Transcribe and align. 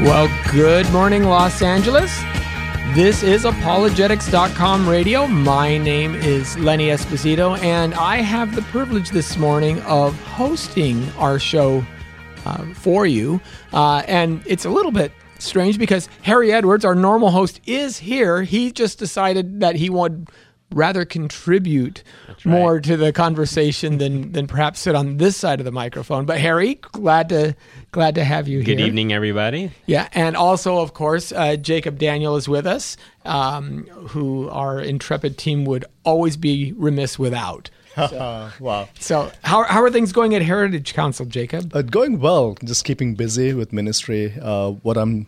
Well, 0.00 0.28
good 0.50 0.90
morning, 0.90 1.22
Los 1.22 1.62
Angeles. 1.62 2.20
This 2.94 3.22
is 3.22 3.44
apologetics.com 3.44 4.88
radio. 4.88 5.28
My 5.28 5.78
name 5.78 6.16
is 6.16 6.58
Lenny 6.58 6.88
Esposito, 6.88 7.56
and 7.62 7.94
I 7.94 8.16
have 8.16 8.56
the 8.56 8.62
privilege 8.62 9.10
this 9.10 9.36
morning 9.36 9.80
of 9.82 10.20
hosting 10.22 11.08
our 11.10 11.38
show 11.38 11.86
uh, 12.44 12.64
for 12.74 13.06
you. 13.06 13.40
Uh, 13.72 14.02
and 14.08 14.42
it's 14.46 14.64
a 14.64 14.70
little 14.70 14.90
bit 14.90 15.12
strange 15.38 15.78
because 15.78 16.08
Harry 16.22 16.52
Edwards, 16.52 16.84
our 16.84 16.96
normal 16.96 17.30
host, 17.30 17.60
is 17.64 17.98
here. 17.98 18.42
He 18.42 18.72
just 18.72 18.98
decided 18.98 19.60
that 19.60 19.76
he 19.76 19.90
would 19.90 20.28
rather 20.72 21.04
contribute 21.04 22.02
right. 22.28 22.46
more 22.46 22.80
to 22.80 22.96
the 22.96 23.12
conversation 23.12 23.98
than 23.98 24.32
than 24.32 24.46
perhaps 24.46 24.80
sit 24.80 24.94
on 24.94 25.18
this 25.18 25.36
side 25.36 25.60
of 25.60 25.64
the 25.64 25.72
microphone. 25.72 26.24
But 26.26 26.40
Harry, 26.40 26.76
glad 26.92 27.28
to 27.30 27.56
glad 27.92 28.14
to 28.16 28.24
have 28.24 28.48
you 28.48 28.62
Good 28.62 28.78
here. 28.78 28.86
evening, 28.86 29.12
everybody. 29.12 29.70
Yeah, 29.86 30.08
and 30.12 30.36
also, 30.36 30.78
of 30.78 30.94
course, 30.94 31.32
uh, 31.32 31.56
Jacob 31.56 31.98
Daniel 31.98 32.36
is 32.36 32.48
with 32.48 32.66
us, 32.66 32.96
um, 33.24 33.86
who 34.08 34.48
our 34.50 34.80
intrepid 34.80 35.38
team 35.38 35.64
would 35.64 35.84
always 36.04 36.36
be 36.36 36.72
remiss 36.76 37.18
without. 37.18 37.70
wow. 37.96 38.88
So, 38.98 39.30
how, 39.44 39.62
how 39.64 39.82
are 39.82 39.90
things 39.90 40.12
going 40.12 40.34
at 40.34 40.42
Heritage 40.42 40.94
Council, 40.94 41.26
Jacob? 41.26 41.74
Uh, 41.74 41.82
going 41.82 42.18
well, 42.18 42.56
just 42.64 42.84
keeping 42.84 43.14
busy 43.14 43.54
with 43.54 43.72
ministry. 43.72 44.34
Uh, 44.40 44.70
what 44.70 44.96
I'm 44.96 45.26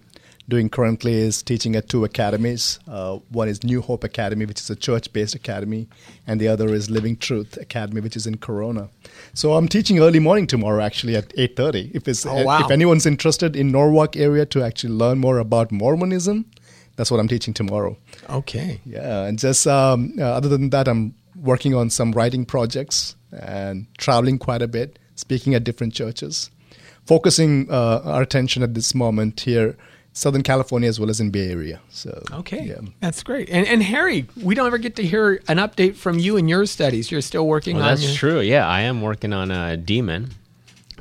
doing 0.48 0.68
currently 0.68 1.14
is 1.14 1.42
teaching 1.42 1.74
at 1.76 1.88
two 1.88 2.04
academies. 2.04 2.78
Uh, 2.88 3.18
one 3.30 3.48
is 3.48 3.64
New 3.64 3.82
Hope 3.82 4.04
Academy, 4.04 4.46
which 4.46 4.60
is 4.60 4.70
a 4.70 4.76
church-based 4.76 5.34
academy, 5.34 5.88
and 6.26 6.40
the 6.40 6.48
other 6.48 6.68
is 6.72 6.88
Living 6.88 7.16
Truth 7.16 7.56
Academy, 7.56 8.00
which 8.00 8.16
is 8.16 8.26
in 8.26 8.36
Corona. 8.38 8.88
So 9.34 9.54
I'm 9.54 9.68
teaching 9.68 9.98
early 9.98 10.20
morning 10.20 10.46
tomorrow, 10.46 10.82
actually 10.82 11.16
at 11.16 11.32
8:30. 11.36 11.90
If 11.94 12.06
it's 12.08 12.24
Oh, 12.24 12.44
wow. 12.44 12.64
if 12.64 12.70
anyone's 12.70 13.06
interested 13.06 13.56
in 13.56 13.70
Norwalk 13.72 14.16
area 14.16 14.46
to 14.46 14.62
actually 14.62 14.92
learn 14.94 15.18
more 15.18 15.38
about 15.38 15.72
Mormonism, 15.72 16.44
that's 16.96 17.10
what 17.10 17.18
I'm 17.20 17.28
teaching 17.28 17.52
tomorrow. 17.54 17.96
Okay. 18.30 18.80
Yeah, 18.86 19.24
and 19.24 19.38
just 19.38 19.66
um, 19.66 20.14
uh, 20.18 20.22
other 20.22 20.48
than 20.48 20.70
that, 20.70 20.86
I'm 20.88 21.14
working 21.42 21.74
on 21.74 21.90
some 21.90 22.12
writing 22.12 22.44
projects 22.46 23.16
and 23.32 23.86
traveling 23.98 24.38
quite 24.38 24.62
a 24.62 24.68
bit, 24.68 24.98
speaking 25.16 25.54
at 25.54 25.64
different 25.64 25.92
churches, 25.92 26.50
focusing 27.04 27.66
uh, 27.70 28.00
our 28.04 28.22
attention 28.22 28.62
at 28.62 28.74
this 28.74 28.94
moment 28.94 29.40
here, 29.40 29.76
Southern 30.16 30.42
California 30.42 30.88
as 30.88 30.98
well 30.98 31.10
as 31.10 31.20
in 31.20 31.28
Bay 31.30 31.50
Area. 31.50 31.78
So 31.90 32.22
Okay. 32.32 32.64
yeah. 32.64 32.76
That's 33.00 33.22
great. 33.22 33.50
And, 33.50 33.66
and 33.66 33.82
Harry, 33.82 34.26
we 34.42 34.54
don't 34.54 34.66
ever 34.66 34.78
get 34.78 34.96
to 34.96 35.02
hear 35.02 35.42
an 35.46 35.58
update 35.58 35.94
from 35.94 36.18
you 36.18 36.38
and 36.38 36.48
your 36.48 36.64
studies. 36.64 37.10
You're 37.10 37.20
still 37.20 37.46
working 37.46 37.76
Well, 37.76 37.84
on 37.84 37.90
that's 37.90 38.02
your- 38.06 38.14
true. 38.14 38.40
Yeah, 38.40 38.66
I 38.66 38.80
am 38.80 39.02
working 39.02 39.34
on 39.34 39.50
a 39.50 39.76
demon. 39.76 40.30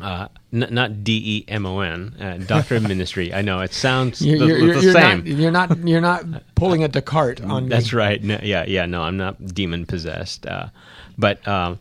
Uh, 0.02 0.28
n- 0.52 0.68
not 0.72 1.06
D 1.06 1.14
E 1.26 1.46
M 1.48 1.66
O 1.66 1.80
N, 1.80 2.14
uh, 2.20 2.38
Doctor 2.46 2.76
of 2.76 2.84
Ministry. 2.90 3.34
I 3.34 3.42
know 3.42 3.62
it 3.62 3.72
sounds 3.74 4.20
the, 4.20 4.28
You're, 4.28 4.36
you're, 4.38 4.58
the 4.60 4.66
you're, 4.66 4.76
you're 4.84 4.92
same. 4.94 5.18
not, 5.20 5.26
you're 5.28 5.52
not 5.52 5.78
you're 5.88 6.02
not 6.02 6.26
pulling 6.56 6.84
a 6.84 6.90
Descartes 6.90 7.40
on 7.40 7.64
me. 7.64 7.70
That's 7.70 7.94
me. 7.94 7.98
right. 7.98 8.22
No, 8.22 8.38
yeah, 8.44 8.66
yeah. 8.68 8.86
No, 8.86 9.04
I'm 9.04 9.16
not 9.16 9.44
demon 9.56 9.86
possessed. 9.86 10.46
Uh, 10.46 10.68
but 11.18 11.48
um, 11.48 11.80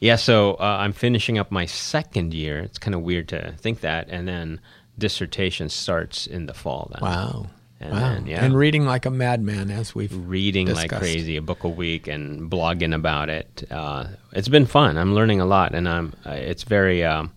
yeah, 0.00 0.16
so 0.16 0.56
uh, 0.60 0.76
I'm 0.80 0.92
finishing 0.92 1.38
up 1.38 1.50
my 1.50 1.64
second 1.64 2.34
year. 2.34 2.58
It's 2.58 2.76
kind 2.76 2.94
of 2.94 3.00
weird 3.00 3.28
to 3.28 3.52
think 3.56 3.80
that, 3.80 4.08
and 4.10 4.28
then 4.28 4.60
dissertation 4.98 5.68
starts 5.68 6.26
in 6.26 6.46
the 6.46 6.54
fall. 6.54 6.90
Then. 6.92 7.02
Wow. 7.02 7.46
And 7.80 7.92
wow. 7.92 7.98
then, 8.00 8.26
yeah. 8.26 8.44
And 8.44 8.56
reading 8.56 8.86
like 8.86 9.04
a 9.04 9.10
madman 9.10 9.70
as 9.70 9.94
we've 9.94 10.14
reading 10.14 10.72
like 10.72 10.90
crazy, 10.90 11.36
a 11.36 11.42
book 11.42 11.64
a 11.64 11.68
week, 11.68 12.06
and 12.06 12.50
blogging 12.50 12.94
about 12.94 13.28
it. 13.28 13.64
Uh, 13.70 14.06
it's 14.32 14.48
been 14.48 14.66
fun. 14.66 14.96
I'm 14.96 15.14
learning 15.14 15.40
a 15.40 15.44
lot, 15.46 15.74
and 15.74 15.88
I'm. 15.88 16.14
Uh, 16.24 16.30
it's 16.30 16.62
very, 16.62 17.04
um, 17.04 17.32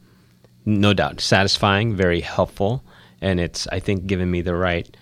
no 0.66 0.94
doubt, 0.94 1.20
satisfying, 1.20 1.96
very 1.96 2.22
helpful, 2.22 2.84
and 3.20 3.40
it's 3.40 3.68
I 3.70 3.80
think 3.80 4.06
given 4.06 4.30
me 4.32 4.42
the 4.42 4.56
right 4.56 4.96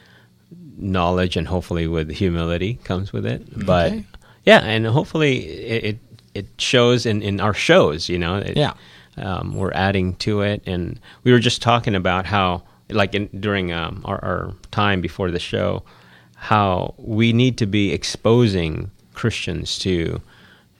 knowledge, 0.77 1.37
and 1.37 1.47
hopefully 1.47 1.87
with 1.87 2.09
humility 2.11 2.75
comes 2.83 3.13
with 3.13 3.25
it. 3.25 3.43
But 3.65 3.91
Okay. 3.91 4.05
yeah, 4.45 4.59
and 4.59 4.87
hopefully 4.87 5.45
it 5.45 5.83
it, 5.83 5.99
it 6.33 6.47
shows 6.57 7.05
in, 7.05 7.21
in 7.21 7.39
our 7.39 7.53
shows. 7.53 8.09
You 8.09 8.17
know, 8.19 8.37
it, 8.37 8.57
Yeah. 8.57 8.73
Um, 9.17 9.55
we're 9.55 9.73
adding 9.73 10.15
to 10.17 10.41
it, 10.41 10.63
and 10.65 10.99
we 11.23 11.31
were 11.31 11.39
just 11.39 11.61
talking 11.61 11.95
about 11.95 12.25
how, 12.25 12.63
like, 12.89 13.15
in, 13.15 13.27
during 13.39 13.71
um, 13.71 14.01
our, 14.05 14.23
our 14.23 14.53
time 14.71 15.01
before 15.01 15.31
the 15.31 15.39
show, 15.39 15.83
how 16.35 16.93
we 16.97 17.33
need 17.33 17.57
to 17.59 17.65
be 17.65 17.91
exposing 17.93 18.91
Christians 19.13 19.79
to 19.79 20.21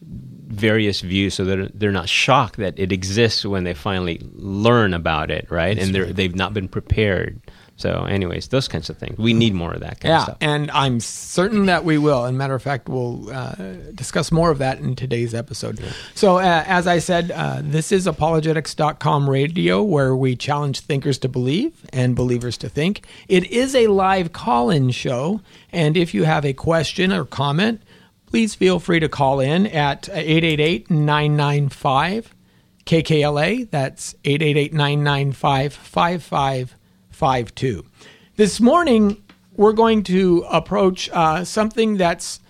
various 0.02 1.02
views 1.02 1.34
so 1.34 1.46
that 1.46 1.80
they're 1.80 1.92
not 1.92 2.10
shocked 2.10 2.58
that 2.58 2.78
it 2.78 2.92
exists 2.92 3.46
when 3.46 3.64
they 3.64 3.74
finally 3.74 4.22
learn 4.34 4.94
about 4.94 5.32
it, 5.32 5.48
right? 5.50 5.78
and 5.78 5.94
they're, 5.96 6.14
they've 6.14 6.36
not 6.36 6.54
been 6.54 6.68
prepared. 6.68 7.40
So, 7.78 8.06
anyways, 8.06 8.48
those 8.48 8.70
kinds 8.70 8.90
of 8.90 8.98
things. 8.98 9.18
We 9.18 9.34
need 9.34 9.54
more 9.54 9.74
of 9.74 9.82
that 9.82 10.00
kind 10.00 10.14
of 10.14 10.20
Yeah, 10.20 10.24
stuff. 10.24 10.38
and 10.40 10.72
I'm 10.72 11.02
certain 11.02 11.66
that 11.66 11.84
we 11.84 11.98
will. 11.98 12.24
And 12.24 12.38
matter 12.38 12.56
of 12.56 12.64
fact, 12.64 12.88
we'll 12.88 13.30
uh, 13.30 13.54
discuss 13.94 14.32
more 14.32 14.50
of 14.50 14.60
that 14.60 14.80
in 14.80 14.96
today's 14.96 15.34
episode. 15.34 15.84
So, 16.14 16.38
uh, 16.38 16.64
as 16.66 16.88
I 16.88 17.00
said, 17.00 17.32
uh, 17.32 17.60
this 17.62 17.92
is 17.92 18.08
apologetics.com 18.08 19.30
radio 19.30 19.84
where 19.84 20.16
we 20.16 20.38
challenge 20.38 20.80
thinkers 20.80 21.18
to 21.20 21.28
believe 21.28 21.74
and 21.92 22.16
believers 22.16 22.58
to 22.60 22.70
think. 22.70 23.06
It 23.28 23.52
is 23.52 23.76
a 23.76 23.88
live 23.88 24.32
call 24.32 24.70
in 24.70 24.92
show. 24.92 25.42
And 25.74 25.98
if 25.98 26.14
you 26.14 26.24
have 26.24 26.46
a 26.46 26.54
question 26.54 27.12
or 27.12 27.26
comment, 27.26 27.82
please 28.26 28.56
feel 28.56 28.80
free 28.80 29.02
to 29.02 29.10
call 29.10 29.42
in 29.42 29.68
at 29.68 30.08
888 30.08 30.90
995 30.90 32.34
KKLA. 32.86 33.70
That's 33.70 34.16
888 34.24 34.74
995 34.74 35.74
5552. 37.16 37.86
This 38.36 38.60
morning, 38.60 39.24
we're 39.56 39.72
going 39.72 40.04
to 40.04 40.46
approach 40.52 41.10
uh, 41.14 41.46
something 41.46 41.96
that's 41.96 42.42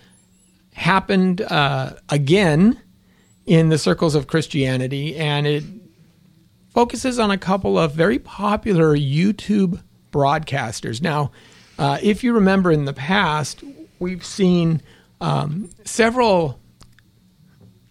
happened 0.74 1.40
uh, 1.40 1.92
again 2.08 2.80
in 3.46 3.68
the 3.68 3.78
circles 3.78 4.16
of 4.16 4.26
Christianity, 4.26 5.16
and 5.16 5.46
it 5.46 5.62
focuses 6.74 7.20
on 7.20 7.30
a 7.30 7.38
couple 7.38 7.78
of 7.78 7.92
very 7.92 8.18
popular 8.18 8.96
YouTube 8.96 9.80
broadcasters. 10.10 11.00
Now, 11.00 11.30
uh, 11.78 11.98
if 12.02 12.24
you 12.24 12.32
remember 12.32 12.72
in 12.72 12.86
the 12.86 12.92
past, 12.92 13.62
we've 14.00 14.24
seen 14.24 14.82
um, 15.20 15.70
several 15.84 16.58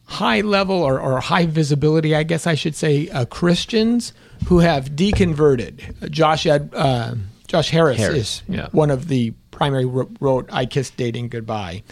high 0.05 0.41
level 0.41 0.75
or, 0.75 0.99
or 0.99 1.19
high 1.19 1.45
visibility, 1.45 2.15
I 2.15 2.23
guess 2.23 2.47
I 2.47 2.55
should 2.55 2.75
say, 2.75 3.09
uh, 3.09 3.25
Christians 3.25 4.13
who 4.47 4.59
have 4.59 4.91
deconverted. 4.91 6.09
Josh 6.11 6.45
Ed, 6.45 6.69
uh, 6.73 7.15
Josh 7.47 7.69
Harris, 7.69 7.97
Harris, 7.97 8.17
is 8.17 8.43
yeah. 8.47 8.67
one 8.71 8.91
of 8.91 9.07
the 9.07 9.31
primary 9.51 9.85
wrote 9.85 10.49
"I 10.51 10.65
Kissed 10.65 10.97
Dating 10.97 11.29
Goodbye." 11.29 11.83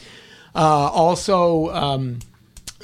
Uh, 0.55 0.59
also, 0.59 1.69
um, 1.73 2.19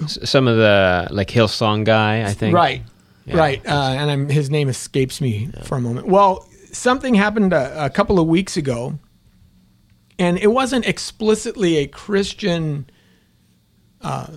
Some 0.07 0.47
of 0.47 0.57
the, 0.57 1.07
like, 1.11 1.27
Hillsong 1.27 1.83
guy, 1.83 2.23
I 2.23 2.33
think. 2.33 2.55
Right, 2.55 2.81
Yeah. 3.25 3.37
right. 3.37 3.61
Uh, 3.65 3.95
and 3.97 4.09
I'm, 4.09 4.29
his 4.29 4.49
name 4.49 4.69
escapes 4.69 5.21
me 5.21 5.49
for 5.63 5.77
a 5.77 5.81
moment. 5.81 6.07
Well, 6.07 6.47
something 6.71 7.13
happened 7.13 7.53
a, 7.53 7.85
a 7.85 7.89
couple 7.89 8.19
of 8.19 8.27
weeks 8.27 8.57
ago, 8.57 8.97
and 10.17 10.39
it 10.39 10.47
wasn't 10.47 10.87
explicitly 10.87 11.77
a 11.77 11.87
Christian 11.87 12.89
uh, 14.01 14.27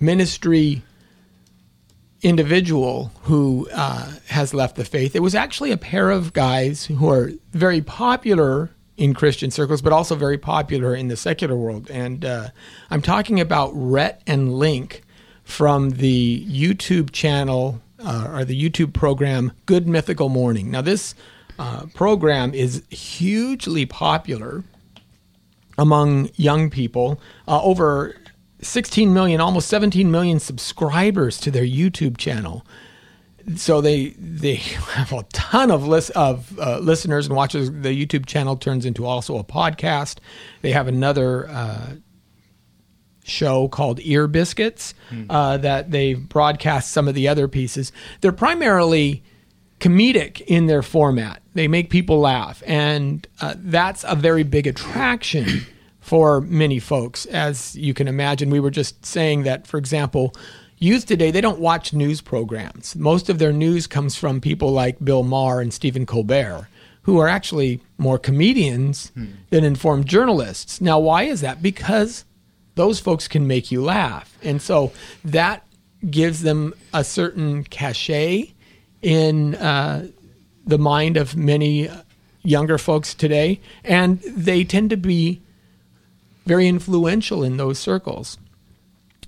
ministry 0.00 0.82
individual 2.22 3.12
who 3.22 3.68
uh, 3.72 4.12
has 4.28 4.52
left 4.52 4.76
the 4.76 4.84
faith. 4.84 5.14
It 5.14 5.22
was 5.22 5.34
actually 5.34 5.70
a 5.70 5.76
pair 5.76 6.10
of 6.10 6.32
guys 6.32 6.86
who 6.86 7.10
are 7.10 7.30
very 7.52 7.80
popular 7.80 8.70
in 8.96 9.14
Christian 9.14 9.50
circles, 9.50 9.80
but 9.80 9.92
also 9.92 10.14
very 10.14 10.36
popular 10.36 10.94
in 10.94 11.08
the 11.08 11.16
secular 11.16 11.56
world. 11.56 11.90
And 11.90 12.24
uh, 12.24 12.48
I'm 12.90 13.00
talking 13.00 13.40
about 13.40 13.70
Rhett 13.74 14.22
and 14.26 14.52
Link 14.54 15.02
from 15.42 15.90
the 15.90 16.46
YouTube 16.46 17.10
channel 17.10 17.80
uh, 17.98 18.30
or 18.32 18.44
the 18.44 18.60
YouTube 18.60 18.92
program 18.92 19.52
Good 19.64 19.88
Mythical 19.88 20.28
Morning. 20.28 20.70
Now, 20.70 20.82
this 20.82 21.14
uh, 21.58 21.86
program 21.94 22.52
is 22.52 22.82
hugely 22.90 23.86
popular 23.86 24.64
among 25.78 26.28
young 26.36 26.68
people. 26.68 27.20
Uh, 27.48 27.62
over 27.62 28.16
16 28.62 29.12
million, 29.12 29.40
almost 29.40 29.68
17 29.68 30.10
million 30.10 30.38
subscribers 30.38 31.38
to 31.38 31.50
their 31.50 31.64
YouTube 31.64 32.16
channel. 32.16 32.64
So 33.56 33.80
they 33.80 34.10
they 34.10 34.54
have 34.54 35.12
a 35.12 35.22
ton 35.32 35.70
of 35.70 35.86
lis- 35.86 36.10
of 36.10 36.58
uh, 36.58 36.78
listeners 36.78 37.26
and 37.26 37.34
watchers. 37.34 37.70
The 37.70 38.06
YouTube 38.06 38.26
channel 38.26 38.56
turns 38.56 38.84
into 38.84 39.06
also 39.06 39.38
a 39.38 39.44
podcast. 39.44 40.18
They 40.62 40.72
have 40.72 40.88
another 40.88 41.48
uh, 41.48 41.92
show 43.24 43.68
called 43.68 44.00
Ear 44.02 44.26
Biscuits 44.26 44.94
uh, 45.30 45.56
that 45.58 45.90
they 45.90 46.14
broadcast 46.14 46.90
some 46.92 47.08
of 47.08 47.14
the 47.14 47.28
other 47.28 47.48
pieces. 47.48 47.92
They're 48.20 48.32
primarily 48.32 49.22
comedic 49.78 50.42
in 50.42 50.66
their 50.66 50.82
format. 50.82 51.42
They 51.54 51.66
make 51.68 51.90
people 51.90 52.20
laugh, 52.20 52.62
and 52.66 53.26
uh, 53.40 53.54
that's 53.56 54.04
a 54.06 54.14
very 54.14 54.42
big 54.42 54.66
attraction 54.66 55.66
for 56.00 56.40
many 56.40 56.78
folks. 56.78 57.26
As 57.26 57.76
you 57.76 57.94
can 57.94 58.08
imagine, 58.08 58.50
we 58.50 58.60
were 58.60 58.70
just 58.70 59.04
saying 59.04 59.42
that, 59.44 59.66
for 59.66 59.78
example, 59.78 60.34
youth 60.78 61.06
today 61.06 61.30
they 61.30 61.40
don't 61.40 61.60
watch 61.60 61.92
news 61.92 62.20
programs. 62.20 62.96
Most 62.96 63.28
of 63.28 63.38
their 63.38 63.52
news 63.52 63.86
comes 63.86 64.16
from 64.16 64.40
people 64.40 64.72
like 64.72 65.04
Bill 65.04 65.22
Maher 65.22 65.60
and 65.60 65.72
Stephen 65.72 66.06
Colbert, 66.06 66.68
who 67.02 67.18
are 67.18 67.28
actually 67.28 67.80
more 67.98 68.18
comedians 68.18 69.12
than 69.50 69.64
informed 69.64 70.06
journalists. 70.06 70.80
Now, 70.80 70.98
why 70.98 71.24
is 71.24 71.40
that? 71.42 71.62
Because 71.62 72.24
those 72.74 73.00
folks 73.00 73.28
can 73.28 73.46
make 73.46 73.70
you 73.70 73.82
laugh. 73.82 74.38
And 74.42 74.62
so 74.62 74.92
that 75.24 75.66
gives 76.08 76.42
them 76.42 76.72
a 76.94 77.04
certain 77.04 77.64
cachet 77.64 78.54
in 79.02 79.54
uh, 79.56 80.08
the 80.66 80.78
mind 80.78 81.16
of 81.16 81.36
many 81.36 81.90
younger 82.42 82.78
folks 82.78 83.12
today. 83.12 83.60
And 83.84 84.20
they 84.22 84.64
tend 84.64 84.90
to 84.90 84.96
be 84.96 85.42
very 86.46 86.66
influential 86.66 87.42
in 87.44 87.56
those 87.56 87.78
circles. 87.78 88.38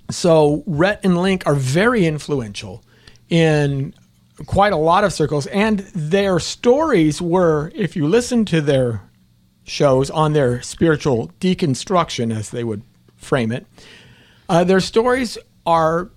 So 0.09 0.63
Rhett 0.65 0.99
and 1.03 1.17
Link 1.21 1.43
are 1.45 1.55
very 1.55 2.05
influential 2.05 2.83
in 3.29 3.93
quite 4.45 4.73
a 4.73 4.77
lot 4.77 5.03
of 5.03 5.13
circles, 5.13 5.47
and 5.47 5.79
their 5.95 6.39
stories 6.39 7.21
were, 7.21 7.71
if 7.75 7.95
you 7.95 8.07
listen 8.07 8.45
to 8.45 8.61
their 8.61 9.01
shows 9.63 10.09
on 10.09 10.33
their 10.33 10.61
spiritual 10.61 11.31
deconstruction, 11.39 12.35
as 12.35 12.49
they 12.49 12.63
would 12.63 12.83
frame 13.15 13.51
it, 13.51 13.65
uh, 14.49 14.63
their 14.63 14.79
stories 14.79 15.37
are 15.65 16.09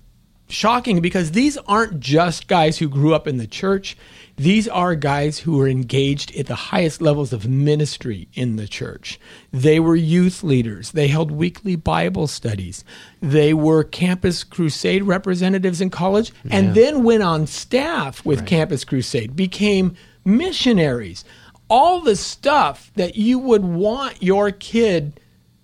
shocking 0.49 1.01
because 1.01 1.31
these 1.31 1.57
aren't 1.57 1.99
just 1.99 2.47
guys 2.47 2.77
who 2.77 2.89
grew 2.89 3.13
up 3.13 3.27
in 3.27 3.37
the 3.37 3.47
church. 3.47 3.97
These 4.37 4.67
are 4.67 4.93
guys 4.93 5.39
who 5.39 5.57
were 5.57 5.67
engaged 5.67 6.35
at 6.35 6.45
the 6.45 6.53
highest 6.53 7.01
levels 7.01 7.33
of 7.33 7.47
ministry 7.47 8.27
in 8.35 8.55
the 8.55 8.67
church. 8.67 9.19
They 9.51 9.79
were 9.79 9.95
youth 9.95 10.43
leaders. 10.43 10.91
They 10.91 11.07
held 11.07 11.31
weekly 11.31 11.75
Bible 11.75 12.27
studies. 12.27 12.83
They 13.19 13.55
were 13.55 13.83
Campus 13.83 14.43
Crusade 14.43 15.03
representatives 15.03 15.81
in 15.81 15.89
college 15.89 16.31
and 16.51 16.75
then 16.75 17.03
went 17.03 17.23
on 17.23 17.47
staff 17.47 18.23
with 18.23 18.45
Campus 18.45 18.83
Crusade, 18.83 19.35
became 19.35 19.95
missionaries. 20.23 21.25
All 21.67 22.01
the 22.01 22.15
stuff 22.15 22.91
that 22.93 23.15
you 23.15 23.39
would 23.39 23.63
want 23.65 24.21
your 24.21 24.51
kid 24.51 25.19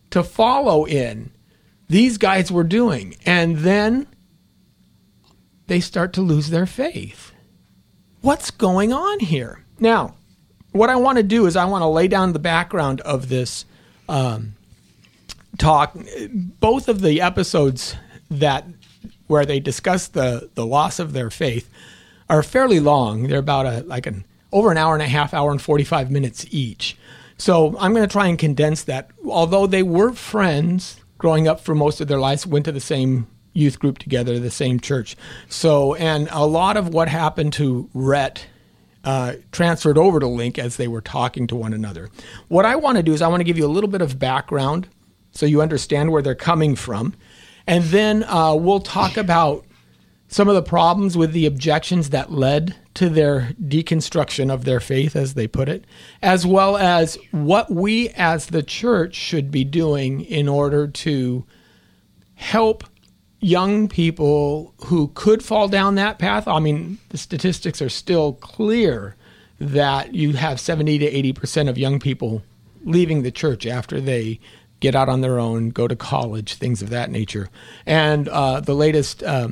to 0.09 0.23
follow 0.23 0.87
in, 0.87 1.29
these 1.89 2.17
guys 2.17 2.51
were 2.51 2.63
doing. 2.63 3.17
And 3.23 3.59
then 3.59 4.07
they 5.67 5.79
start 5.79 6.11
to 6.13 6.21
lose 6.21 6.49
their 6.49 6.65
faith 6.65 7.32
what's 8.23 8.49
going 8.49 8.91
on 8.91 9.19
here? 9.19 9.63
Now, 9.79 10.15
what 10.71 10.89
I 10.89 10.95
want 10.95 11.17
to 11.17 11.23
do 11.23 11.45
is 11.45 11.55
I 11.55 11.65
want 11.65 11.83
to 11.83 11.87
lay 11.87 12.07
down 12.07 12.33
the 12.33 12.39
background 12.39 13.01
of 13.01 13.29
this 13.29 13.65
um, 14.09 14.55
talk. 15.59 15.95
Both 16.31 16.87
of 16.87 17.01
the 17.01 17.21
episodes 17.21 17.95
that 18.31 18.65
where 19.27 19.45
they 19.45 19.59
discuss 19.59 20.07
the 20.07 20.49
the 20.55 20.65
loss 20.65 20.99
of 20.99 21.13
their 21.13 21.29
faith 21.29 21.69
are 22.29 22.41
fairly 22.41 22.79
long. 22.79 23.27
They're 23.27 23.39
about 23.39 23.67
a 23.67 23.83
like 23.83 24.07
an 24.07 24.25
over 24.51 24.71
an 24.71 24.77
hour 24.77 24.93
and 24.93 25.03
a 25.03 25.07
half, 25.07 25.33
hour 25.33 25.51
and 25.51 25.61
forty 25.61 25.83
five 25.83 26.09
minutes 26.09 26.45
each. 26.49 26.97
So 27.37 27.75
I'm 27.77 27.93
going 27.93 28.07
to 28.07 28.11
try 28.11 28.27
and 28.27 28.39
condense 28.39 28.83
that. 28.85 29.09
Although 29.27 29.67
they 29.67 29.83
were 29.83 30.13
friends 30.13 30.99
growing 31.17 31.47
up 31.47 31.59
for 31.59 31.75
most 31.75 31.99
of 31.99 32.07
their 32.07 32.19
lives, 32.19 32.47
went 32.47 32.65
to 32.65 32.71
the 32.71 32.79
same 32.79 33.27
youth 33.53 33.79
group 33.79 33.99
together, 33.99 34.39
the 34.39 34.51
same 34.51 34.79
church. 34.79 35.15
So, 35.47 35.95
and 35.95 36.27
a 36.31 36.45
lot 36.45 36.77
of 36.77 36.89
what 36.89 37.07
happened 37.07 37.53
to 37.53 37.89
Rhett 37.93 38.47
uh, 39.03 39.33
transferred 39.51 39.97
over 39.97 40.19
to 40.19 40.27
Link 40.27 40.57
as 40.57 40.77
they 40.77 40.87
were 40.87 41.01
talking 41.01 41.47
to 41.47 41.55
one 41.55 41.73
another. 41.73 42.09
What 42.47 42.65
I 42.65 42.75
want 42.75 42.97
to 42.97 43.03
do 43.03 43.13
is 43.13 43.21
I 43.21 43.27
want 43.27 43.41
to 43.41 43.45
give 43.45 43.57
you 43.57 43.65
a 43.65 43.67
little 43.67 43.89
bit 43.89 44.01
of 44.01 44.17
background 44.17 44.87
so 45.31 45.45
you 45.45 45.61
understand 45.61 46.11
where 46.11 46.21
they're 46.21 46.35
coming 46.35 46.75
from. 46.75 47.13
And 47.67 47.83
then 47.85 48.23
uh, 48.23 48.55
we'll 48.55 48.79
talk 48.79 49.17
about 49.17 49.65
some 50.27 50.47
of 50.47 50.55
the 50.55 50.63
problems 50.63 51.15
with 51.15 51.31
the 51.31 51.45
objections 51.45 52.09
that 52.09 52.31
led 52.31 52.75
to 52.95 53.09
their 53.09 53.53
deconstruction 53.61 54.51
of 54.51 54.65
their 54.65 54.79
faith, 54.79 55.15
as 55.15 55.33
they 55.33 55.47
put 55.47 55.69
it, 55.69 55.85
as 56.21 56.45
well 56.45 56.77
as 56.77 57.17
what 57.31 57.71
we 57.71 58.09
as 58.09 58.47
the 58.47 58.63
church 58.63 59.15
should 59.15 59.51
be 59.51 59.63
doing 59.63 60.21
in 60.21 60.47
order 60.47 60.87
to 60.87 61.45
help 62.35 62.83
young 63.43 63.89
people 63.89 64.73
who 64.85 65.09
could 65.15 65.43
fall 65.43 65.67
down 65.67 65.95
that 65.95 66.17
path. 66.17 66.47
I 66.47 66.59
mean, 66.59 66.97
the 67.09 67.17
statistics 67.17 67.81
are 67.81 67.89
still 67.89 68.33
clear 68.33 69.15
that 69.59 70.15
you 70.15 70.33
have 70.33 70.59
70 70.59 70.99
to 70.99 71.11
80% 71.33 71.69
of 71.69 71.77
young 71.77 71.99
people 71.99 72.41
leaving 72.85 73.23
the 73.23 73.31
church 73.31 73.65
after 73.65 73.99
they 73.99 74.39
get 74.79 74.95
out 74.95 75.09
on 75.09 75.21
their 75.21 75.39
own, 75.39 75.69
go 75.69 75.87
to 75.87 75.95
college, 75.95 76.55
things 76.55 76.81
of 76.81 76.89
that 76.89 77.09
nature. 77.09 77.49
And 77.85 78.27
uh, 78.27 78.59
the 78.59 78.73
latest 78.73 79.23
uh, 79.23 79.49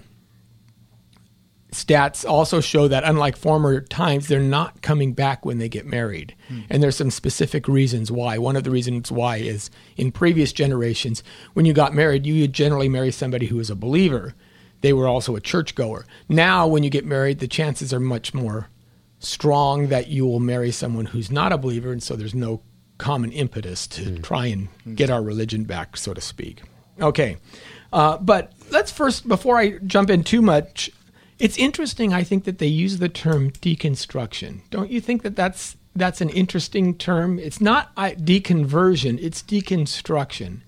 stats 1.71 2.27
also 2.27 2.59
show 2.59 2.87
that 2.89 3.05
unlike 3.05 3.37
former 3.37 3.79
times 3.79 4.27
they're 4.27 4.41
not 4.41 4.81
coming 4.81 5.13
back 5.13 5.45
when 5.45 5.57
they 5.57 5.69
get 5.69 5.85
married 5.85 6.35
mm. 6.49 6.63
and 6.69 6.83
there's 6.83 6.97
some 6.97 7.09
specific 7.09 7.67
reasons 7.67 8.11
why 8.11 8.37
one 8.37 8.57
of 8.57 8.65
the 8.65 8.71
reasons 8.71 9.09
why 9.09 9.37
is 9.37 9.69
in 9.95 10.11
previous 10.11 10.51
generations 10.51 11.23
when 11.53 11.65
you 11.65 11.71
got 11.71 11.93
married 11.93 12.25
you 12.25 12.41
would 12.41 12.51
generally 12.51 12.89
marry 12.89 13.09
somebody 13.09 13.45
who 13.45 13.55
was 13.55 13.69
a 13.69 13.75
believer 13.75 14.35
they 14.81 14.91
were 14.91 15.07
also 15.07 15.37
a 15.37 15.41
churchgoer 15.41 16.05
now 16.27 16.67
when 16.67 16.83
you 16.83 16.89
get 16.89 17.05
married 17.05 17.39
the 17.39 17.47
chances 17.47 17.93
are 17.93 18.01
much 18.01 18.33
more 18.33 18.67
strong 19.19 19.87
that 19.87 20.07
you 20.07 20.25
will 20.25 20.41
marry 20.41 20.71
someone 20.71 21.05
who's 21.05 21.31
not 21.31 21.53
a 21.53 21.57
believer 21.57 21.93
and 21.93 22.03
so 22.03 22.17
there's 22.17 22.35
no 22.35 22.61
common 22.97 23.31
impetus 23.31 23.87
to 23.87 24.01
mm. 24.01 24.21
try 24.21 24.47
and 24.47 24.67
mm. 24.85 24.95
get 24.95 25.09
our 25.09 25.23
religion 25.23 25.63
back 25.63 25.95
so 25.95 26.13
to 26.13 26.19
speak 26.19 26.63
okay 26.99 27.37
uh, 27.93 28.17
but 28.17 28.51
let's 28.71 28.91
first 28.91 29.25
before 29.25 29.57
i 29.57 29.77
jump 29.85 30.09
in 30.09 30.21
too 30.21 30.41
much 30.41 30.91
it's 31.41 31.57
interesting, 31.57 32.13
I 32.13 32.23
think, 32.23 32.43
that 32.43 32.59
they 32.59 32.67
use 32.67 32.99
the 32.99 33.09
term 33.09 33.49
deconstruction. 33.49 34.61
Don't 34.69 34.91
you 34.91 35.01
think 35.01 35.23
that 35.23 35.35
that's 35.35 35.75
that's 35.95 36.21
an 36.21 36.29
interesting 36.29 36.95
term? 36.95 37.39
It's 37.39 37.59
not 37.59 37.93
deconversion; 37.95 39.17
it's 39.21 39.41
deconstruction. 39.41 40.61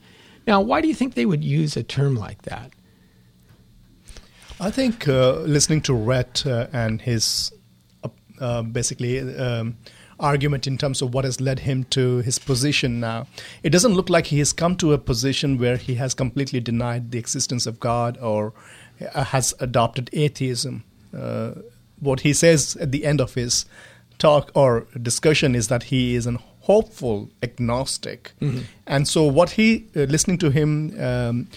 Now, 0.48 0.60
why 0.62 0.82
do 0.82 0.88
you 0.88 0.96
think 0.96 1.14
they 1.14 1.28
would 1.28 1.44
use 1.44 1.78
a 1.78 1.84
term 1.84 2.16
like 2.16 2.42
that? 2.42 2.72
I 4.60 4.72
think 4.72 5.08
uh, 5.08 5.42
listening 5.42 5.82
to 5.82 5.94
Rhett 5.94 6.46
uh, 6.46 6.68
and 6.74 7.02
his 7.02 7.52
uh, 8.04 8.10
uh, 8.40 8.64
basically 8.64 9.20
um, 9.38 9.78
argument 10.20 10.68
in 10.68 10.78
terms 10.78 11.02
of 11.02 11.14
what 11.14 11.26
has 11.26 11.40
led 11.42 11.60
him 11.60 11.84
to 11.86 12.18
his 12.20 12.40
position 12.40 13.00
now, 13.00 13.28
it 13.62 13.70
doesn't 13.70 13.94
look 13.94 14.10
like 14.10 14.28
he 14.28 14.40
has 14.40 14.54
come 14.54 14.76
to 14.78 14.94
a 14.94 14.98
position 14.98 15.58
where 15.58 15.78
he 15.78 15.96
has 15.96 16.14
completely 16.14 16.60
denied 16.60 17.12
the 17.12 17.20
existence 17.20 17.66
of 17.66 17.80
God 17.80 18.18
or 18.20 18.48
uh, 18.48 18.52
has 19.14 19.54
adopted 19.60 20.10
atheism. 20.14 20.84
Uh, 21.16 21.52
what 22.00 22.22
he 22.22 22.34
says 22.34 22.76
at 22.78 22.92
the 22.92 23.06
end 23.06 23.22
of 23.22 23.34
his 23.34 23.66
talk 24.18 24.52
or 24.56 24.88
discussion 25.02 25.56
is 25.56 25.68
that 25.68 25.84
he 25.84 26.16
is 26.16 26.26
an 26.26 26.40
hopeful 26.62 27.30
agnostic. 27.42 28.32
Mm-hmm. 28.42 28.62
And 28.88 29.08
so, 29.08 29.24
what 29.24 29.52
he, 29.52 29.86
uh, 29.96 30.02
listening 30.02 30.38
to 30.40 30.50
him, 30.50 31.00
um, 31.00 31.48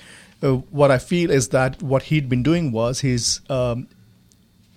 uh, 0.42 0.54
what 0.70 0.90
I 0.90 0.98
feel 0.98 1.30
is 1.30 1.48
that 1.48 1.82
what 1.82 2.04
he'd 2.04 2.28
been 2.28 2.42
doing 2.42 2.72
was 2.72 3.00
he's 3.00 3.40
um, 3.48 3.88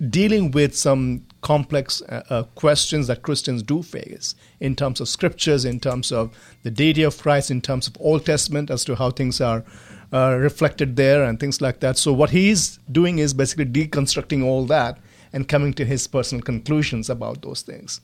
dealing 0.10 0.52
with 0.52 0.76
some 0.76 1.26
complex 1.42 2.02
uh, 2.02 2.24
uh, 2.30 2.44
questions 2.56 3.08
that 3.08 3.22
Christians 3.22 3.64
do 3.64 3.82
face 3.82 4.36
in 4.60 4.76
terms 4.76 5.02
of 5.02 5.10
scriptures, 5.10 5.66
in 5.66 5.80
terms 5.80 6.12
of 6.12 6.36
the 6.64 6.72
deity 6.72 7.04
of 7.04 7.18
Christ, 7.18 7.52
in 7.52 7.62
terms 7.62 7.88
of 7.88 7.98
Old 8.00 8.26
Testament, 8.26 8.70
as 8.70 8.86
to 8.86 8.96
how 8.96 9.12
things 9.12 9.42
are 9.42 9.64
uh, 10.12 10.38
reflected 10.40 10.96
there 10.96 11.24
and 11.24 11.40
things 11.40 11.62
like 11.62 11.80
that. 11.82 11.98
So 11.98 12.12
what 12.14 12.32
he's 12.32 12.80
doing 12.92 13.20
is 13.20 13.34
basically 13.34 13.66
deconstructing 13.66 14.44
all 14.44 14.66
that 14.66 14.98
and 15.32 15.48
coming 15.48 15.74
to 15.76 15.86
his 15.86 16.08
personal 16.08 16.42
conclusions 16.44 17.10
about 17.10 17.42
those 17.42 17.62
things, 17.62 18.02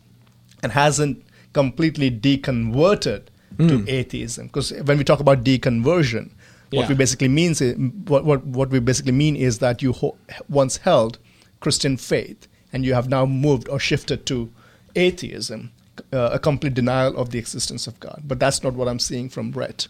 and 0.61 0.71
hasn't 0.71 1.25
completely 1.53 2.11
deconverted 2.11 3.23
mm. 3.57 3.69
to 3.69 3.77
hmm. 3.79 3.85
atheism. 3.87 4.47
Because 4.47 4.71
when 4.83 4.97
we 4.97 5.03
talk 5.03 5.19
about 5.19 5.43
deconversion, 5.43 6.29
yeah. 6.69 6.81
what 6.81 6.89
we 6.89 6.95
basically 6.95 7.27
means 7.29 7.61
is, 7.61 7.75
what, 8.07 8.25
what 8.25 8.45
what 8.45 8.69
we 8.69 8.79
basically 8.79 9.11
mean 9.11 9.35
is 9.35 9.59
that 9.59 9.81
you 9.81 9.93
ho- 9.93 10.17
once 10.49 10.77
held 10.77 11.17
Christian 11.59 11.97
faith 11.97 12.47
and 12.71 12.85
you 12.85 12.93
have 12.93 13.09
now 13.09 13.25
moved 13.25 13.67
or 13.69 13.79
shifted 13.79 14.25
to 14.27 14.51
atheism, 14.95 15.71
uh, 16.13 16.29
a 16.33 16.39
complete 16.39 16.73
denial 16.73 17.17
of 17.17 17.31
the 17.31 17.39
existence 17.39 17.87
of 17.87 17.99
God. 17.99 18.21
But 18.25 18.39
that's 18.39 18.63
not 18.63 18.73
what 18.73 18.87
I'm 18.87 18.99
seeing 18.99 19.29
from 19.29 19.51
Rhett. 19.51 19.87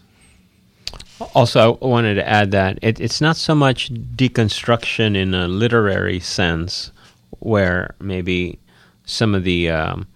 Also, 1.34 1.78
I 1.80 1.86
wanted 1.86 2.14
to 2.14 2.28
add 2.28 2.50
that 2.50 2.78
it, 2.82 3.00
it's 3.00 3.20
not 3.20 3.36
so 3.36 3.54
much 3.54 3.92
deconstruction 3.92 5.16
in 5.16 5.34
a 5.34 5.48
literary 5.48 6.20
sense, 6.20 6.92
where 7.38 7.94
maybe 8.00 8.58
some 9.04 9.34
of 9.34 9.44
the 9.44 9.70
um, 9.70 10.06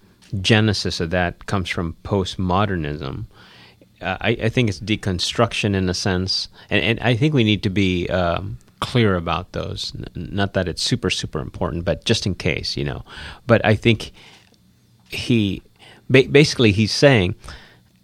genesis 0.41 0.99
of 0.99 1.09
that 1.09 1.45
comes 1.47 1.69
from 1.69 1.95
postmodernism. 2.03 3.25
Uh, 4.01 4.17
I, 4.21 4.29
I, 4.29 4.49
think 4.49 4.69
it's 4.69 4.79
deconstruction 4.79 5.75
in 5.75 5.89
a 5.89 5.93
sense, 5.93 6.49
and, 6.69 6.83
and 6.83 6.99
I 6.99 7.15
think 7.15 7.33
we 7.33 7.43
need 7.43 7.63
to 7.63 7.69
be 7.69 8.07
um, 8.09 8.57
clear 8.79 9.15
about 9.15 9.51
those. 9.53 9.93
N- 9.95 10.07
not 10.33 10.53
that 10.53 10.67
it's 10.67 10.81
super, 10.81 11.09
super 11.09 11.39
important, 11.39 11.85
but 11.85 12.05
just 12.05 12.25
in 12.25 12.35
case, 12.35 12.75
you 12.75 12.83
know. 12.83 13.03
But 13.47 13.63
I 13.65 13.75
think 13.75 14.11
he 15.09 15.61
ba- 16.09 16.27
basically 16.29 16.71
he's 16.71 16.91
saying 16.91 17.35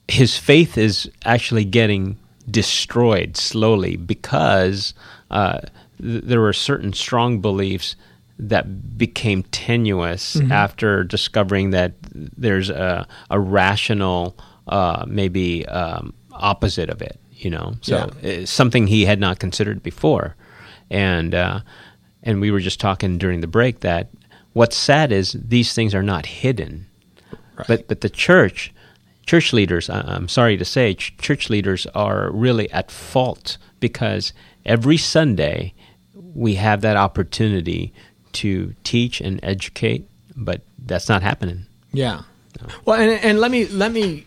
his 0.08 0.38
faith 0.38 0.78
is 0.78 1.10
actually 1.26 1.66
getting 1.66 2.18
destroyed 2.50 3.38
slowly 3.38 3.96
because 3.98 4.94
uh, 5.32 5.60
th- 6.02 6.24
there 6.24 6.42
were 6.42 6.54
certain 6.54 6.94
strong 6.94 7.40
beliefs 7.42 7.96
that 8.40 8.98
became 8.98 9.44
tenuous 9.44 10.36
Mm-hmm. 10.36 10.52
after 10.52 11.04
discovering 11.04 11.72
that 11.72 11.94
there's 12.14 12.70
a, 12.70 13.08
a 13.32 13.40
rational, 13.40 14.38
uh, 14.68 15.04
maybe 15.08 15.66
um, 15.68 16.14
opposite 16.32 16.90
of 16.90 17.02
it. 17.02 17.20
You 17.34 17.52
know, 17.52 17.76
so 17.82 18.10
it's 18.24 18.52
something 18.52 18.88
he 18.88 19.06
had 19.06 19.20
not 19.20 19.38
considered 19.38 19.84
before, 19.84 20.36
and 20.90 21.36
uh, 21.36 21.60
and 22.24 22.42
we 22.42 22.50
were 22.50 22.60
just 22.60 22.80
talking 22.80 23.20
during 23.20 23.42
the 23.42 23.48
break 23.48 23.82
that 23.82 24.10
what's 24.54 24.76
sad 24.76 25.12
is 25.12 25.34
these 25.34 25.74
things 25.74 25.94
are 25.94 26.02
not 26.02 26.26
hidden, 26.26 26.88
but 27.68 27.88
but 27.88 28.02
the 28.02 28.10
church. 28.10 28.74
Church 29.28 29.54
leaders, 29.54 29.90
I'm 29.90 30.28
sorry 30.28 30.58
to 30.58 30.66
say, 30.66 30.94
ch- 30.96 31.16
church 31.18 31.50
leaders 31.50 31.86
are 31.94 32.32
really 32.32 32.72
at 32.72 32.90
fault 32.90 33.58
because 33.80 34.34
every 34.66 34.98
Sunday 34.98 35.74
we 36.34 36.56
have 36.56 36.82
that 36.82 36.98
opportunity 36.98 37.94
to 38.34 38.74
teach 38.84 39.22
and 39.22 39.40
educate, 39.44 40.08
but 40.36 40.62
that's 40.80 41.10
not 41.10 41.22
happening. 41.22 41.66
Yeah. 41.92 42.22
Well, 42.86 43.00
and, 43.00 43.12
and 43.24 43.40
let 43.40 43.52
me 43.52 43.68
let 43.68 43.92
me 43.92 44.26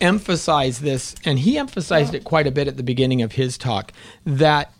emphasize 0.00 0.80
this, 0.80 1.14
and 1.24 1.38
he 1.38 1.56
emphasized 1.56 2.14
it 2.14 2.24
quite 2.24 2.46
a 2.46 2.50
bit 2.50 2.68
at 2.68 2.76
the 2.76 2.82
beginning 2.82 3.22
of 3.22 3.32
his 3.32 3.56
talk 3.56 3.92
that 4.26 4.72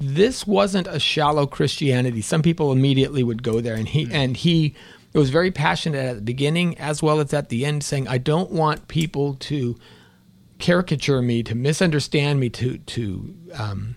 this 0.00 0.46
wasn't 0.46 0.86
a 0.88 0.98
shallow 0.98 1.46
Christianity. 1.46 2.22
Some 2.22 2.42
people 2.42 2.72
immediately 2.72 3.22
would 3.22 3.42
go 3.42 3.60
there, 3.60 3.74
and 3.74 3.88
he 3.88 4.08
and 4.10 4.36
he 4.36 4.74
was 5.18 5.30
very 5.30 5.50
passionate 5.50 6.04
at 6.04 6.16
the 6.16 6.22
beginning 6.22 6.78
as 6.78 7.02
well 7.02 7.20
as 7.20 7.32
at 7.32 7.48
the 7.48 7.64
end, 7.64 7.84
saying, 7.84 8.08
"I 8.08 8.18
don't 8.18 8.50
want 8.50 8.88
people 8.88 9.34
to 9.34 9.76
caricature 10.58 11.22
me, 11.22 11.42
to 11.42 11.54
misunderstand 11.54 12.40
me, 12.40 12.48
to 12.50 12.78
to 12.78 13.34
um, 13.54 13.96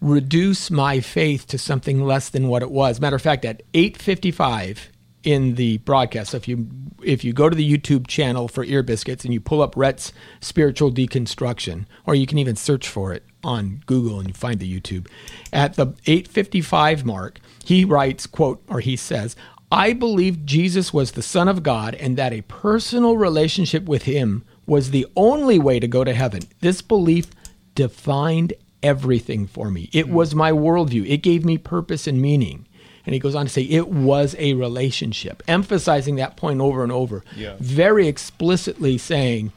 reduce 0.00 0.70
my 0.70 1.00
faith 1.00 1.46
to 1.48 1.58
something 1.58 2.04
less 2.04 2.28
than 2.28 2.48
what 2.48 2.62
it 2.62 2.70
was." 2.70 3.00
Matter 3.00 3.16
of 3.16 3.22
fact, 3.22 3.44
at 3.44 3.62
eight 3.74 3.96
fifty 3.96 4.30
five 4.30 4.90
in 5.22 5.56
the 5.56 5.78
broadcast, 5.78 6.30
so 6.30 6.36
if 6.36 6.48
you 6.48 6.68
if 7.02 7.24
you 7.24 7.32
go 7.32 7.48
to 7.48 7.56
the 7.56 7.78
YouTube 7.78 8.06
channel 8.06 8.48
for 8.48 8.64
Ear 8.64 8.82
Biscuits 8.82 9.24
and 9.24 9.34
you 9.34 9.40
pull 9.40 9.62
up 9.62 9.76
Rhett's 9.76 10.12
spiritual 10.40 10.90
deconstruction, 10.90 11.84
or 12.06 12.14
you 12.14 12.26
can 12.26 12.38
even 12.38 12.56
search 12.56 12.88
for 12.88 13.12
it 13.12 13.24
on 13.44 13.82
Google 13.86 14.18
and 14.18 14.28
you 14.28 14.34
find 14.34 14.58
the 14.58 14.80
YouTube. 14.80 15.08
At 15.52 15.74
the 15.74 15.86
855 16.06 17.04
mark, 17.04 17.38
he 17.64 17.84
writes, 17.84 18.26
quote, 18.26 18.62
or 18.68 18.80
he 18.80 18.96
says, 18.96 19.36
I 19.70 19.92
believed 19.92 20.46
Jesus 20.46 20.92
was 20.92 21.12
the 21.12 21.22
Son 21.22 21.48
of 21.48 21.62
God 21.62 21.94
and 21.96 22.16
that 22.16 22.32
a 22.32 22.42
personal 22.42 23.16
relationship 23.16 23.84
with 23.84 24.04
him 24.04 24.44
was 24.66 24.90
the 24.90 25.06
only 25.16 25.58
way 25.58 25.80
to 25.80 25.88
go 25.88 26.04
to 26.04 26.14
heaven. 26.14 26.42
This 26.60 26.82
belief 26.82 27.28
defined 27.74 28.52
everything 28.82 29.46
for 29.46 29.70
me. 29.70 29.88
It 29.92 30.08
was 30.08 30.34
my 30.34 30.52
worldview. 30.52 31.08
It 31.08 31.18
gave 31.18 31.44
me 31.44 31.58
purpose 31.58 32.06
and 32.06 32.20
meaning. 32.22 32.66
And 33.04 33.12
he 33.14 33.18
goes 33.20 33.34
on 33.34 33.46
to 33.46 33.52
say 33.52 33.62
it 33.62 33.88
was 33.88 34.34
a 34.38 34.54
relationship, 34.54 35.42
emphasizing 35.46 36.16
that 36.16 36.36
point 36.36 36.60
over 36.60 36.82
and 36.82 36.90
over, 36.92 37.22
Yeah. 37.36 37.54
very 37.60 38.08
explicitly 38.08 38.98
saying 38.98 39.52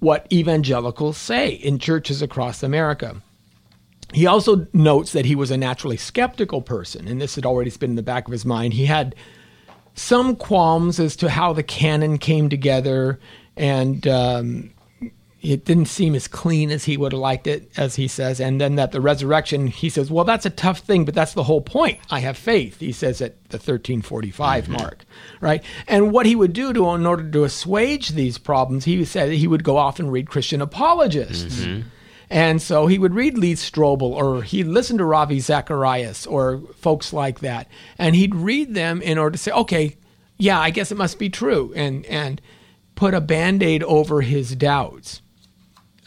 what 0.00 0.26
evangelicals 0.32 1.16
say 1.16 1.50
in 1.50 1.78
churches 1.78 2.22
across 2.22 2.62
America. 2.62 3.22
He 4.12 4.26
also 4.26 4.66
notes 4.72 5.12
that 5.12 5.24
he 5.24 5.34
was 5.34 5.50
a 5.50 5.56
naturally 5.56 5.96
skeptical 5.96 6.62
person, 6.62 7.08
and 7.08 7.20
this 7.20 7.34
had 7.34 7.44
already 7.44 7.70
been 7.70 7.90
in 7.90 7.96
the 7.96 8.02
back 8.02 8.26
of 8.26 8.32
his 8.32 8.44
mind. 8.44 8.74
He 8.74 8.86
had 8.86 9.14
some 9.94 10.36
qualms 10.36 11.00
as 11.00 11.16
to 11.16 11.28
how 11.28 11.52
the 11.52 11.62
canon 11.62 12.18
came 12.18 12.48
together, 12.48 13.18
and 13.56 14.06
um, 14.06 14.70
it 15.42 15.64
didn't 15.64 15.86
seem 15.86 16.14
as 16.14 16.28
clean 16.28 16.70
as 16.70 16.84
he 16.84 16.96
would 16.96 17.12
have 17.12 17.20
liked 17.20 17.46
it, 17.46 17.70
as 17.76 17.96
he 17.96 18.08
says. 18.08 18.40
And 18.40 18.60
then 18.60 18.76
that 18.76 18.92
the 18.92 19.00
resurrection, 19.00 19.66
he 19.66 19.88
says, 19.88 20.10
well, 20.10 20.24
that's 20.24 20.46
a 20.46 20.50
tough 20.50 20.80
thing, 20.80 21.04
but 21.04 21.14
that's 21.14 21.34
the 21.34 21.44
whole 21.44 21.60
point. 21.60 21.98
I 22.10 22.20
have 22.20 22.36
faith, 22.36 22.80
he 22.80 22.92
says 22.92 23.20
at 23.20 23.36
the 23.50 23.58
1345 23.58 24.68
mark, 24.68 25.04
right? 25.40 25.62
And 25.86 26.12
what 26.12 26.26
he 26.26 26.36
would 26.36 26.52
do 26.52 26.72
to, 26.72 26.90
in 26.90 27.06
order 27.06 27.28
to 27.30 27.44
assuage 27.44 28.10
these 28.10 28.38
problems, 28.38 28.84
he 28.84 29.04
said 29.04 29.32
he 29.32 29.46
would 29.48 29.64
go 29.64 29.76
off 29.76 29.98
and 29.98 30.10
read 30.12 30.28
Christian 30.30 30.60
apologists. 30.60 31.66
And 32.28 32.60
so 32.60 32.86
he 32.86 32.98
would 32.98 33.14
read 33.14 33.38
Lee 33.38 33.54
Strobel 33.54 34.10
or 34.10 34.42
he'd 34.42 34.66
listen 34.66 34.98
to 34.98 35.04
Ravi 35.04 35.40
Zacharias 35.40 36.26
or 36.26 36.58
folks 36.76 37.12
like 37.12 37.40
that. 37.40 37.68
And 37.98 38.16
he'd 38.16 38.34
read 38.34 38.74
them 38.74 39.00
in 39.00 39.18
order 39.18 39.32
to 39.32 39.38
say, 39.38 39.52
okay, 39.52 39.96
yeah, 40.36 40.58
I 40.58 40.70
guess 40.70 40.90
it 40.90 40.98
must 40.98 41.18
be 41.18 41.30
true. 41.30 41.72
And, 41.76 42.04
and 42.06 42.40
put 42.94 43.14
a 43.14 43.20
band 43.20 43.62
aid 43.62 43.82
over 43.84 44.22
his 44.22 44.56
doubts. 44.56 45.22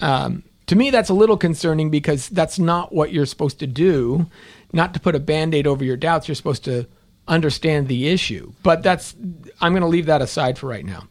Um, 0.01 0.43
to 0.67 0.75
me, 0.75 0.91
that's 0.91 1.09
a 1.09 1.13
little 1.13 1.37
concerning 1.37 1.89
because 1.89 2.29
that's 2.29 2.59
not 2.59 2.93
what 2.93 3.11
you're 3.11 3.25
supposed 3.25 3.59
to 3.59 3.67
do. 3.67 4.29
Not 4.73 4.93
to 4.93 4.99
put 4.99 5.15
a 5.15 5.19
band 5.19 5.55
aid 5.55 5.65
over 5.65 5.83
your 5.83 5.97
doubts. 5.97 6.27
You're 6.27 6.35
supposed 6.35 6.65
to 6.65 6.85
understand 7.27 7.87
the 7.87 8.09
issue. 8.09 8.53
But 8.61 8.83
that's, 8.83 9.15
I'm 9.61 9.71
going 9.71 9.81
to 9.81 9.87
leave 9.87 10.07
that 10.07 10.21
aside 10.21 10.57
for 10.57 10.67
right 10.67 10.85
now. 10.85 11.07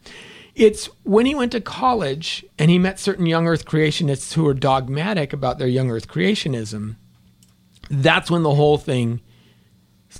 It's 0.59 0.87
when 1.03 1.25
he 1.25 1.35
went 1.35 1.53
to 1.53 1.61
college 1.61 2.45
and 2.57 2.69
he 2.69 2.77
met 2.77 2.99
certain 2.99 3.25
young 3.25 3.47
earth 3.47 3.65
creationists 3.65 4.33
who 4.33 4.43
were 4.43 4.53
dogmatic 4.53 5.31
about 5.31 5.57
their 5.57 5.69
young 5.69 5.89
earth 5.89 6.09
creationism. 6.09 6.97
That's 7.89 8.29
when 8.29 8.43
the 8.43 8.55
whole 8.55 8.77
thing 8.77 9.21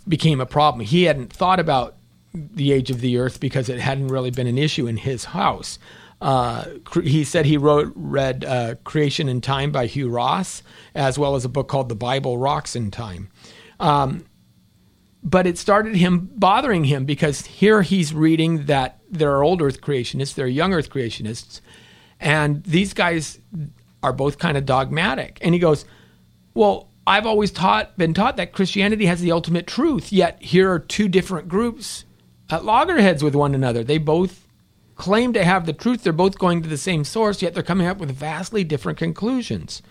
became 0.07 0.39
a 0.39 0.45
problem. 0.45 0.85
He 0.85 1.03
hadn't 1.03 1.33
thought 1.33 1.59
about 1.59 1.97
the 2.33 2.71
age 2.71 2.89
of 2.89 3.01
the 3.01 3.17
earth 3.17 3.41
because 3.41 3.67
it 3.67 3.81
hadn't 3.81 4.07
really 4.07 4.31
been 4.31 4.47
an 4.47 4.57
issue 4.57 4.87
in 4.87 4.95
his 4.95 5.25
house. 5.25 5.77
Uh, 6.21 6.63
cr- 6.85 7.01
he 7.01 7.25
said 7.25 7.45
he 7.45 7.57
wrote 7.57 7.91
read 7.95 8.45
uh, 8.45 8.75
Creation 8.85 9.27
and 9.27 9.43
Time 9.43 9.73
by 9.73 9.87
Hugh 9.87 10.09
Ross, 10.09 10.63
as 10.95 11.19
well 11.19 11.35
as 11.35 11.43
a 11.43 11.49
book 11.49 11.67
called 11.67 11.89
The 11.89 11.95
Bible 11.95 12.37
Rocks 12.37 12.77
and 12.77 12.93
Time. 12.93 13.29
Um, 13.77 14.25
but 15.21 15.45
it 15.45 15.57
started 15.57 15.97
him 15.97 16.29
bothering 16.33 16.85
him 16.85 17.03
because 17.03 17.45
here 17.45 17.81
he's 17.81 18.13
reading 18.13 18.67
that 18.67 18.98
there 19.09 19.31
are 19.35 19.43
old 19.43 19.61
Earth 19.61 19.81
creationists, 19.81 20.35
there 20.35 20.45
are 20.45 20.49
young 20.49 20.73
Earth 20.73 20.89
creationists, 20.89 21.61
and 22.19 22.63
these 22.63 22.93
guys 22.93 23.39
are 24.03 24.13
both 24.13 24.37
kind 24.37 24.57
of 24.57 24.65
dogmatic. 24.65 25.39
And 25.41 25.53
he 25.53 25.59
goes, 25.59 25.85
"Well, 26.53 26.89
I've 27.09 27.25
always 27.25 27.51
taught, 27.51 27.97
been 27.97 28.13
taught 28.13 28.37
that 28.37 28.53
Christianity 28.53 29.07
has 29.07 29.19
the 29.19 29.31
ultimate 29.31 29.65
truth. 29.65 30.13
Yet 30.13 30.41
here 30.41 30.71
are 30.71 30.77
two 30.77 31.07
different 31.07 31.49
groups 31.49 32.05
at 32.51 32.63
loggerheads 32.63 33.23
with 33.23 33.33
one 33.33 33.55
another. 33.55 33.83
They 33.83 33.97
both 33.97 34.45
claim 34.95 35.33
to 35.33 35.43
have 35.43 35.65
the 35.65 35.73
truth. 35.73 36.03
They're 36.03 36.13
both 36.13 36.37
going 36.37 36.61
to 36.61 36.69
the 36.69 36.77
same 36.77 37.03
source, 37.03 37.41
yet 37.41 37.55
they're 37.55 37.63
coming 37.63 37.87
up 37.87 37.97
with 37.97 38.11
vastly 38.11 38.63
different 38.63 38.99
conclusions. 38.99 39.81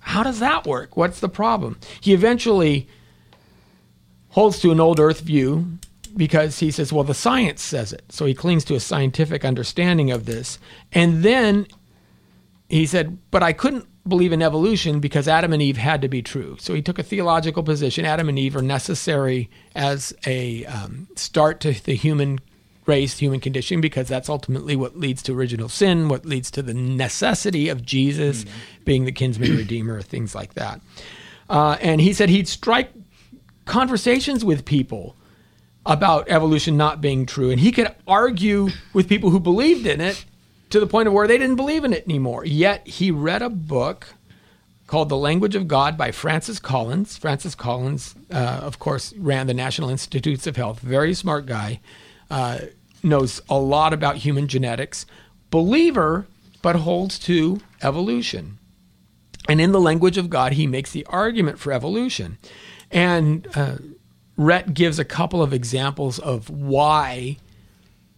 How 0.00 0.22
does 0.24 0.40
that 0.40 0.66
work? 0.66 0.96
What's 0.96 1.20
the 1.20 1.28
problem? 1.28 1.78
He 2.00 2.12
eventually 2.12 2.88
holds 4.30 4.58
to 4.60 4.72
an 4.72 4.80
old 4.80 4.98
earth 4.98 5.20
view 5.20 5.78
because 6.16 6.58
he 6.58 6.70
says, 6.70 6.92
well, 6.92 7.04
the 7.04 7.14
science 7.14 7.62
says 7.62 7.92
it. 7.92 8.04
So 8.10 8.24
he 8.26 8.34
clings 8.34 8.64
to 8.66 8.74
a 8.74 8.80
scientific 8.80 9.44
understanding 9.44 10.10
of 10.10 10.26
this. 10.26 10.58
And 10.92 11.22
then 11.22 11.66
he 12.68 12.86
said, 12.86 13.18
but 13.30 13.42
I 13.42 13.52
couldn't 13.52 13.86
believe 14.06 14.32
in 14.32 14.42
evolution 14.42 15.00
because 15.00 15.26
Adam 15.26 15.52
and 15.52 15.62
Eve 15.62 15.76
had 15.76 16.02
to 16.02 16.08
be 16.08 16.22
true. 16.22 16.56
So 16.60 16.74
he 16.74 16.82
took 16.82 16.98
a 16.98 17.02
theological 17.02 17.62
position. 17.62 18.04
Adam 18.04 18.28
and 18.28 18.38
Eve 18.38 18.56
are 18.56 18.62
necessary 18.62 19.50
as 19.74 20.14
a 20.26 20.64
um, 20.66 21.08
start 21.16 21.60
to 21.60 21.72
the 21.72 21.94
human 21.94 22.40
race, 22.86 23.18
human 23.18 23.40
condition, 23.40 23.80
because 23.80 24.08
that's 24.08 24.28
ultimately 24.28 24.76
what 24.76 24.96
leads 24.96 25.22
to 25.22 25.32
original 25.32 25.70
sin, 25.70 26.08
what 26.08 26.26
leads 26.26 26.50
to 26.50 26.62
the 26.62 26.74
necessity 26.74 27.70
of 27.70 27.84
Jesus 27.84 28.44
being 28.84 29.06
the 29.06 29.12
kinsman 29.12 29.56
redeemer, 29.56 30.02
things 30.02 30.34
like 30.34 30.54
that. 30.54 30.80
Uh, 31.48 31.76
and 31.80 32.00
he 32.00 32.12
said 32.12 32.28
he'd 32.28 32.48
strike 32.48 32.90
conversations 33.64 34.44
with 34.44 34.64
people 34.64 35.16
about 35.86 36.28
evolution 36.28 36.76
not 36.76 37.00
being 37.00 37.26
true. 37.26 37.50
And 37.50 37.60
he 37.60 37.72
could 37.72 37.94
argue 38.06 38.68
with 38.92 39.08
people 39.08 39.30
who 39.30 39.40
believed 39.40 39.86
in 39.86 40.00
it 40.00 40.24
to 40.70 40.80
the 40.80 40.86
point 40.86 41.08
of 41.08 41.14
where 41.14 41.26
they 41.26 41.38
didn't 41.38 41.56
believe 41.56 41.84
in 41.84 41.92
it 41.92 42.04
anymore. 42.04 42.44
Yet 42.44 42.86
he 42.86 43.10
read 43.10 43.42
a 43.42 43.50
book 43.50 44.14
called 44.86 45.08
The 45.08 45.16
Language 45.16 45.54
of 45.54 45.68
God 45.68 45.96
by 45.96 46.10
Francis 46.10 46.58
Collins. 46.58 47.16
Francis 47.16 47.54
Collins, 47.54 48.14
uh, 48.30 48.60
of 48.62 48.78
course, 48.78 49.12
ran 49.14 49.46
the 49.46 49.54
National 49.54 49.90
Institutes 49.90 50.46
of 50.46 50.56
Health. 50.56 50.80
Very 50.80 51.14
smart 51.14 51.46
guy. 51.46 51.80
Uh, 52.30 52.58
knows 53.02 53.40
a 53.48 53.58
lot 53.58 53.92
about 53.92 54.16
human 54.16 54.48
genetics. 54.48 55.06
Believer, 55.50 56.26
but 56.62 56.76
holds 56.76 57.18
to 57.20 57.60
evolution. 57.82 58.58
And 59.48 59.60
in 59.60 59.72
the 59.72 59.80
language 59.80 60.16
of 60.16 60.30
God, 60.30 60.52
he 60.52 60.66
makes 60.66 60.90
the 60.90 61.04
argument 61.06 61.58
for 61.58 61.72
evolution. 61.72 62.38
And 62.90 63.46
uh, 63.54 63.76
Rhett 64.36 64.74
gives 64.74 64.98
a 64.98 65.04
couple 65.04 65.42
of 65.42 65.52
examples 65.52 66.18
of 66.18 66.50
why 66.50 67.36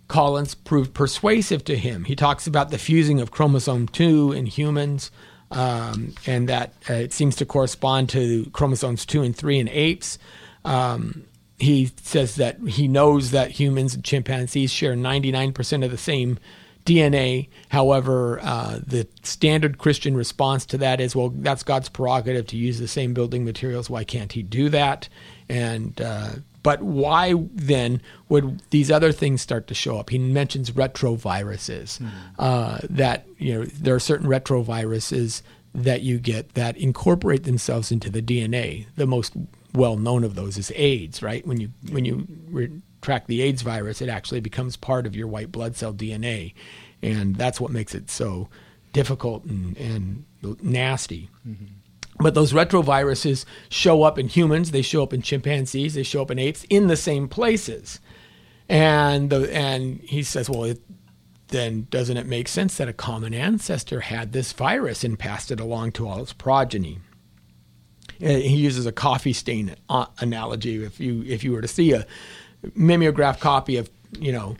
Collins 0.09 0.55
proved 0.55 0.95
persuasive 0.95 1.65
to 1.65 1.77
him. 1.77 2.05
He 2.05 2.17
talks 2.17 2.47
about 2.47 2.71
the 2.71 2.79
fusing 2.79 3.21
of 3.21 3.31
chromosome 3.31 3.89
2 3.89 4.33
in 4.33 4.47
humans, 4.47 5.11
um, 5.51 6.15
and 6.27 6.49
that 6.49 6.73
uh, 6.89 6.95
it 6.95 7.13
seems 7.13 7.37
to 7.37 7.47
correspond 7.47 8.09
to 8.11 8.49
chromosomes 8.53 9.05
2 9.07 9.23
and 9.23 9.37
3 9.37 9.59
in 9.59 9.69
apes. 9.69 10.19
Um, 10.65 11.25
he 11.59 11.91
says 12.03 12.37
that 12.37 12.61
he 12.61 12.89
knows 12.89 13.31
that 13.31 13.51
humans 13.51 13.95
and 13.95 14.05
chimpanzees 14.05 14.73
share 14.73 14.95
99% 14.95 15.85
of 15.85 15.91
the 15.91 15.99
same 15.99 16.39
DNA. 16.85 17.49
However, 17.69 18.39
uh, 18.43 18.81
the 18.87 19.09
standard 19.23 19.79
Christian 19.79 20.17
response 20.17 20.67
to 20.67 20.79
that 20.79 21.01
is, 21.01 21.17
well, 21.17 21.31
that's 21.31 21.63
God's 21.63 21.89
prerogative 21.89 22.47
to 22.49 22.57
use 22.57 22.79
the 22.79 22.89
same 22.89 23.15
building 23.15 23.45
materials. 23.45 23.91
Why 23.91 24.05
can't 24.05 24.33
He 24.33 24.43
do 24.43 24.69
that? 24.71 25.09
And 25.49 26.01
uh, 26.01 26.31
but 26.63 26.83
why 26.83 27.35
then 27.53 28.03
would 28.29 28.61
these 28.71 28.91
other 28.91 29.13
things 29.13 29.41
start 29.41 29.69
to 29.69 29.75
show 29.75 29.99
up? 29.99 30.11
He 30.11 30.19
mentions 30.19 30.73
retroviruses. 30.73 32.01
Mm-hmm. 32.01 32.07
Uh, 32.39 32.79
that 32.91 33.27
you 33.39 33.55
know 33.55 33.65
there 33.65 33.95
are 33.95 34.01
certain 34.01 34.27
retroviruses 34.27 35.43
that 35.75 36.03
you 36.03 36.19
get 36.19 36.55
that 36.55 36.77
incorporate 36.77 37.45
themselves 37.45 37.93
into 37.93 38.11
the 38.11 38.23
DNA. 38.23 38.87
The 38.97 39.07
most 39.07 39.35
well 39.75 39.97
known 39.97 40.25
of 40.25 40.35
those 40.35 40.57
is 40.57 40.73
AIDS, 40.75 41.23
right? 41.23 41.47
When 41.47 41.61
you 41.61 41.71
when 41.91 42.05
you 42.05 42.27
re- 42.49 42.81
track 43.03 43.29
the 43.29 43.43
AIDS 43.43 43.63
virus, 43.63 44.03
it 44.03 44.09
actually 44.09 44.41
becomes 44.41 44.77
part 44.77 45.07
of 45.07 45.15
your 45.15 45.29
white 45.29 45.53
blood 45.53 45.77
cell 45.77 45.95
DNA, 45.95 46.55
and 47.03 47.37
that's 47.37 47.61
what 47.61 47.71
makes 47.71 47.95
it 47.95 48.11
so 48.11 48.49
difficult 48.93 49.45
and, 49.45 49.77
and 49.77 50.25
nasty. 50.63 51.31
Mm-hmm. 51.47 51.67
But 52.19 52.35
those 52.35 52.53
retroviruses 52.53 53.45
show 53.69 54.03
up 54.03 54.19
in 54.19 54.29
humans, 54.29 54.71
they 54.71 54.83
show 54.83 55.03
up 55.03 55.13
in 55.13 55.23
chimpanzees, 55.23 55.95
they 55.95 56.03
show 56.03 56.23
up 56.23 56.31
in 56.31 56.39
apes 56.39 56.65
in 56.71 56.87
the 56.87 56.97
same 56.97 57.29
places. 57.29 58.01
And 58.69 59.31
the, 59.31 59.55
and 59.55 60.01
he 60.01 60.23
says, 60.23 60.49
well, 60.49 60.65
it, 60.65 60.81
then 61.49 61.87
doesn't 61.91 62.17
it 62.17 62.27
make 62.27 62.49
sense 62.49 62.77
that 62.79 62.89
a 62.89 62.93
common 62.93 63.35
ancestor 63.35 64.01
had 64.01 64.33
this 64.33 64.53
virus 64.53 65.05
and 65.05 65.19
passed 65.19 65.51
it 65.51 65.61
along 65.61 65.93
to 65.93 66.09
all 66.09 66.23
its 66.23 66.33
progeny? 66.33 66.99
Uh, 68.23 68.29
he 68.29 68.57
uses 68.57 68.87
a 68.87 68.93
coffee 68.93 69.33
stain 69.33 69.75
uh, 69.89 70.07
analogy. 70.19 70.83
If 70.83 70.99
you 70.99 71.23
if 71.27 71.45
you 71.45 71.53
were 71.53 71.61
to 71.61 71.69
see 71.69 71.93
a 71.93 72.07
mimeograph 72.75 73.41
copy 73.41 73.77
of 73.77 73.91
you 74.19 74.33
know 74.33 74.57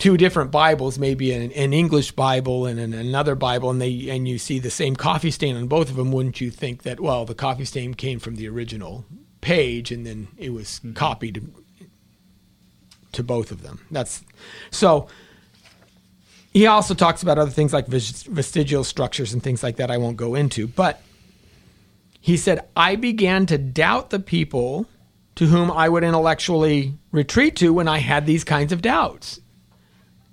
two 0.00 0.16
different 0.16 0.50
Bibles, 0.50 0.98
maybe 0.98 1.30
an, 1.32 1.52
an 1.52 1.72
English 1.72 2.12
Bible 2.12 2.66
and 2.66 2.80
an, 2.80 2.92
another 2.92 3.36
Bible, 3.36 3.70
and 3.70 3.80
they 3.80 4.08
and 4.08 4.26
you 4.26 4.38
see 4.38 4.58
the 4.58 4.70
same 4.70 4.96
coffee 4.96 5.30
stain 5.30 5.56
on 5.56 5.68
both 5.68 5.90
of 5.90 5.96
them, 5.96 6.10
wouldn't 6.10 6.40
you 6.40 6.50
think 6.50 6.82
that 6.82 6.98
well 6.98 7.24
the 7.24 7.34
coffee 7.34 7.64
stain 7.64 7.94
came 7.94 8.18
from 8.18 8.34
the 8.34 8.48
original 8.48 9.04
page 9.40 9.92
and 9.92 10.04
then 10.04 10.28
it 10.36 10.50
was 10.50 10.80
mm-hmm. 10.80 10.94
copied 10.94 11.52
to 13.12 13.22
both 13.22 13.52
of 13.52 13.62
them? 13.62 13.86
That's 13.92 14.24
so. 14.70 15.06
He 16.52 16.66
also 16.66 16.94
talks 16.94 17.22
about 17.22 17.38
other 17.38 17.52
things 17.52 17.72
like 17.72 17.86
vestigial 17.86 18.82
structures 18.82 19.32
and 19.32 19.40
things 19.40 19.62
like 19.62 19.76
that. 19.76 19.88
I 19.88 19.98
won't 19.98 20.16
go 20.16 20.34
into, 20.34 20.66
but 20.66 21.00
he 22.20 22.36
said, 22.36 22.66
I 22.76 22.96
began 22.96 23.46
to 23.46 23.56
doubt 23.56 24.10
the 24.10 24.18
people 24.18 24.86
to 25.36 25.46
whom 25.46 25.70
I 25.70 25.88
would 25.88 26.02
intellectually 26.02 26.94
retreat 27.12 27.54
to 27.56 27.72
when 27.72 27.86
I 27.86 27.98
had 27.98 28.26
these 28.26 28.42
kinds 28.42 28.72
of 28.72 28.82
doubts. 28.82 29.40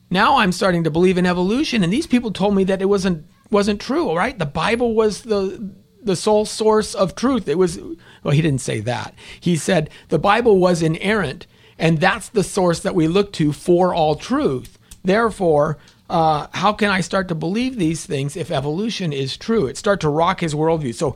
Now 0.10 0.38
I'm 0.38 0.52
starting 0.52 0.84
to 0.84 0.92
believe 0.92 1.18
in 1.18 1.26
evolution, 1.26 1.84
and 1.84 1.92
these 1.92 2.08
people 2.08 2.32
told 2.32 2.56
me 2.56 2.64
that 2.66 2.82
it 2.82 2.86
wasn't 2.86 3.26
wasn't 3.50 3.82
true. 3.82 4.16
Right? 4.16 4.38
The 4.38 4.46
Bible 4.46 4.94
was 4.96 5.24
the 5.24 5.72
the 6.02 6.16
sole 6.16 6.46
source 6.46 6.96
of 6.96 7.16
truth. 7.16 7.48
It 7.48 7.58
was 7.58 7.80
well, 8.24 8.34
he 8.34 8.42
didn't 8.42 8.62
say 8.62 8.80
that. 8.82 9.14
He 9.40 9.56
said 9.56 9.90
the 10.10 10.20
Bible 10.20 10.60
was 10.60 10.82
inerrant, 10.82 11.48
and 11.78 12.00
that's 12.00 12.30
the 12.30 12.44
source 12.44 12.80
that 12.82 12.96
we 12.96 13.08
look 13.08 13.34
to 13.34 13.52
for 13.52 13.94
all 13.94 14.16
truth. 14.16 14.78
Therefore, 15.04 15.78
uh, 16.10 16.48
how 16.54 16.74
can 16.74 16.90
I 16.90 17.02
start 17.02 17.28
to 17.28 17.36
believe 17.36 17.78
these 17.78 18.06
things 18.06 18.36
if 18.38 18.52
evolution 18.52 19.12
is 19.12 19.38
true? 19.38 19.68
It 19.68 19.78
start 19.78 20.00
to 20.02 20.10
rock 20.10 20.40
his 20.40 20.54
worldview. 20.54 20.96
So 20.96 21.16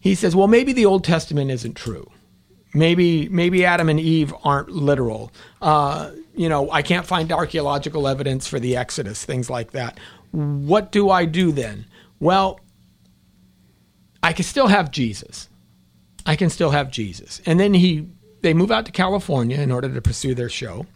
he 0.00 0.14
says, 0.14 0.34
well, 0.34 0.48
maybe 0.48 0.72
the 0.72 0.86
Old 0.86 1.04
Testament 1.04 1.50
isn't 1.50 1.76
true. 1.76 2.10
Maybe 2.74 3.28
maybe 3.28 3.64
Adam 3.64 3.88
and 3.90 4.00
Eve 4.00 4.34
aren't 4.42 4.70
literal. 4.70 5.30
Uh, 5.60 6.12
you 6.34 6.48
know, 6.48 6.70
I 6.70 6.82
can't 6.82 7.06
find 7.06 7.30
archaeological 7.30 8.08
evidence 8.08 8.46
for 8.46 8.58
the 8.58 8.76
Exodus, 8.76 9.24
things 9.24 9.50
like 9.50 9.72
that. 9.72 9.98
What 10.30 10.92
do 10.92 11.10
I 11.10 11.24
do 11.24 11.52
then? 11.52 11.86
Well, 12.20 12.60
I 14.22 14.32
can 14.32 14.44
still 14.44 14.68
have 14.68 14.90
Jesus. 14.90 15.48
I 16.24 16.36
can 16.36 16.50
still 16.50 16.70
have 16.70 16.90
Jesus. 16.90 17.40
And 17.44 17.58
then 17.58 17.74
he 17.74 18.08
they 18.42 18.54
move 18.54 18.70
out 18.70 18.86
to 18.86 18.92
California 18.92 19.60
in 19.60 19.70
order 19.70 19.92
to 19.92 20.00
pursue 20.00 20.34
their 20.34 20.48
show. 20.48 20.86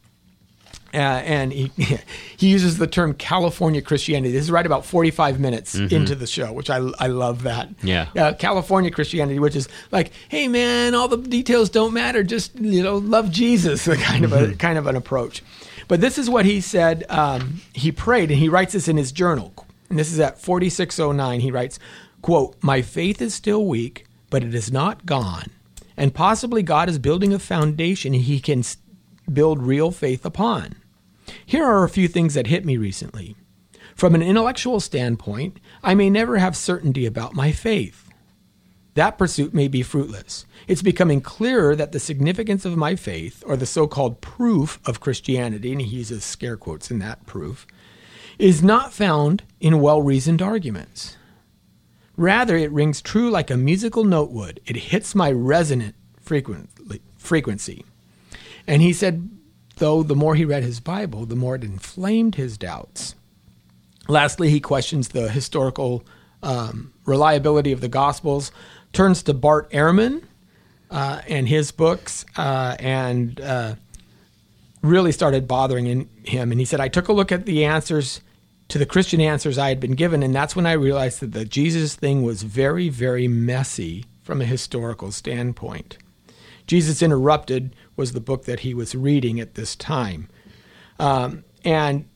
Uh, 0.96 0.98
and 0.98 1.52
he 1.52 1.70
he 2.38 2.48
uses 2.48 2.78
the 2.78 2.87
term 2.87 3.12
California 3.12 3.82
Christianity. 3.82 4.32
This 4.32 4.44
is 4.44 4.50
right 4.50 4.64
about 4.64 4.87
45 4.87 5.38
minutes 5.38 5.76
mm-hmm. 5.76 5.94
into 5.94 6.14
the 6.14 6.26
show, 6.26 6.52
which 6.52 6.70
I, 6.70 6.76
I 6.98 7.09
love 7.09 7.42
that. 7.42 7.68
Yeah. 7.82 8.09
Uh, 8.16 8.32
California 8.32 8.90
Christianity, 8.90 9.38
which 9.38 9.54
is 9.54 9.68
like, 9.92 10.11
hey 10.30 10.48
man, 10.48 10.94
all 10.94 11.06
the 11.06 11.18
details 11.18 11.68
don't 11.68 11.92
matter. 11.92 12.22
Just 12.22 12.59
you 12.59 12.82
know, 12.82 12.96
love 12.96 13.30
Jesus, 13.30 13.87
kind 14.02 14.24
of 14.24 14.32
a 14.32 14.38
mm-hmm. 14.38 14.56
kind 14.56 14.78
of 14.78 14.87
an 14.87 14.96
approach. 14.96 15.42
But 15.87 16.00
this 16.00 16.16
is 16.16 16.30
what 16.30 16.46
he 16.46 16.62
said. 16.62 17.04
Um, 17.11 17.61
he 17.74 17.92
prayed, 17.92 18.30
and 18.30 18.40
he 18.40 18.48
writes 18.48 18.72
this 18.72 18.88
in 18.88 18.96
his 18.96 19.12
journal. 19.12 19.52
And 19.90 19.98
this 19.98 20.11
is 20.11 20.18
at 20.18 20.40
4609. 20.40 21.40
He 21.40 21.50
writes, 21.50 21.78
"quote 22.22 22.56
My 22.62 22.80
faith 22.80 23.20
is 23.20 23.35
still 23.35 23.66
weak, 23.66 24.06
but 24.30 24.42
it 24.42 24.54
is 24.54 24.72
not 24.72 25.04
gone." 25.04 25.50
And 25.94 26.14
possibly 26.14 26.62
God 26.62 26.88
is 26.88 26.98
building 26.98 27.35
a 27.35 27.38
foundation 27.38 28.14
he 28.14 28.40
can 28.40 28.62
build 29.30 29.62
real 29.62 29.90
faith 29.90 30.24
upon. 30.24 30.76
Here 31.44 31.64
are 31.64 31.84
a 31.84 31.88
few 31.88 32.08
things 32.08 32.34
that 32.34 32.46
hit 32.46 32.64
me 32.64 32.76
recently. 32.76 33.36
From 33.94 34.14
an 34.14 34.22
intellectual 34.22 34.80
standpoint, 34.80 35.58
I 35.82 35.94
may 35.94 36.10
never 36.10 36.38
have 36.38 36.56
certainty 36.56 37.06
about 37.06 37.34
my 37.34 37.52
faith. 37.52 38.10
That 38.94 39.18
pursuit 39.18 39.52
may 39.52 39.68
be 39.68 39.82
fruitless. 39.82 40.46
It's 40.66 40.82
becoming 40.82 41.20
clearer 41.20 41.76
that 41.76 41.92
the 41.92 42.00
significance 42.00 42.64
of 42.64 42.76
my 42.76 42.96
faith, 42.96 43.44
or 43.46 43.56
the 43.56 43.66
so 43.66 43.86
called 43.86 44.22
proof 44.22 44.80
of 44.86 45.00
Christianity, 45.00 45.72
and 45.72 45.80
he 45.80 45.96
uses 45.96 46.24
scare 46.24 46.56
quotes 46.56 46.90
in 46.90 46.98
that 47.00 47.26
proof, 47.26 47.66
is 48.38 48.62
not 48.62 48.92
found 48.92 49.42
in 49.60 49.80
well 49.80 50.00
reasoned 50.00 50.40
arguments. 50.40 51.16
Rather, 52.16 52.56
it 52.56 52.72
rings 52.72 53.02
true 53.02 53.30
like 53.30 53.50
a 53.50 53.56
musical 53.56 54.04
note 54.04 54.30
would. 54.30 54.60
It 54.64 54.76
hits 54.76 55.14
my 55.14 55.30
resonant 55.30 55.94
frequency. 56.20 57.84
And 58.66 58.80
he 58.80 58.92
said, 58.92 59.28
though 59.76 60.02
the 60.02 60.16
more 60.16 60.34
he 60.34 60.44
read 60.44 60.62
his 60.62 60.80
Bible, 60.80 61.26
the 61.26 61.36
more 61.36 61.54
it 61.54 61.64
inflamed 61.64 62.34
his 62.34 62.58
doubts. 62.58 63.14
Lastly, 64.08 64.50
he 64.50 64.60
questions 64.60 65.08
the 65.08 65.28
historical 65.28 66.04
um, 66.42 66.92
reliability 67.04 67.72
of 67.72 67.80
the 67.80 67.88
Gospels, 67.88 68.52
turns 68.92 69.22
to 69.24 69.34
Bart 69.34 69.70
Ehrman 69.72 70.22
uh, 70.90 71.20
and 71.28 71.48
his 71.48 71.72
books, 71.72 72.24
uh, 72.36 72.76
and 72.78 73.40
uh, 73.40 73.74
really 74.82 75.12
started 75.12 75.48
bothering 75.48 76.08
him. 76.22 76.50
And 76.52 76.60
he 76.60 76.64
said, 76.64 76.80
I 76.80 76.88
took 76.88 77.08
a 77.08 77.12
look 77.12 77.32
at 77.32 77.46
the 77.46 77.64
answers 77.64 78.20
to 78.68 78.78
the 78.78 78.86
Christian 78.86 79.20
answers 79.20 79.58
I 79.58 79.68
had 79.68 79.80
been 79.80 79.94
given, 79.94 80.22
and 80.22 80.34
that's 80.34 80.56
when 80.56 80.66
I 80.66 80.72
realized 80.72 81.20
that 81.20 81.32
the 81.32 81.44
Jesus 81.44 81.94
thing 81.94 82.22
was 82.22 82.42
very, 82.42 82.88
very 82.88 83.28
messy 83.28 84.06
from 84.22 84.40
a 84.40 84.44
historical 84.44 85.12
standpoint. 85.12 85.98
Jesus 86.66 87.00
Interrupted 87.00 87.76
was 87.96 88.12
the 88.12 88.20
book 88.20 88.44
that 88.44 88.61
he 88.61 88.74
was 88.74 88.94
reading 88.94 89.40
at 89.40 89.54
this 89.54 89.74
time. 89.74 90.28
Um, 90.98 91.44
and 91.64 92.09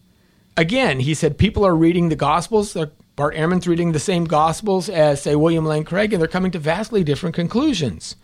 again, 0.57 1.01
he 1.01 1.15
said 1.15 1.39
people 1.39 1.67
are 1.67 1.75
reading 1.75 2.09
the 2.09 2.17
Gospels. 2.17 2.77
Bart 3.17 3.35
Ehrman's 3.35 3.67
reading 3.67 3.93
the 3.93 3.99
same 3.99 4.25
Gospels 4.25 4.89
as, 4.89 5.23
say, 5.23 5.37
William 5.37 5.67
Lane 5.67 5.85
Craig, 5.85 6.13
and 6.13 6.21
they're 6.21 6.29
coming 6.29 6.53
to 6.53 6.59
vastly 6.59 7.05
different 7.05 7.35
conclusions. 7.35 8.17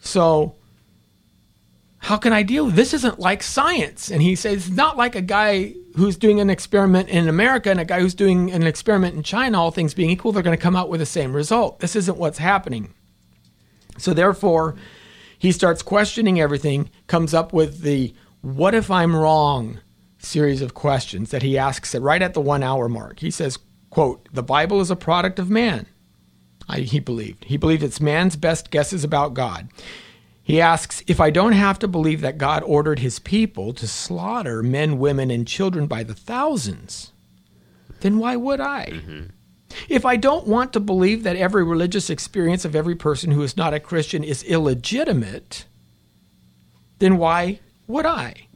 So, 0.00 0.56
how 1.98 2.16
can 2.16 2.32
I 2.32 2.42
deal? 2.42 2.66
This 2.66 2.94
isn't 2.94 3.18
like 3.18 3.42
science. 3.42 4.10
And 4.10 4.22
he 4.22 4.34
says, 4.36 4.68
it's 4.68 4.76
not 4.76 4.96
like 4.96 5.14
a 5.14 5.20
guy 5.20 5.74
who's 5.96 6.16
doing 6.16 6.40
an 6.40 6.50
experiment 6.50 7.08
in 7.08 7.28
America 7.28 7.70
and 7.70 7.80
a 7.80 7.84
guy 7.84 8.00
who's 8.00 8.14
doing 8.14 8.50
an 8.52 8.64
experiment 8.64 9.16
in 9.16 9.22
China, 9.22 9.60
all 9.60 9.70
things 9.70 9.94
being 9.94 10.10
equal, 10.10 10.32
they're 10.32 10.42
going 10.42 10.56
to 10.56 10.62
come 10.62 10.76
out 10.76 10.88
with 10.88 11.00
the 11.00 11.06
same 11.06 11.34
result. 11.34 11.80
This 11.80 11.96
isn't 11.96 12.18
what's 12.18 12.38
happening. 12.38 12.94
So, 13.98 14.12
therefore, 14.12 14.76
he 15.38 15.52
starts 15.52 15.82
questioning 15.82 16.40
everything, 16.40 16.90
comes 17.06 17.34
up 17.34 17.52
with 17.52 17.80
the 17.82 18.14
what 18.40 18.74
if 18.74 18.90
I'm 18.90 19.14
wrong 19.14 19.80
series 20.18 20.62
of 20.62 20.74
questions 20.74 21.30
that 21.30 21.42
he 21.42 21.58
asks 21.58 21.94
right 21.94 22.22
at 22.22 22.34
the 22.34 22.40
one 22.40 22.62
hour 22.62 22.88
mark. 22.88 23.20
He 23.20 23.30
says, 23.30 23.58
quote, 23.90 24.28
the 24.32 24.42
Bible 24.42 24.80
is 24.80 24.90
a 24.90 24.96
product 24.96 25.38
of 25.38 25.50
man. 25.50 25.86
I, 26.68 26.80
he 26.80 27.00
believed. 27.00 27.44
He 27.44 27.56
believed 27.56 27.82
it's 27.82 28.00
man's 28.00 28.36
best 28.36 28.70
guesses 28.70 29.04
about 29.04 29.34
God. 29.34 29.68
He 30.42 30.60
asks, 30.60 31.02
if 31.06 31.20
I 31.20 31.30
don't 31.30 31.52
have 31.52 31.78
to 31.80 31.88
believe 31.88 32.20
that 32.20 32.38
God 32.38 32.62
ordered 32.64 33.00
his 33.00 33.18
people 33.18 33.72
to 33.74 33.86
slaughter 33.86 34.62
men, 34.62 34.98
women, 34.98 35.30
and 35.30 35.46
children 35.46 35.86
by 35.86 36.02
the 36.02 36.14
thousands, 36.14 37.12
then 38.00 38.18
why 38.18 38.36
would 38.36 38.60
I? 38.60 38.86
Mm-hmm. 38.92 39.22
If 39.88 40.04
I 40.04 40.16
don't 40.16 40.46
want 40.46 40.72
to 40.72 40.80
believe 40.80 41.22
that 41.22 41.36
every 41.36 41.64
religious 41.64 42.10
experience 42.10 42.64
of 42.64 42.74
every 42.74 42.94
person 42.94 43.30
who 43.30 43.42
is 43.42 43.56
not 43.56 43.74
a 43.74 43.80
Christian 43.80 44.24
is 44.24 44.42
illegitimate, 44.42 45.66
then 46.98 47.18
why 47.18 47.60
would 47.86 48.06
I? 48.06 48.48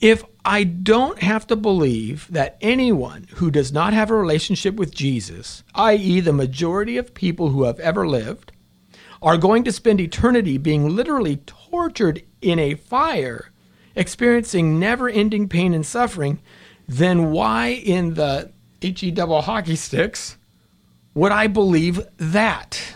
If 0.00 0.24
I 0.44 0.64
don't 0.64 1.22
have 1.22 1.46
to 1.48 1.56
believe 1.56 2.28
that 2.30 2.56
anyone 2.60 3.26
who 3.34 3.50
does 3.50 3.72
not 3.72 3.92
have 3.92 4.10
a 4.10 4.16
relationship 4.16 4.76
with 4.76 4.94
Jesus, 4.94 5.64
i.e., 5.74 6.20
the 6.20 6.32
majority 6.32 6.96
of 6.96 7.14
people 7.14 7.50
who 7.50 7.64
have 7.64 7.80
ever 7.80 8.06
lived, 8.06 8.52
are 9.20 9.36
going 9.36 9.64
to 9.64 9.72
spend 9.72 10.00
eternity 10.00 10.56
being 10.56 10.94
literally 10.94 11.38
tortured 11.38 12.22
in 12.40 12.58
a 12.60 12.74
fire, 12.74 13.50
experiencing 13.96 14.78
never 14.78 15.08
ending 15.08 15.48
pain 15.48 15.74
and 15.74 15.84
suffering, 15.84 16.40
then 16.86 17.32
why 17.32 17.68
in 17.68 18.14
the 18.14 18.52
HE 18.80 19.10
double 19.12 19.42
hockey 19.42 19.76
sticks 19.76 20.36
would 21.14 21.32
I 21.32 21.48
believe 21.48 22.00
that? 22.18 22.94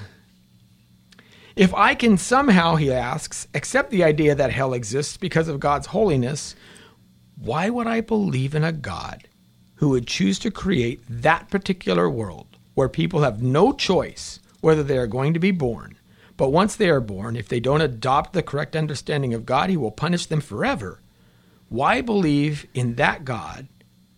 If 1.57 1.75
I 1.75 1.95
can 1.97 2.17
somehow, 2.17 2.77
he 2.77 2.93
asks, 2.93 3.49
accept 3.53 3.91
the 3.91 4.05
idea 4.05 4.35
that 4.35 4.53
hell 4.53 4.75
exists 4.75 5.17
because 5.17 5.49
of 5.49 5.59
God's 5.59 5.89
holiness, 5.89 6.55
why 7.37 7.69
would 7.69 7.89
I 7.89 8.01
believe 8.01 8.55
in 8.55 8.63
a 8.63 8.71
God 8.73 9.27
who 9.75 9.89
would 9.89 10.07
choose 10.07 10.39
to 10.39 10.51
create 10.53 11.03
that 11.09 11.51
particular 11.51 12.09
world 12.09 12.59
where 12.75 12.89
people 12.89 13.23
have 13.23 13.43
no 13.43 13.73
choice 13.73 14.39
whether 14.61 14.85
they 14.85 14.97
are 14.97 15.09
going 15.09 15.35
to 15.35 15.41
be 15.41 15.51
born? 15.51 15.99
But 16.37 16.51
once 16.51 16.77
they 16.77 16.89
are 16.89 17.01
born, 17.01 17.35
if 17.35 17.49
they 17.49 17.61
don't 17.61 17.81
adopt 17.81 18.33
the 18.33 18.43
correct 18.43 18.77
understanding 18.77 19.35
of 19.35 19.45
God, 19.45 19.69
he 19.69 19.77
will 19.77 19.91
punish 19.91 20.27
them 20.27 20.41
forever. 20.41 21.01
Why 21.69 22.01
believe 22.01 22.67
in 22.73 22.95
that 22.95 23.25
God 23.25 23.67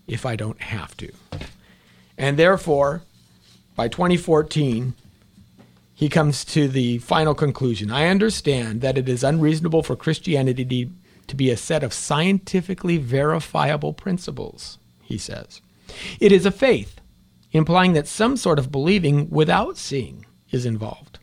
if 0.07 0.27
I 0.27 0.37
don't 0.37 0.61
have 0.61 0.97
to? 0.99 1.11
And 2.17 2.37
therefore, 2.37 3.03
by 3.77 3.89
2014, 3.89 4.95
he 5.95 6.09
comes 6.09 6.45
to 6.47 6.69
the 6.69 6.99
final 6.99 7.35
conclusion. 7.35 7.91
I 7.91 8.07
understand 8.07 8.81
that 8.81 8.99
it 8.99 9.09
is 9.09 9.25
unreasonable 9.25 9.83
for 9.83 9.97
Christianity 9.97 10.91
to 11.27 11.37
be 11.37 11.51
a 11.51 11.57
set 11.57 11.83
of 11.83 11.93
scientifically 11.93 12.99
verifiable 12.99 13.93
principles, 13.93 14.79
he 15.03 15.19
says. 15.19 15.61
It 16.21 16.33
is 16.33 16.47
a 16.47 16.51
faith, 16.51 17.01
implying 17.53 17.93
that 17.93 18.09
some 18.09 18.37
sort 18.37 18.59
of 18.59 18.73
believing 18.73 19.31
without 19.31 19.77
seeing 19.77 20.27
is 20.51 20.67
involved. 20.67 21.19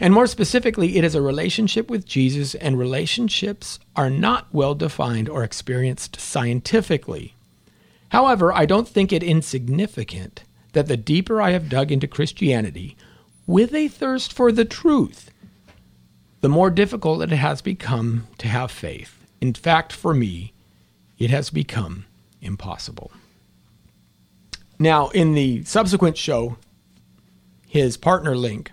And 0.00 0.12
more 0.12 0.26
specifically, 0.26 0.96
it 0.96 1.04
is 1.04 1.14
a 1.14 1.22
relationship 1.22 1.88
with 1.90 2.06
Jesus, 2.06 2.54
and 2.56 2.78
relationships 2.78 3.78
are 3.96 4.10
not 4.10 4.46
well 4.52 4.74
defined 4.74 5.28
or 5.28 5.44
experienced 5.44 6.20
scientifically. 6.20 7.33
However, 8.14 8.52
I 8.52 8.64
don't 8.64 8.86
think 8.86 9.12
it 9.12 9.24
insignificant 9.24 10.44
that 10.72 10.86
the 10.86 10.96
deeper 10.96 11.42
I 11.42 11.50
have 11.50 11.68
dug 11.68 11.90
into 11.90 12.06
Christianity, 12.06 12.96
with 13.44 13.74
a 13.74 13.88
thirst 13.88 14.32
for 14.32 14.52
the 14.52 14.64
truth, 14.64 15.32
the 16.40 16.48
more 16.48 16.70
difficult 16.70 17.22
it 17.22 17.30
has 17.30 17.60
become 17.60 18.28
to 18.38 18.46
have 18.46 18.70
faith. 18.70 19.26
In 19.40 19.52
fact, 19.52 19.92
for 19.92 20.14
me, 20.14 20.52
it 21.18 21.30
has 21.30 21.50
become 21.50 22.04
impossible. 22.40 23.10
Now, 24.78 25.08
in 25.08 25.34
the 25.34 25.64
subsequent 25.64 26.16
show, 26.16 26.56
his 27.66 27.96
partner 27.96 28.36
Link 28.36 28.70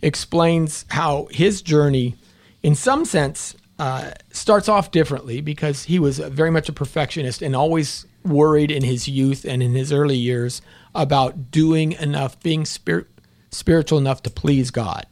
explains 0.00 0.86
how 0.88 1.28
his 1.30 1.60
journey, 1.60 2.16
in 2.62 2.74
some 2.74 3.04
sense, 3.04 3.54
uh, 3.78 4.12
starts 4.32 4.70
off 4.70 4.90
differently 4.90 5.42
because 5.42 5.84
he 5.84 5.98
was 5.98 6.18
very 6.18 6.50
much 6.50 6.70
a 6.70 6.72
perfectionist 6.72 7.42
and 7.42 7.54
always 7.54 8.06
worried 8.24 8.70
in 8.70 8.84
his 8.84 9.08
youth 9.08 9.44
and 9.44 9.62
in 9.62 9.74
his 9.74 9.92
early 9.92 10.16
years 10.16 10.62
about 10.94 11.50
doing 11.50 11.92
enough, 11.92 12.40
being 12.40 12.64
spir- 12.64 13.08
spiritual 13.50 13.98
enough 13.98 14.22
to 14.22 14.30
please 14.30 14.70
God. 14.70 15.06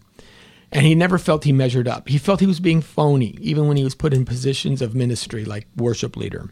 And 0.71 0.85
he 0.85 0.95
never 0.95 1.17
felt 1.17 1.45
he 1.45 1.53
measured 1.53 1.89
up. 1.89 2.09
He 2.09 2.19
felt 2.19 2.41
he 2.41 2.47
was 2.47 2.61
being 2.61 2.83
phony, 2.83 3.37
even 3.41 3.69
when 3.69 3.79
he 3.79 3.85
was 3.85 3.95
put 3.95 4.13
in 4.13 4.25
positions 4.25 4.83
of 4.83 4.95
ministry 4.95 5.45
like 5.45 5.67
worship 5.77 6.17
leader. 6.17 6.51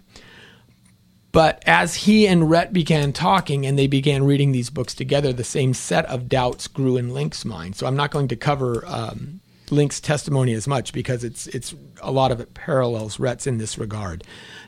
But 1.32 1.62
as 1.66 1.94
he 1.96 2.26
and 2.26 2.48
Rhett 2.48 2.72
began 2.72 3.12
talking 3.12 3.66
and 3.66 3.78
they 3.78 3.86
began 3.86 4.24
reading 4.24 4.52
these 4.52 4.70
books 4.70 4.94
together, 4.94 5.34
the 5.34 5.44
same 5.44 5.74
set 5.74 6.06
of 6.06 6.30
doubts 6.30 6.66
grew 6.66 6.96
in 6.96 7.12
Link's 7.12 7.44
mind. 7.44 7.76
So 7.76 7.86
I'm 7.86 7.96
not 7.96 8.10
going 8.10 8.28
to 8.28 8.36
cover 8.36 8.82
um, 8.86 9.40
Link's 9.70 10.00
testimony 10.00 10.52
as 10.54 10.68
much 10.68 10.92
because 10.92 11.24
it's 11.24 11.46
it's 11.48 11.74
a 12.02 12.10
lot 12.10 12.32
of 12.32 12.40
it 12.40 12.54
parallels 12.54 13.18
Rhett's 13.18 13.46
in 13.46 13.58
this 13.58 13.78
regard. 13.78 14.24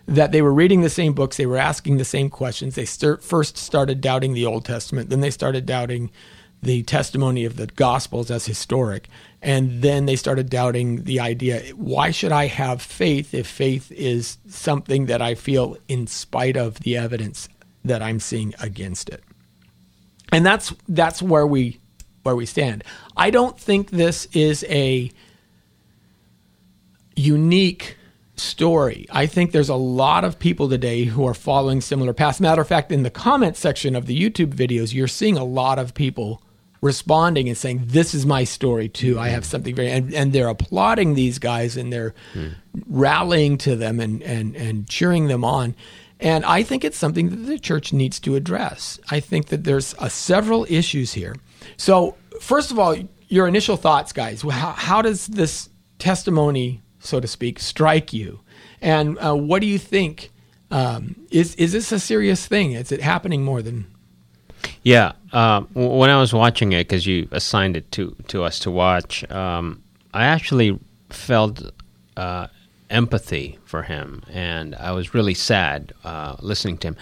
That 0.07 0.33
they 0.33 0.43
were 0.43 0.53
reading 0.53 0.81
the 0.81 0.91
same 0.91 1.13
books, 1.13 1.37
they 1.37 1.47
were 1.47 1.59
asking 1.59 1.99
the 1.99 2.05
same 2.05 2.31
questions. 2.31 2.75
They 2.75 2.85
start, 2.85 3.23
first 3.23 3.59
started 3.59 4.01
doubting 4.01 4.33
the 4.33 4.47
Old 4.47 4.65
Testament, 4.65 5.11
then 5.11 5.21
they 5.21 5.31
started 5.31 5.67
doubting 5.67 6.11
the 6.63 6.83
testimony 6.85 7.45
of 7.45 7.57
the 7.57 7.67
Gospels 7.67 8.31
as 8.31 8.47
historic. 8.47 9.09
And 9.41 9.83
then 9.83 10.07
they 10.07 10.17
started 10.17 10.51
doubting 10.51 11.05
the 11.05 11.21
idea 11.21 11.63
why 11.77 12.11
should 12.11 12.33
I 12.33 12.47
have 12.47 12.83
faith 12.83 13.33
if 13.35 13.47
faith 13.47 13.93
is 13.93 14.39
something 14.49 15.07
that 15.07 15.23
I 15.23 15.35
feel 15.35 15.77
in 15.87 16.07
spite 16.07 16.57
of 16.57 16.81
the 16.81 16.97
evidence 16.97 17.49
that 17.85 18.03
I'm 18.03 18.19
seeing 18.19 18.55
against 18.61 19.09
it? 19.09 19.23
And 20.33 20.45
that's 20.45 20.75
that's 20.89 21.23
where 21.23 21.47
we 21.47 21.81
where 22.29 22.37
we 22.37 22.47
stand. 22.47 22.85
I 23.17 23.31
don't 23.31 23.59
think 23.59 23.91
this 23.91 24.27
is 24.33 24.65
a 24.69 25.11
unique 27.17 27.97
story. 28.37 29.07
I 29.11 29.27
think 29.27 29.53
there's 29.53 29.69
a 29.69 29.75
lot 29.75 30.25
of 30.25 30.39
people 30.39 30.69
today 30.69 31.05
who 31.05 31.27
are 31.27 31.35
following 31.35 31.81
similar 31.81 32.13
paths. 32.13 32.41
Matter 32.41 32.63
of 32.63 32.69
fact, 32.69 32.93
in 32.93 33.03
the 33.03 33.11
comment 33.11 33.57
section 33.57 33.97
of 33.97 34.07
the 34.07 34.19
YouTube 34.19 34.55
videos, 34.55 34.95
you're 34.95 35.09
seeing 35.09 35.37
a 35.37 35.45
lot 35.45 35.79
of 35.79 35.95
people 35.95 36.43
responding 36.81 37.49
and 37.49 37.57
saying, 37.57 37.83
"This 37.87 38.15
is 38.15 38.25
my 38.25 38.45
story 38.45 38.89
too. 38.89 39.19
I 39.19 39.29
have 39.31 39.45
something 39.45 39.75
very," 39.75 39.91
and, 39.91 40.15
and 40.15 40.33
they're 40.33 40.49
applauding 40.49 41.15
these 41.15 41.39
guys 41.39 41.77
and 41.77 41.93
they're 41.93 42.15
mm. 42.35 42.55
rallying 42.87 43.59
to 43.59 43.75
them 43.75 43.99
and 44.01 44.23
and 44.23 44.55
and 44.55 44.89
cheering 44.89 45.27
them 45.27 45.45
on. 45.45 45.75
And 46.21 46.45
I 46.45 46.63
think 46.63 46.85
it's 46.85 46.99
something 46.99 47.31
that 47.31 47.47
the 47.47 47.59
church 47.59 47.93
needs 47.93 48.19
to 48.21 48.35
address. 48.35 48.99
I 49.11 49.21
think 49.21 49.47
that 49.47 49.65
there's 49.65 49.95
several 50.09 50.67
issues 50.69 51.15
here. 51.15 51.37
So, 51.77 52.17
first 52.41 52.71
of 52.71 52.79
all, 52.79 52.97
your 53.29 53.47
initial 53.47 53.77
thoughts, 53.77 54.13
guys. 54.13 54.43
How, 54.43 54.73
how 54.73 55.03
does 55.03 55.27
this 55.27 55.69
testimony, 55.99 56.83
so 56.99 57.21
to 57.21 57.27
speak, 57.27 57.59
strike 57.59 58.13
you? 58.13 58.41
And 58.81 59.19
uh, 59.19 59.35
what 59.35 59.61
do 59.61 59.67
you 59.67 59.79
think? 59.79 60.31
Um, 60.71 61.17
is 61.31 61.55
is 61.55 61.73
this 61.73 61.93
a 61.93 61.99
serious 61.99 62.47
thing? 62.47 62.73
Is 62.73 62.93
it 62.93 63.01
happening 63.01 63.43
more 63.43 63.63
than 63.63 63.87
yeah, 64.83 65.13
uh, 65.33 65.63
when 65.75 66.11
I 66.11 66.19
was 66.19 66.33
watching 66.33 66.73
it, 66.73 66.89
because 66.89 67.07
you 67.07 67.29
assigned 67.31 67.77
it 67.77 67.91
to 67.93 68.15
to 68.29 68.45
us 68.45 68.59
to 68.61 68.71
watch, 68.71 69.29
um, 69.31 69.83
I 70.15 70.25
actually 70.25 70.79
felt 71.11 71.71
uh, 72.17 72.49
empathy 72.91 73.59
for 73.65 73.83
him, 73.83 74.23
and 74.31 74.75
I 74.77 74.93
was 74.93 75.15
really 75.15 75.35
sad 75.35 75.93
uh, 76.05 76.37
listening 76.41 76.79
to 76.79 76.89
him. 76.89 76.97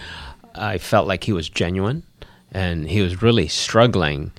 I 0.55 0.77
felt 0.77 1.07
like 1.07 1.23
he 1.23 1.33
was 1.33 1.49
genuine, 1.49 2.03
and 2.51 2.89
he 2.89 3.01
was 3.01 3.21
really 3.21 3.47
struggling 3.47 4.31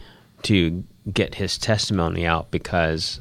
to 0.48 0.82
get 1.12 1.34
his 1.34 1.58
testimony 1.58 2.24
out 2.24 2.50
because 2.50 3.20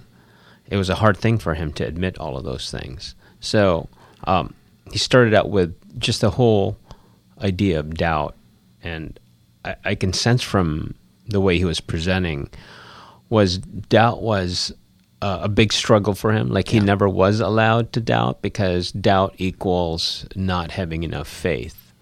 it 0.70 0.78
was 0.78 0.90
a 0.90 0.96
hard 0.96 1.18
thing 1.18 1.38
for 1.38 1.56
him 1.56 1.74
to 1.74 1.86
admit 1.86 2.18
all 2.18 2.38
of 2.38 2.46
those 2.46 2.72
things. 2.72 3.16
So 3.42 3.90
um, 4.24 4.54
he 4.92 4.98
started 4.98 5.34
out 5.34 5.50
with 5.50 5.76
just 6.00 6.22
the 6.22 6.30
whole 6.30 6.78
idea 7.42 7.82
of 7.82 7.96
doubt, 7.96 8.36
and 8.82 9.20
I, 9.66 9.76
I 9.84 9.96
can 9.96 10.14
sense 10.14 10.42
from 10.42 10.96
the 11.28 11.42
way 11.42 11.58
he 11.58 11.66
was 11.66 11.82
presenting 11.82 12.50
was 13.30 13.58
doubt 13.58 14.22
was 14.22 14.72
uh, 15.22 15.40
a 15.42 15.50
big 15.50 15.74
struggle 15.74 16.14
for 16.14 16.32
him. 16.32 16.48
Like 16.48 16.70
he 16.70 16.78
yeah. 16.78 16.84
never 16.84 17.10
was 17.10 17.42
allowed 17.42 17.92
to 17.94 18.00
doubt 18.00 18.42
because 18.42 18.94
doubt 18.94 19.36
equals 19.38 20.26
not 20.34 20.72
having 20.72 21.04
enough 21.04 21.28
faith 21.28 21.94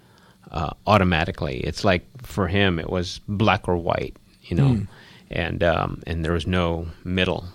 uh, 0.51 0.69
automatically. 0.85 1.61
It's 1.61 1.83
like 1.83 2.05
for 2.21 2.47
him, 2.47 2.77
it 2.77 2.91
was 2.91 3.21
black 3.27 3.67
or 3.67 3.77
white, 3.77 4.15
you 4.43 4.55
know, 4.55 4.69
mm. 4.69 4.87
And 5.29 5.63
um, 5.63 6.01
and 6.05 6.23
there 6.23 6.33
was 6.33 6.47
no 6.47 6.87
middle 7.03 7.45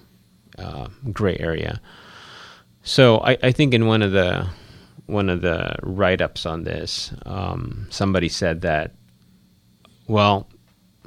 uh, 0.58 0.88
gray 1.12 1.36
area. 1.38 1.80
So 2.82 3.18
I, 3.18 3.36
I, 3.42 3.52
think 3.52 3.74
in 3.74 3.86
one 3.86 4.02
of 4.02 4.12
the 4.12 4.48
one 5.06 5.28
of 5.28 5.42
the 5.42 5.76
write 5.82 6.22
ups 6.22 6.46
on 6.46 6.64
this, 6.64 7.12
um, 7.26 7.86
somebody 7.90 8.28
said 8.28 8.62
that 8.62 8.94
well, 10.10 10.48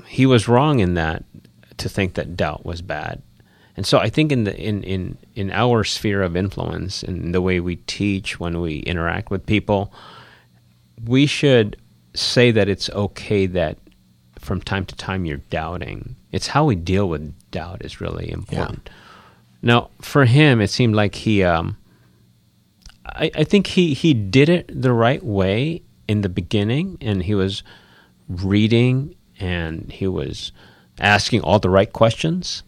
he 0.08 0.26
was 0.26 0.47
wrong 0.47 0.80
in 0.80 0.93
that 0.93 1.26
to 1.78 1.89
think 1.89 2.13
that 2.13 2.38
doubt 2.38 2.65
was 2.65 2.82
bad. 2.82 3.21
And 3.76 3.86
so 3.86 3.97
I 3.97 4.10
think 4.10 4.32
in 4.32 4.45
the 4.45 4.56
in, 4.56 4.84
in, 4.84 5.17
in 5.36 5.52
our 5.52 5.84
sphere 5.84 6.21
of 6.21 6.38
influence 6.38 7.04
in 7.04 7.32
the 7.32 7.41
way 7.41 7.60
we 7.60 7.78
teach 7.78 8.39
when 8.39 8.62
we 8.62 8.78
interact 8.80 9.30
with 9.30 9.45
people, 9.45 9.93
we 11.06 11.26
should 11.26 11.76
say 12.13 12.52
that 12.52 12.69
it's 12.69 12.89
okay 12.91 13.45
that 13.47 13.78
from 14.43 14.62
time 14.62 14.86
to 14.86 14.95
time 14.95 15.25
you're 15.25 15.38
doubting. 15.49 16.15
It's 16.32 16.47
how 16.47 16.65
we 16.65 16.75
deal 16.75 17.08
with 17.08 17.34
doubt 17.51 17.84
is 17.84 18.01
really 18.01 18.32
important. 18.32 18.82
Yeah. 18.86 18.93
Now, 19.62 19.89
for 20.01 20.25
him, 20.25 20.60
it 20.60 20.69
seemed 20.69 20.95
like 20.95 21.15
he, 21.15 21.43
um, 21.43 21.77
I, 23.06 23.32
I 23.36 23.43
think 23.43 23.67
he, 23.67 23.93
he 23.93 24.13
did 24.13 24.49
it 24.49 24.69
the 24.69 24.91
right 24.91 25.23
way 25.23 25.82
in 26.08 26.21
the 26.21 26.29
beginning, 26.29 26.97
and 26.99 27.23
he 27.23 27.34
was 27.34 27.63
reading 28.27 29.15
and 29.39 29.91
he 29.91 30.08
was 30.08 30.51
asking 30.99 31.41
all 31.41 31.60
the 31.60 31.69
right 31.69 31.91
questions. 31.91 32.63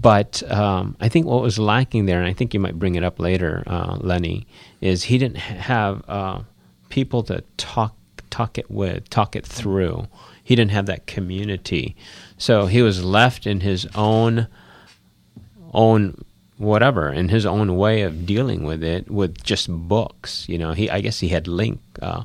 But 0.00 0.48
um, 0.50 0.96
I 1.00 1.08
think 1.08 1.26
what 1.26 1.42
was 1.42 1.58
lacking 1.58 2.06
there, 2.06 2.20
and 2.20 2.28
I 2.28 2.32
think 2.32 2.54
you 2.54 2.60
might 2.60 2.78
bring 2.78 2.94
it 2.94 3.02
up 3.02 3.18
later, 3.18 3.64
uh, 3.66 3.96
Lenny, 4.00 4.46
is 4.80 5.04
he 5.04 5.18
didn't 5.18 5.38
have 5.38 6.08
uh, 6.08 6.40
people 6.88 7.24
to 7.24 7.42
talk 7.56 7.94
talk 8.30 8.58
it 8.58 8.70
with, 8.70 9.08
talk 9.10 9.34
it 9.34 9.44
through. 9.44 10.06
He 10.48 10.56
didn't 10.56 10.70
have 10.70 10.86
that 10.86 11.06
community, 11.06 11.94
so 12.38 12.64
he 12.64 12.80
was 12.80 13.04
left 13.04 13.46
in 13.46 13.60
his 13.60 13.86
own 13.94 14.48
own 15.74 16.24
whatever 16.56 17.12
in 17.12 17.28
his 17.28 17.44
own 17.44 17.76
way 17.76 18.00
of 18.00 18.24
dealing 18.24 18.64
with 18.64 18.82
it 18.82 19.10
with 19.10 19.42
just 19.42 19.68
books. 19.70 20.48
You 20.48 20.56
know, 20.56 20.72
he 20.72 20.88
I 20.88 21.02
guess 21.02 21.20
he 21.20 21.28
had 21.28 21.46
Link. 21.46 21.80
Uh, 22.00 22.22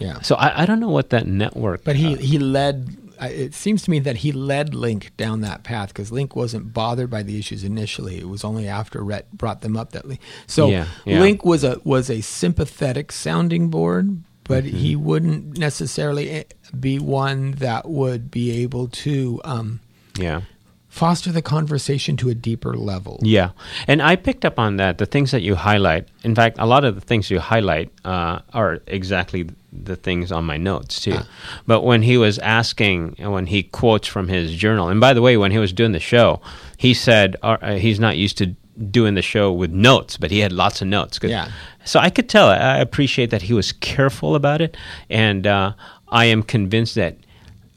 Yeah. 0.00 0.20
So 0.22 0.34
I, 0.34 0.62
I 0.62 0.66
don't 0.66 0.80
know 0.80 0.88
what 0.88 1.10
that 1.10 1.26
network. 1.28 1.84
But 1.84 1.94
he 1.94 2.14
uh, 2.14 2.18
he 2.18 2.38
led. 2.40 2.96
It 3.20 3.54
seems 3.54 3.82
to 3.84 3.90
me 3.90 4.00
that 4.00 4.16
he 4.16 4.32
led 4.32 4.74
Link 4.74 5.12
down 5.16 5.42
that 5.42 5.62
path 5.62 5.90
because 5.90 6.10
Link 6.10 6.34
wasn't 6.34 6.72
bothered 6.72 7.10
by 7.10 7.22
the 7.22 7.38
issues 7.38 7.62
initially. 7.62 8.18
It 8.18 8.28
was 8.28 8.42
only 8.44 8.66
after 8.66 9.04
Rhett 9.04 9.30
brought 9.32 9.60
them 9.60 9.76
up 9.76 9.92
that 9.92 10.08
Link. 10.08 10.20
So 10.48 10.70
Yeah, 10.70 10.86
yeah. 11.04 11.20
Link 11.20 11.44
was 11.44 11.62
a 11.62 11.80
was 11.84 12.10
a 12.10 12.20
sympathetic 12.22 13.12
sounding 13.12 13.68
board, 13.68 14.24
but 14.50 14.64
Mm-hmm. 14.64 14.76
he 14.76 14.96
wouldn't 14.96 15.58
necessarily 15.58 16.26
eh, 16.30 16.44
be 16.78 16.98
one 16.98 17.52
that 17.52 17.88
would 17.88 18.30
be 18.30 18.62
able 18.62 18.88
to 18.88 19.40
um, 19.44 19.80
yeah. 20.18 20.40
foster 20.88 21.30
the 21.32 21.40
conversation 21.42 22.16
to 22.16 22.28
a 22.28 22.34
deeper 22.34 22.74
level. 22.76 23.20
Yeah, 23.22 23.50
and 23.86 24.02
I 24.02 24.16
picked 24.16 24.44
up 24.44 24.58
on 24.58 24.76
that. 24.76 24.98
The 24.98 25.06
things 25.06 25.30
that 25.30 25.42
you 25.42 25.54
highlight, 25.54 26.08
in 26.24 26.34
fact, 26.34 26.56
a 26.58 26.66
lot 26.66 26.84
of 26.84 26.94
the 26.94 27.00
things 27.00 27.30
you 27.30 27.38
highlight 27.40 27.88
uh, 28.04 28.40
are 28.52 28.80
exactly 28.86 29.48
the 29.72 29.96
things 29.96 30.32
on 30.32 30.44
my 30.44 30.56
notes 30.56 31.00
too. 31.00 31.18
But 31.66 31.82
when 31.84 32.02
he 32.02 32.16
was 32.18 32.38
asking, 32.40 33.16
when 33.18 33.46
he 33.46 33.62
quotes 33.62 34.08
from 34.08 34.26
his 34.28 34.52
journal, 34.54 34.88
and 34.88 35.00
by 35.00 35.14
the 35.14 35.22
way, 35.22 35.36
when 35.36 35.52
he 35.52 35.58
was 35.58 35.72
doing 35.72 35.92
the 35.92 36.00
show, 36.00 36.40
he 36.76 36.92
said 36.92 37.36
uh, 37.42 37.56
uh, 37.62 37.76
he's 37.76 38.00
not 38.00 38.16
used 38.16 38.36
to 38.38 38.56
doing 38.90 39.14
the 39.14 39.22
show 39.22 39.52
with 39.52 39.70
notes, 39.70 40.16
but 40.16 40.30
he 40.30 40.38
had 40.38 40.52
lots 40.52 40.80
of 40.80 40.88
notes. 40.88 41.18
Yeah. 41.22 41.50
So 41.84 42.00
I 42.00 42.10
could 42.10 42.28
tell. 42.28 42.48
I 42.48 42.78
appreciate 42.78 43.30
that 43.30 43.42
he 43.42 43.52
was 43.52 43.72
careful 43.72 44.34
about 44.34 44.60
it, 44.60 44.76
and 45.08 45.46
uh, 45.46 45.72
I 46.08 46.26
am 46.26 46.42
convinced 46.42 46.94
that 46.94 47.16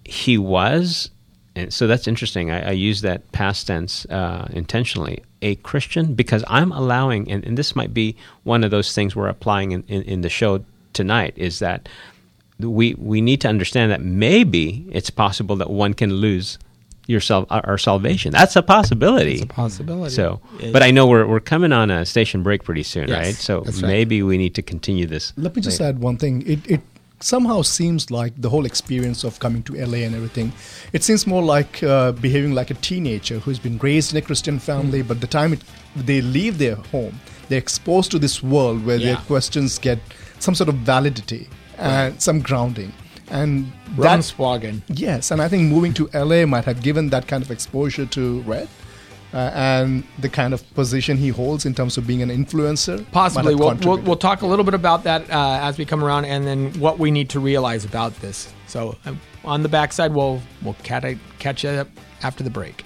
he 0.05 0.37
was 0.37 1.09
and 1.55 1.73
so 1.73 1.87
that's 1.87 2.07
interesting. 2.07 2.49
I, 2.51 2.69
I 2.69 2.71
use 2.71 3.01
that 3.01 3.31
past 3.31 3.67
tense 3.67 4.05
uh, 4.05 4.47
intentionally. 4.51 5.23
A 5.41 5.55
Christian, 5.55 6.15
because 6.15 6.43
I'm 6.47 6.71
allowing, 6.71 7.29
and, 7.29 7.45
and 7.45 7.57
this 7.57 7.75
might 7.75 7.93
be 7.93 8.15
one 8.43 8.63
of 8.63 8.71
those 8.71 8.93
things 8.93 9.15
we're 9.15 9.27
applying 9.27 9.71
in, 9.71 9.83
in, 9.87 10.01
in 10.03 10.21
the 10.21 10.29
show 10.29 10.63
tonight, 10.93 11.33
is 11.35 11.59
that 11.59 11.89
we 12.59 12.93
we 12.95 13.19
need 13.19 13.41
to 13.41 13.47
understand 13.47 13.91
that 13.91 14.01
maybe 14.01 14.87
it's 14.91 15.09
possible 15.09 15.55
that 15.57 15.69
one 15.69 15.93
can 15.93 16.13
lose 16.13 16.57
your 17.07 17.19
sal- 17.19 17.47
our, 17.49 17.77
salvation. 17.77 18.31
That's 18.31 18.55
a 18.55 18.61
possibility. 18.61 19.33
It's 19.33 19.43
a 19.43 19.47
possibility. 19.47 20.13
So, 20.13 20.39
but 20.71 20.83
I 20.83 20.91
know 20.91 21.07
we're 21.07 21.27
we're 21.27 21.39
coming 21.39 21.73
on 21.73 21.91
a 21.91 22.05
station 22.05 22.43
break 22.43 22.63
pretty 22.63 22.83
soon, 22.83 23.07
Yes, 23.07 23.25
right? 23.25 23.35
So 23.35 23.61
right. 23.61 23.81
maybe 23.81 24.23
we 24.23 24.37
need 24.37 24.55
to 24.55 24.61
continue 24.61 25.05
this. 25.05 25.33
Let 25.35 25.55
me 25.55 25.61
just 25.61 25.79
later. 25.79 25.89
add 25.89 25.99
one 25.99 26.17
thing. 26.17 26.43
It, 26.47 26.59
it 26.69 26.81
somehow 27.19 27.61
seems 27.61 28.11
like 28.11 28.33
the 28.37 28.49
whole 28.49 28.65
experience 28.65 29.23
of 29.23 29.39
coming 29.39 29.63
to 29.63 29.73
LA 29.73 29.99
and 29.99 30.15
everything, 30.15 30.51
it 30.91 31.03
seems 31.03 31.25
more 31.25 31.41
like 31.41 31.81
uh, 31.83 32.11
behaving 32.13 32.53
like 32.53 32.69
a 32.69 32.75
teenager 32.75 33.39
who's 33.39 33.59
been 33.59 33.77
raised 33.79 34.11
in 34.11 34.17
a 34.17 34.21
Christian 34.21 34.59
family, 34.59 35.01
but 35.01 35.21
the 35.21 35.27
time 35.27 35.53
it, 35.53 35.61
they 35.95 36.21
leave 36.21 36.57
their 36.57 36.75
home, 36.75 37.19
they're 37.49 37.59
exposed 37.59 38.11
to 38.11 38.19
this 38.19 38.43
world 38.43 38.85
where 38.85 38.97
their 38.97 39.17
questions 39.17 39.79
get 39.79 39.99
some 40.39 40.53
sort 40.55 40.69
of 40.69 40.75
validity 40.75 41.47
and 41.77 42.21
some 42.21 42.41
grounding. 42.41 42.91
And 43.29 43.71
that, 43.97 44.19
Rumswagen. 44.19 44.81
yes, 44.87 45.31
and 45.31 45.41
I 45.41 45.47
think 45.47 45.69
moving 45.69 45.93
to 45.95 46.09
LA 46.13 46.45
might 46.45 46.65
have 46.65 46.81
given 46.81 47.09
that 47.09 47.27
kind 47.27 47.43
of 47.43 47.51
exposure 47.51 48.05
to 48.05 48.41
Rhett. 48.41 48.67
Uh, 49.33 49.49
and 49.55 50.03
the 50.19 50.29
kind 50.29 50.53
of 50.53 50.61
position 50.75 51.17
he 51.17 51.29
holds 51.29 51.65
in 51.65 51.73
terms 51.73 51.97
of 51.97 52.05
being 52.05 52.21
an 52.21 52.29
influencer. 52.29 53.03
Possibly. 53.11 53.55
We'll, 53.55 53.73
we'll, 53.77 53.97
we'll 53.97 54.15
talk 54.15 54.43
a 54.43 54.45
little 54.45 54.63
bit 54.63 54.75
about 54.75 55.05
that 55.05 55.27
uh, 55.31 55.57
as 55.59 55.79
we 55.79 55.85
come 55.85 56.03
around 56.03 56.25
and 56.25 56.45
then 56.45 56.71
what 56.79 56.99
we 56.99 57.09
need 57.09 57.31
to 57.31 57.39
realize 57.39 57.83
about 57.83 58.13
this. 58.21 58.53
So 58.67 58.95
um, 59.05 59.19
on 59.43 59.63
the 59.63 59.69
backside, 59.69 60.13
we'll, 60.13 60.39
we'll 60.61 60.75
cat- 60.83 61.17
catch 61.39 61.63
you 61.63 61.71
up 61.71 61.87
after 62.21 62.43
the 62.43 62.51
break. 62.51 62.85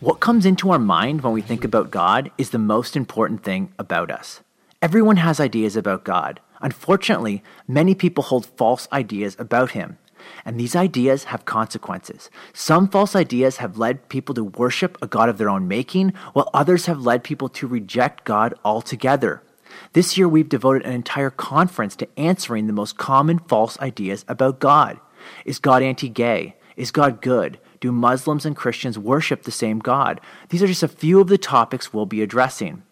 What 0.00 0.20
comes 0.20 0.46
into 0.46 0.70
our 0.70 0.78
mind 0.78 1.20
when 1.20 1.34
we 1.34 1.42
think 1.42 1.62
about 1.62 1.90
God 1.90 2.30
is 2.38 2.50
the 2.50 2.58
most 2.58 2.96
important 2.96 3.44
thing 3.44 3.72
about 3.78 4.10
us. 4.10 4.40
Everyone 4.80 5.18
has 5.18 5.40
ideas 5.40 5.76
about 5.76 6.04
God. 6.04 6.40
Unfortunately, 6.62 7.42
many 7.68 7.94
people 7.94 8.24
hold 8.24 8.46
false 8.46 8.88
ideas 8.92 9.36
about 9.38 9.72
Him. 9.72 9.98
And 10.44 10.58
these 10.58 10.76
ideas 10.76 11.24
have 11.24 11.44
consequences. 11.44 12.30
Some 12.52 12.88
false 12.88 13.16
ideas 13.16 13.56
have 13.58 13.78
led 13.78 14.08
people 14.08 14.34
to 14.36 14.44
worship 14.44 14.96
a 15.02 15.06
God 15.06 15.28
of 15.28 15.38
their 15.38 15.50
own 15.50 15.68
making, 15.68 16.10
while 16.32 16.48
others 16.54 16.86
have 16.86 17.04
led 17.04 17.24
people 17.24 17.48
to 17.50 17.66
reject 17.66 18.24
God 18.24 18.54
altogether. 18.64 19.42
This 19.92 20.16
year, 20.16 20.28
we've 20.28 20.48
devoted 20.48 20.86
an 20.86 20.92
entire 20.92 21.30
conference 21.30 21.96
to 21.96 22.08
answering 22.18 22.66
the 22.66 22.72
most 22.72 22.98
common 22.98 23.38
false 23.40 23.78
ideas 23.80 24.24
about 24.28 24.60
God. 24.60 25.00
Is 25.44 25.58
God 25.58 25.82
anti 25.82 26.08
gay? 26.08 26.56
Is 26.76 26.90
God 26.90 27.20
good? 27.20 27.58
Do 27.80 27.92
Muslims 27.92 28.46
and 28.46 28.56
Christians 28.56 28.98
worship 28.98 29.42
the 29.42 29.50
same 29.50 29.78
God? 29.78 30.20
These 30.50 30.62
are 30.62 30.68
just 30.68 30.82
a 30.82 30.88
few 30.88 31.20
of 31.20 31.28
the 31.28 31.38
topics 31.38 31.92
we'll 31.92 32.06
be 32.06 32.22
addressing. 32.22 32.82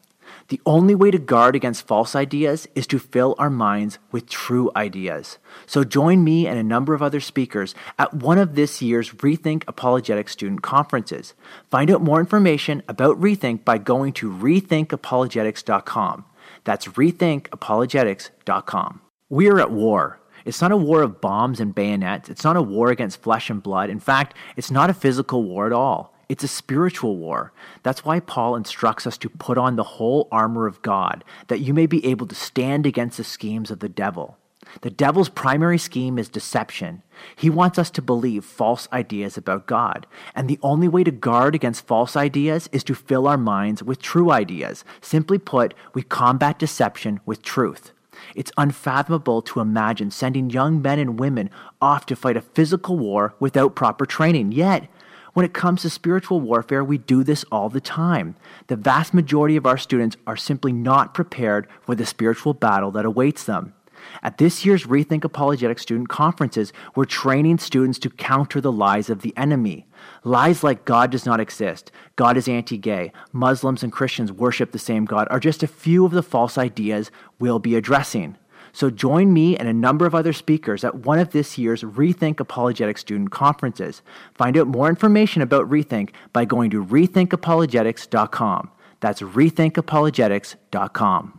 The 0.51 0.61
only 0.67 0.95
way 0.97 1.13
to 1.13 1.19
guard 1.19 1.55
against 1.55 1.87
false 1.87 2.17
ideas 2.17 2.67
is 2.75 2.89
to 2.89 2.99
fill 2.99 3.37
our 3.39 3.51
minds 3.51 4.01
with 4.11 4.29
true 4.29 4.69
ideas. 4.75 5.39
So 5.65 5.85
join 5.85 6.25
me 6.25 6.49
and 6.49 6.59
a 6.59 6.65
number 6.65 6.93
of 6.93 7.03
other 7.03 7.21
speakers 7.21 7.73
at 8.01 8.15
one 8.15 8.37
of 8.37 8.57
this 8.57 8.83
year's 8.83 9.11
Rethink 9.11 9.63
Apologetics 9.69 10.33
student 10.33 10.63
conferences. 10.63 11.35
Find 11.71 11.89
out 11.89 12.03
more 12.03 12.19
information 12.19 12.83
about 12.89 13.21
Rethink 13.21 13.65
by 13.65 13.79
going 13.79 14.13
to 14.15 14.29
rethinkapologetics.com. 14.29 16.25
That's 16.65 16.89
rethinkapologetics.com. 16.89 19.01
We 19.29 19.49
are 19.49 19.61
at 19.61 19.71
war. 19.71 20.19
It's 20.45 20.61
not 20.61 20.73
a 20.73 20.77
war 20.77 21.03
of 21.03 21.21
bombs 21.21 21.61
and 21.61 21.73
bayonets. 21.73 22.29
It's 22.29 22.43
not 22.43 22.57
a 22.57 22.63
war 22.63 22.91
against 22.91 23.23
flesh 23.23 23.51
and 23.51 23.63
blood. 23.63 23.89
In 23.89 24.01
fact, 24.01 24.35
it's 24.57 24.73
not 24.73 24.91
a 24.91 24.95
physical 24.95 25.45
war 25.45 25.67
at 25.67 25.73
all. 25.73 26.13
It's 26.31 26.45
a 26.45 26.49
spiritual 26.49 27.17
war. 27.17 27.53
That's 27.83 28.05
why 28.05 28.21
Paul 28.21 28.55
instructs 28.55 29.05
us 29.05 29.19
to 29.19 29.29
put 29.29 29.59
on 29.59 29.75
the 29.75 29.83
whole 29.83 30.29
armor 30.31 30.69
of 30.69 30.81
God, 30.81 31.25
that 31.49 31.59
you 31.59 31.75
may 31.75 31.87
be 31.87 32.07
able 32.07 32.29
to 32.29 32.37
stand 32.37 32.87
against 32.87 33.17
the 33.17 33.25
schemes 33.25 33.69
of 33.69 33.81
the 33.81 33.89
devil. 33.89 34.39
The 34.83 34.91
devil's 34.91 35.29
primary 35.29 35.77
scheme 35.77 36.21
is 36.21 36.29
deception. 36.29 37.03
He 37.35 37.51
wants 37.51 37.81
us 37.81 37.91
to 37.91 38.01
believe 38.01 38.45
false 38.45 38.87
ideas 38.93 39.37
about 39.37 39.67
God. 39.67 40.07
And 40.33 40.49
the 40.49 40.61
only 40.63 40.87
way 40.87 41.03
to 41.03 41.11
guard 41.11 41.57
against 41.57 41.89
false 41.89 42.15
ideas 42.15 42.69
is 42.71 42.85
to 42.85 42.95
fill 42.95 43.27
our 43.27 43.37
minds 43.37 43.83
with 43.83 44.01
true 44.01 44.31
ideas. 44.31 44.85
Simply 45.01 45.37
put, 45.37 45.75
we 45.95 46.05
combat 46.05 46.61
deception 46.61 47.19
with 47.27 47.43
truth. 47.43 47.91
It's 48.37 48.53
unfathomable 48.57 49.43
to 49.43 49.59
imagine 49.59 50.13
sending 50.13 50.51
young 50.51 50.81
men 50.81 51.01
and 51.01 51.19
women 51.19 51.51
off 51.83 52.07
to 52.07 52.15
fight 52.15 52.37
a 52.37 52.41
physical 52.41 52.97
war 52.97 53.35
without 53.41 53.75
proper 53.75 54.07
training. 54.07 54.53
Yet, 54.53 54.89
when 55.33 55.45
it 55.45 55.55
comes 55.55 55.83
to 55.83 55.91
spiritual 55.91 56.41
warfare, 56.41 56.83
we 56.83 56.99
do 56.99 57.23
this 57.23 57.45
all 57.53 57.69
the 57.69 57.81
time. 57.81 58.37
The 58.67 58.77
vast 58.77 59.15
majority 59.15 59.57
of 59.57 59.67
our 59.67 59.79
students 59.79 60.17
are 60.27 60.37
simply 60.37 60.73
not 60.73 61.15
prepared 61.15 61.69
for 61.83 61.95
the 61.95 62.07
spiritual 62.07 62.55
battle 62.55 62.91
that 62.93 63.05
awaits 63.05 63.45
them. 63.45 63.75
At 64.23 64.39
this 64.39 64.65
year's 64.65 64.87
Rethink 64.87 65.25
Apologetics 65.25 65.83
student 65.83 66.09
conferences, 66.09 66.73
we're 66.95 67.05
training 67.05 67.59
students 67.59 67.99
to 68.01 68.11
counter 68.11 68.61
the 68.61 68.73
lies 68.73 69.11
of 69.11 69.23
the 69.23 69.37
enemy. 69.37 69.87
Lies 70.25 70.65
like 70.65 70.85
God 70.85 71.11
does 71.11 71.27
not 71.27 71.41
exist, 71.41 71.93
God 72.17 72.37
is 72.37 72.49
anti 72.49 72.79
gay, 72.79 73.13
Muslims 73.33 73.83
and 73.83 73.93
Christians 73.93 74.33
worship 74.33 74.73
the 74.73 74.79
same 74.79 75.05
God 75.05 75.29
are 75.31 75.41
just 75.41 75.63
a 75.63 75.69
few 75.69 76.05
of 76.05 76.13
the 76.13 76.23
false 76.23 76.57
ideas 76.57 77.11
we'll 77.39 77.59
be 77.59 77.77
addressing. 77.77 78.37
So 78.73 78.91
join 78.91 79.33
me 79.33 79.57
and 79.57 79.69
a 79.69 79.73
number 79.73 80.07
of 80.07 80.15
other 80.15 80.33
speakers 80.33 80.85
at 80.85 80.95
one 80.95 81.19
of 81.19 81.31
this 81.31 81.59
year's 81.59 81.83
Rethink 81.83 82.39
Apologetics 82.41 83.01
student 83.01 83.31
conferences. 83.31 84.03
Find 84.35 84.57
out 84.57 84.67
more 84.67 84.89
information 84.89 85.43
about 85.43 85.71
Rethink 85.71 86.11
by 86.33 86.45
going 86.45 86.71
to 86.71 86.85
rethinkapologetics.com. 86.85 88.71
That's 89.01 89.23
rethinkapologetics.com. 89.23 91.37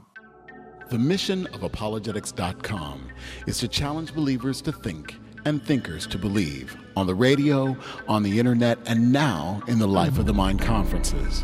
The 0.89 1.00
mission 1.00 1.48
of 1.48 1.63
apologetics.com 1.63 3.08
is 3.48 3.58
to 3.60 3.70
challenge 3.70 4.13
believers 4.13 4.62
to 4.63 4.74
think 4.74 5.15
and 5.46 5.64
thinkers 5.64 6.08
to 6.08 6.18
believe 6.18 6.76
on 6.96 7.08
the 7.08 7.16
radio, 7.16 7.76
on 8.08 8.24
the 8.24 8.40
internet, 8.40 8.78
and 8.86 9.12
now 9.12 9.62
in 9.68 9.80
the 9.80 9.88
Life 9.88 10.18
of 10.18 10.26
the 10.26 10.34
Mind 10.34 10.62
conferences. 10.62 11.44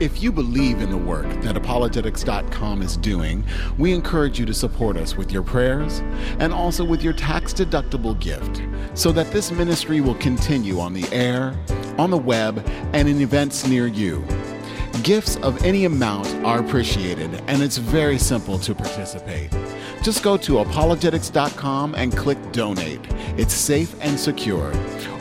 If 0.00 0.22
you 0.22 0.32
believe 0.32 0.80
in 0.80 0.90
the 0.90 0.96
work 0.96 1.28
that 1.42 1.56
apologetics.com 1.56 2.82
is 2.82 2.96
doing, 2.96 3.44
we 3.78 3.92
encourage 3.92 4.38
you 4.38 4.46
to 4.46 4.54
support 4.54 4.96
us 4.96 5.16
with 5.16 5.30
your 5.30 5.42
prayers 5.42 6.00
and 6.38 6.52
also 6.52 6.84
with 6.84 7.02
your 7.02 7.12
tax 7.12 7.52
deductible 7.52 8.18
gift 8.18 8.62
so 8.98 9.12
that 9.12 9.30
this 9.30 9.50
ministry 9.50 10.00
will 10.00 10.16
continue 10.16 10.80
on 10.80 10.94
the 10.94 11.06
air, 11.12 11.56
on 11.98 12.10
the 12.10 12.18
web, 12.18 12.64
and 12.92 13.08
in 13.08 13.20
events 13.20 13.66
near 13.66 13.86
you. 13.86 14.24
Gifts 15.02 15.36
of 15.36 15.62
any 15.64 15.84
amount 15.84 16.26
are 16.44 16.60
appreciated, 16.60 17.34
and 17.46 17.62
it's 17.62 17.76
very 17.76 18.18
simple 18.18 18.58
to 18.60 18.74
participate. 18.74 19.52
Just 20.04 20.22
go 20.22 20.36
to 20.36 20.58
apologetics.com 20.58 21.94
and 21.94 22.14
click 22.14 22.36
donate. 22.52 23.00
It's 23.38 23.54
safe 23.54 23.96
and 24.02 24.20
secure. 24.20 24.70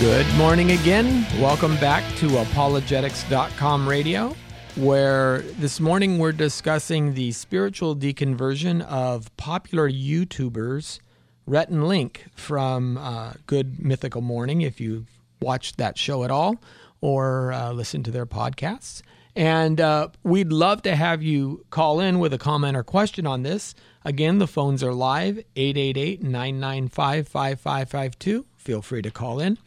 Good 0.00 0.32
morning 0.36 0.70
again. 0.70 1.26
Welcome 1.40 1.74
back 1.78 2.04
to 2.18 2.28
apologetics.com 2.28 3.88
radio, 3.88 4.36
where 4.76 5.40
this 5.58 5.80
morning 5.80 6.20
we're 6.20 6.30
discussing 6.30 7.14
the 7.14 7.32
spiritual 7.32 7.96
deconversion 7.96 8.82
of 8.82 9.36
popular 9.36 9.90
YouTubers, 9.90 11.00
Rhett 11.46 11.70
and 11.70 11.88
Link 11.88 12.26
from 12.36 12.96
uh, 12.96 13.32
Good 13.46 13.84
Mythical 13.84 14.20
Morning, 14.20 14.60
if 14.60 14.80
you've 14.80 15.08
watched 15.40 15.78
that 15.78 15.98
show 15.98 16.22
at 16.22 16.30
all 16.30 16.62
or 17.00 17.52
uh, 17.52 17.72
listened 17.72 18.04
to 18.04 18.12
their 18.12 18.26
podcasts. 18.26 19.02
And 19.34 19.80
uh, 19.80 20.10
we'd 20.22 20.52
love 20.52 20.82
to 20.82 20.94
have 20.94 21.24
you 21.24 21.66
call 21.70 21.98
in 21.98 22.20
with 22.20 22.32
a 22.32 22.38
comment 22.38 22.76
or 22.76 22.84
question 22.84 23.26
on 23.26 23.42
this. 23.42 23.74
Again, 24.04 24.38
the 24.38 24.46
phones 24.46 24.84
are 24.84 24.94
live 24.94 25.38
888 25.56 26.22
995 26.22 27.26
5552. 27.26 28.46
Feel 28.56 28.80
free 28.80 29.02
to 29.02 29.10
call 29.10 29.40
in. 29.40 29.58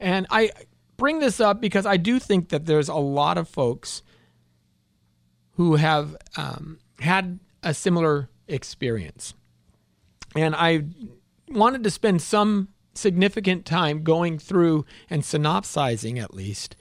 And 0.00 0.26
I 0.30 0.50
bring 0.96 1.20
this 1.20 1.40
up 1.40 1.60
because 1.60 1.86
I 1.86 1.96
do 1.96 2.18
think 2.18 2.48
that 2.48 2.66
there's 2.66 2.88
a 2.88 2.94
lot 2.94 3.38
of 3.38 3.48
folks 3.48 4.02
who 5.52 5.76
have 5.76 6.16
um, 6.36 6.78
had 7.00 7.38
a 7.62 7.74
similar 7.74 8.28
experience. 8.48 9.34
And 10.34 10.54
I 10.54 10.84
wanted 11.48 11.84
to 11.84 11.90
spend 11.90 12.22
some 12.22 12.68
significant 12.94 13.66
time 13.66 14.02
going 14.02 14.38
through 14.38 14.84
and 15.08 15.24
synopsizing, 15.24 16.18
at 16.18 16.34
least, 16.34 16.76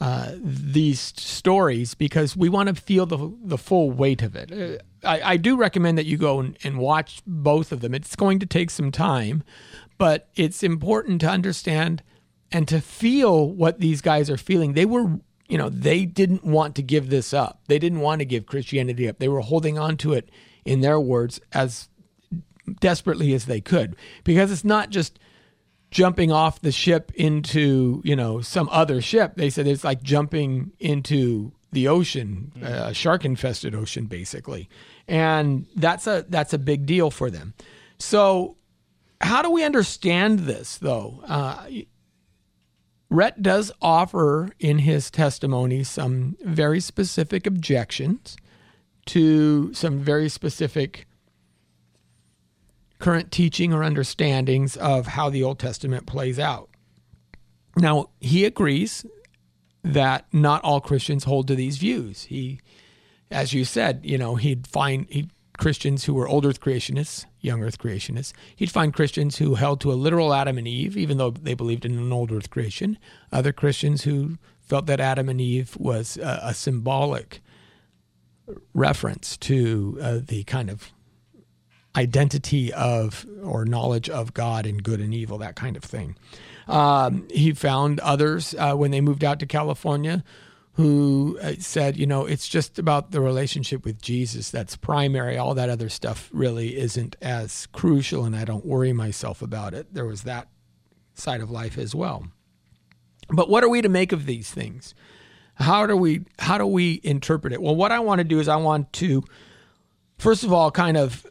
uh, 0.00 0.32
these 0.36 0.98
stories 1.16 1.94
because 1.94 2.36
we 2.36 2.48
want 2.48 2.68
to 2.68 2.74
feel 2.74 3.06
the, 3.06 3.32
the 3.44 3.58
full 3.58 3.92
weight 3.92 4.20
of 4.20 4.34
it. 4.34 4.50
Uh, 4.50 5.06
I, 5.06 5.32
I, 5.32 5.36
do 5.36 5.56
recommend 5.56 5.96
that 5.96 6.06
you 6.06 6.16
go 6.16 6.40
and, 6.40 6.58
and 6.64 6.78
watch 6.78 7.22
both 7.24 7.70
of 7.70 7.82
them. 7.82 7.94
It's 7.94 8.16
going 8.16 8.40
to 8.40 8.46
take 8.46 8.70
some 8.70 8.90
time, 8.90 9.44
but 9.98 10.28
it's 10.34 10.64
important 10.64 11.20
to 11.20 11.28
understand 11.28 12.02
and 12.52 12.68
to 12.68 12.80
feel 12.80 13.48
what 13.48 13.80
these 13.80 14.00
guys 14.00 14.28
are 14.30 14.36
feeling. 14.36 14.74
They 14.74 14.84
were, 14.84 15.18
you 15.48 15.58
know, 15.58 15.68
they 15.68 16.04
didn't 16.04 16.44
want 16.44 16.76
to 16.76 16.82
give 16.82 17.10
this 17.10 17.32
up. 17.32 17.62
They 17.66 17.78
didn't 17.78 18.00
want 18.00 18.20
to 18.20 18.24
give 18.24 18.46
Christianity 18.46 19.08
up. 19.08 19.18
They 19.18 19.28
were 19.28 19.40
holding 19.40 19.78
on 19.78 19.96
to 19.98 20.12
it, 20.12 20.30
in 20.64 20.80
their 20.80 21.00
words, 21.00 21.40
as 21.52 21.88
desperately 22.80 23.32
as 23.34 23.46
they 23.46 23.60
could. 23.60 23.96
Because 24.22 24.52
it's 24.52 24.64
not 24.64 24.90
just 24.90 25.18
jumping 25.90 26.30
off 26.30 26.60
the 26.60 26.72
ship 26.72 27.12
into, 27.14 28.00
you 28.04 28.16
know, 28.16 28.40
some 28.40 28.68
other 28.70 29.00
ship. 29.00 29.34
They 29.36 29.50
said 29.50 29.66
it's 29.66 29.84
like 29.84 30.02
jumping 30.02 30.72
into 30.78 31.52
the 31.72 31.88
ocean, 31.88 32.52
mm. 32.56 32.62
a 32.62 32.94
shark 32.94 33.24
infested 33.24 33.74
ocean, 33.74 34.06
basically. 34.06 34.68
And 35.08 35.66
that's 35.74 36.06
a 36.06 36.24
that's 36.28 36.52
a 36.52 36.58
big 36.58 36.86
deal 36.86 37.10
for 37.10 37.30
them. 37.30 37.54
So 37.98 38.56
how 39.20 39.42
do 39.42 39.50
we 39.50 39.64
understand 39.64 40.40
this, 40.40 40.78
though? 40.78 41.22
Uh, 41.26 41.66
Rhett 43.12 43.42
does 43.42 43.70
offer 43.82 44.52
in 44.58 44.78
his 44.78 45.10
testimony 45.10 45.84
some 45.84 46.34
very 46.42 46.80
specific 46.80 47.46
objections 47.46 48.38
to 49.04 49.74
some 49.74 49.98
very 49.98 50.30
specific 50.30 51.06
current 52.98 53.30
teaching 53.30 53.74
or 53.74 53.84
understandings 53.84 54.78
of 54.78 55.08
how 55.08 55.28
the 55.28 55.42
Old 55.42 55.58
Testament 55.58 56.06
plays 56.06 56.38
out. 56.38 56.70
Now, 57.76 58.08
he 58.18 58.46
agrees 58.46 59.04
that 59.82 60.24
not 60.32 60.64
all 60.64 60.80
Christians 60.80 61.24
hold 61.24 61.48
to 61.48 61.54
these 61.54 61.76
views. 61.76 62.22
He, 62.22 62.60
as 63.30 63.52
you 63.52 63.66
said, 63.66 64.00
you 64.04 64.16
know, 64.16 64.36
he'd 64.36 64.66
find 64.66 65.06
he 65.10 65.28
Christians 65.58 66.04
who 66.04 66.14
were 66.14 66.26
old 66.26 66.46
earth 66.46 66.60
creationists, 66.60 67.26
young 67.42 67.62
earth 67.62 67.78
creationists. 67.78 68.32
He'd 68.56 68.70
find 68.70 68.94
Christians 68.94 69.36
who 69.36 69.56
held 69.56 69.80
to 69.82 69.92
a 69.92 69.94
literal 69.94 70.32
Adam 70.32 70.56
and 70.56 70.66
Eve, 70.66 70.96
even 70.96 71.18
though 71.18 71.30
they 71.30 71.54
believed 71.54 71.84
in 71.84 71.98
an 71.98 72.12
old 72.12 72.32
earth 72.32 72.48
creation. 72.48 72.98
Other 73.30 73.52
Christians 73.52 74.04
who 74.04 74.38
felt 74.60 74.86
that 74.86 75.00
Adam 75.00 75.28
and 75.28 75.40
Eve 75.40 75.76
was 75.76 76.16
a, 76.16 76.40
a 76.44 76.54
symbolic 76.54 77.42
reference 78.72 79.36
to 79.38 79.98
uh, 80.00 80.18
the 80.24 80.44
kind 80.44 80.70
of 80.70 80.92
identity 81.94 82.72
of 82.72 83.26
or 83.42 83.64
knowledge 83.64 84.08
of 84.08 84.32
God 84.32 84.64
and 84.64 84.82
good 84.82 85.00
and 85.00 85.12
evil, 85.12 85.38
that 85.38 85.56
kind 85.56 85.76
of 85.76 85.84
thing. 85.84 86.16
Um, 86.68 87.26
he 87.30 87.52
found 87.52 88.00
others 88.00 88.54
uh, 88.58 88.74
when 88.74 88.92
they 88.92 89.00
moved 89.00 89.24
out 89.24 89.38
to 89.40 89.46
California 89.46 90.24
who 90.74 91.38
uh, 91.42 91.52
said, 91.58 91.98
you 91.98 92.06
know, 92.06 92.24
it's 92.24 92.48
just 92.48 92.78
about 92.78 93.10
the 93.10 93.20
relationship 93.20 93.84
with 93.84 94.00
Jesus 94.00 94.50
that's 94.50 94.74
primary. 94.74 95.36
All 95.36 95.54
that 95.54 95.68
other 95.68 95.90
stuff 95.90 96.30
really 96.32 96.78
isn't 96.78 97.14
as 97.20 97.66
crucial, 97.66 98.24
and 98.24 98.34
I 98.34 98.44
don't 98.44 98.64
worry 98.64 98.92
myself 98.92 99.42
about 99.42 99.74
it. 99.74 99.92
There 99.92 100.06
was 100.06 100.22
that 100.22 100.48
side 101.14 101.42
of 101.42 101.50
life 101.50 101.76
as 101.76 101.94
well. 101.94 102.26
But 103.28 103.50
what 103.50 103.62
are 103.62 103.68
we 103.68 103.82
to 103.82 103.88
make 103.88 104.12
of 104.12 104.24
these 104.24 104.50
things? 104.50 104.94
How 105.56 105.86
do 105.86 105.96
we 105.96 106.24
how 106.38 106.56
do 106.56 106.66
we 106.66 107.00
interpret 107.04 107.52
it? 107.52 107.60
Well, 107.60 107.76
what 107.76 107.92
I 107.92 108.00
want 108.00 108.20
to 108.20 108.24
do 108.24 108.40
is 108.40 108.48
I 108.48 108.56
want 108.56 108.92
to 108.94 109.22
first 110.18 110.44
of 110.44 110.52
all 110.52 110.70
kind 110.70 110.96
of 110.96 111.26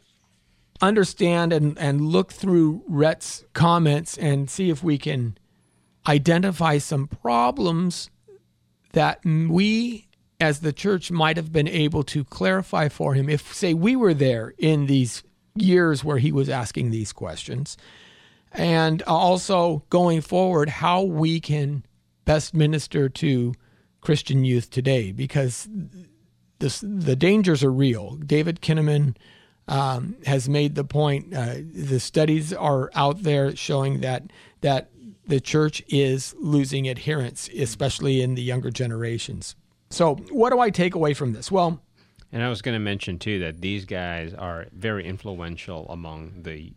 understand 0.80 1.52
and, 1.52 1.78
and 1.78 2.00
look 2.00 2.32
through 2.32 2.82
Rhett's 2.86 3.44
comments 3.52 4.16
and 4.18 4.48
see 4.48 4.70
if 4.70 4.82
we 4.82 4.98
can 4.98 5.36
identify 6.06 6.78
some 6.78 7.06
problems 7.06 8.10
that 8.92 9.24
we 9.24 10.08
as 10.40 10.60
the 10.60 10.72
church 10.72 11.10
might 11.10 11.36
have 11.36 11.52
been 11.52 11.68
able 11.68 12.02
to 12.02 12.24
clarify 12.24 12.88
for 12.88 13.14
him 13.14 13.28
if, 13.28 13.54
say, 13.54 13.72
we 13.74 13.94
were 13.94 14.12
there 14.12 14.54
in 14.58 14.86
these 14.86 15.22
years 15.54 16.02
where 16.02 16.18
he 16.18 16.32
was 16.32 16.48
asking 16.48 16.90
these 16.90 17.12
questions. 17.12 17.76
And 18.50 19.02
also 19.04 19.84
going 19.88 20.20
forward, 20.20 20.68
how 20.68 21.02
we 21.02 21.40
can 21.40 21.86
best 22.24 22.54
minister 22.54 23.08
to 23.08 23.54
Christian 24.00 24.44
youth 24.44 24.68
today 24.68 25.12
because 25.12 25.68
this, 26.58 26.80
the 26.80 27.16
dangers 27.16 27.62
are 27.62 27.72
real. 27.72 28.16
David 28.16 28.60
Kinnaman 28.60 29.16
um, 29.68 30.16
has 30.26 30.48
made 30.48 30.74
the 30.74 30.84
point. 30.84 31.32
Uh, 31.32 31.56
the 31.72 32.00
studies 32.00 32.52
are 32.52 32.90
out 32.94 33.22
there 33.22 33.54
showing 33.54 34.00
that 34.00 34.24
that 34.60 34.90
the 35.26 35.40
church 35.40 35.82
is 35.88 36.34
losing 36.38 36.88
adherents, 36.88 37.48
especially 37.56 38.20
in 38.20 38.34
the 38.34 38.42
younger 38.42 38.70
generations. 38.70 39.54
So, 39.90 40.16
what 40.30 40.50
do 40.50 40.58
I 40.58 40.70
take 40.70 40.94
away 40.94 41.14
from 41.14 41.32
this? 41.32 41.50
Well, 41.50 41.80
and 42.32 42.42
I 42.42 42.48
was 42.48 42.62
going 42.62 42.74
to 42.74 42.80
mention 42.80 43.18
too 43.18 43.38
that 43.40 43.60
these 43.60 43.84
guys 43.84 44.32
are 44.32 44.66
very 44.72 45.06
influential 45.06 45.86
among 45.90 46.42
the 46.42 46.72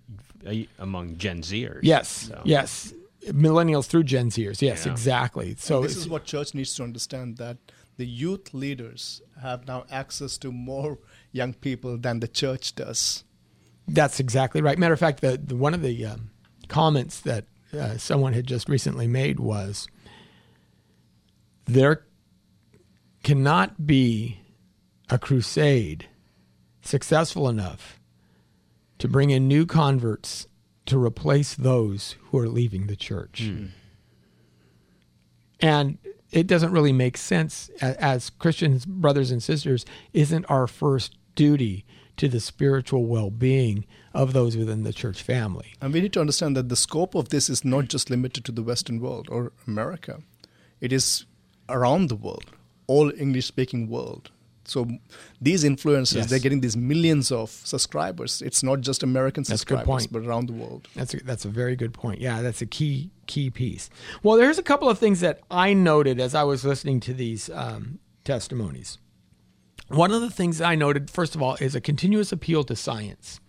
uh, 0.45 0.67
among 0.79 1.17
Gen 1.17 1.41
Zers. 1.41 1.79
Yes, 1.81 2.09
so. 2.09 2.41
yes, 2.43 2.93
millennials 3.27 3.87
through 3.87 4.03
Gen 4.03 4.29
Zers. 4.29 4.61
Yes, 4.61 4.85
yeah. 4.85 4.91
exactly. 4.91 5.55
So 5.57 5.77
and 5.77 5.85
this 5.85 5.95
is 5.95 6.09
what 6.09 6.25
church 6.25 6.53
needs 6.53 6.75
to 6.75 6.83
understand 6.83 7.37
that 7.37 7.57
the 7.97 8.05
youth 8.05 8.53
leaders 8.53 9.21
have 9.41 9.65
now 9.65 9.85
access 9.89 10.37
to 10.39 10.51
more 10.51 10.99
young 11.31 11.53
people 11.53 11.97
than 11.97 12.19
the 12.19 12.27
church 12.27 12.75
does. 12.75 13.23
That's 13.87 14.19
exactly 14.19 14.61
right. 14.61 14.77
Matter 14.77 14.93
of 14.93 14.99
fact, 14.99 15.21
the, 15.21 15.37
the 15.37 15.55
one 15.55 15.73
of 15.73 15.81
the 15.81 16.05
um, 16.05 16.31
comments 16.67 17.21
that 17.21 17.45
uh, 17.75 17.97
someone 17.97 18.33
had 18.33 18.47
just 18.47 18.69
recently 18.69 19.07
made 19.07 19.39
was 19.39 19.87
there 21.65 22.05
cannot 23.23 23.85
be 23.85 24.39
a 25.09 25.17
crusade 25.17 26.07
successful 26.81 27.49
enough 27.49 27.99
to 28.99 29.07
bring 29.07 29.29
in 29.29 29.47
new 29.47 29.65
converts 29.65 30.47
to 30.85 31.03
replace 31.03 31.55
those 31.55 32.15
who 32.25 32.37
are 32.37 32.47
leaving 32.47 32.87
the 32.87 32.95
church. 32.95 33.43
Mm. 33.43 33.69
And 35.59 35.97
it 36.31 36.47
doesn't 36.47 36.71
really 36.71 36.93
make 36.93 37.17
sense 37.17 37.69
as 37.81 38.29
Christians, 38.29 38.85
brothers 38.85 39.31
and 39.31 39.41
sisters, 39.41 39.85
isn't 40.13 40.45
our 40.45 40.67
first 40.67 41.17
duty 41.33 41.85
to 42.17 42.27
the 42.27 42.39
spiritual 42.39 43.05
well 43.05 43.29
being 43.29 43.85
of 44.13 44.33
those 44.33 44.55
within 44.55 44.83
the 44.83 44.93
church 44.93 45.21
family. 45.21 45.73
And 45.81 45.93
we 45.93 46.01
need 46.01 46.13
to 46.13 46.21
understand 46.21 46.55
that 46.57 46.69
the 46.69 46.75
scope 46.75 47.15
of 47.15 47.29
this 47.29 47.49
is 47.49 47.65
not 47.65 47.87
just 47.87 48.09
limited 48.09 48.45
to 48.45 48.51
the 48.51 48.63
Western 48.63 48.99
world 48.99 49.27
or 49.29 49.51
America, 49.67 50.21
it 50.79 50.93
is 50.93 51.25
around 51.69 52.09
the 52.09 52.15
world, 52.15 52.45
all 52.87 53.11
English 53.17 53.45
speaking 53.45 53.89
world. 53.89 54.31
So 54.67 54.87
these 55.39 55.63
influencers, 55.63 56.15
yes. 56.15 56.29
they're 56.29 56.39
getting 56.39 56.61
these 56.61 56.75
millions 56.75 57.31
of 57.31 57.51
subscribers. 57.51 58.41
It's 58.41 58.63
not 58.63 58.81
just 58.81 59.03
American 59.03 59.43
that's 59.43 59.61
subscribers, 59.61 60.07
but 60.07 60.25
around 60.25 60.49
the 60.49 60.53
world. 60.53 60.87
That's 60.95 61.13
a, 61.13 61.17
that's 61.23 61.45
a 61.45 61.49
very 61.49 61.75
good 61.75 61.93
point. 61.93 62.19
Yeah, 62.19 62.41
that's 62.41 62.61
a 62.61 62.65
key 62.65 63.11
key 63.27 63.49
piece. 63.49 63.89
Well, 64.23 64.37
there's 64.37 64.57
a 64.57 64.63
couple 64.63 64.89
of 64.89 64.97
things 64.97 65.19
that 65.19 65.41
I 65.51 65.73
noted 65.73 66.19
as 66.19 66.33
I 66.33 66.43
was 66.43 66.65
listening 66.65 66.99
to 67.01 67.13
these 67.13 67.49
um, 67.51 67.99
testimonies. 68.23 68.97
One 69.87 70.11
of 70.11 70.21
the 70.21 70.29
things 70.29 70.61
I 70.61 70.75
noted, 70.75 71.09
first 71.09 71.35
of 71.35 71.41
all, 71.41 71.55
is 71.55 71.75
a 71.75 71.81
continuous 71.81 72.31
appeal 72.31 72.63
to 72.65 72.75
science. 72.75 73.39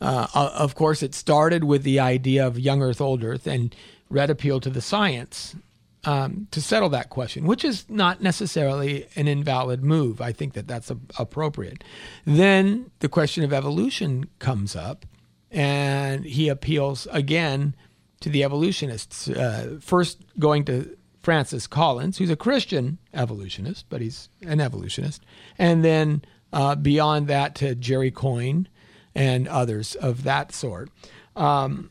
Uh, 0.00 0.26
of 0.34 0.74
course, 0.74 1.02
it 1.02 1.14
started 1.14 1.64
with 1.64 1.82
the 1.82 1.98
idea 2.00 2.46
of 2.46 2.58
young 2.58 2.82
Earth, 2.82 3.00
old 3.00 3.24
Earth, 3.24 3.46
and 3.46 3.74
Rhett 4.10 4.30
appealed 4.30 4.62
to 4.64 4.70
the 4.70 4.82
science 4.82 5.56
um, 6.04 6.46
to 6.50 6.60
settle 6.60 6.88
that 6.90 7.10
question, 7.10 7.44
which 7.44 7.64
is 7.64 7.88
not 7.88 8.22
necessarily 8.22 9.06
an 9.16 9.26
invalid 9.26 9.82
move. 9.82 10.20
I 10.20 10.32
think 10.32 10.52
that 10.52 10.68
that's 10.68 10.90
a, 10.90 10.98
appropriate. 11.18 11.82
Then 12.24 12.90
the 13.00 13.08
question 13.08 13.42
of 13.42 13.52
evolution 13.52 14.26
comes 14.38 14.76
up, 14.76 15.04
and 15.50 16.24
he 16.24 16.48
appeals 16.48 17.08
again 17.10 17.74
to 18.20 18.28
the 18.28 18.44
evolutionists. 18.44 19.28
Uh, 19.28 19.78
first, 19.80 20.18
going 20.38 20.64
to 20.66 20.95
Francis 21.26 21.66
Collins, 21.66 22.18
who's 22.18 22.30
a 22.30 22.36
Christian 22.36 22.98
evolutionist, 23.12 23.86
but 23.88 24.00
he's 24.00 24.28
an 24.42 24.60
evolutionist, 24.60 25.24
and 25.58 25.84
then 25.84 26.22
uh, 26.52 26.76
beyond 26.76 27.26
that 27.26 27.56
to 27.56 27.74
Jerry 27.74 28.12
Coyne 28.12 28.68
and 29.12 29.48
others 29.48 29.96
of 29.96 30.22
that 30.22 30.52
sort. 30.52 30.88
Um, 31.34 31.90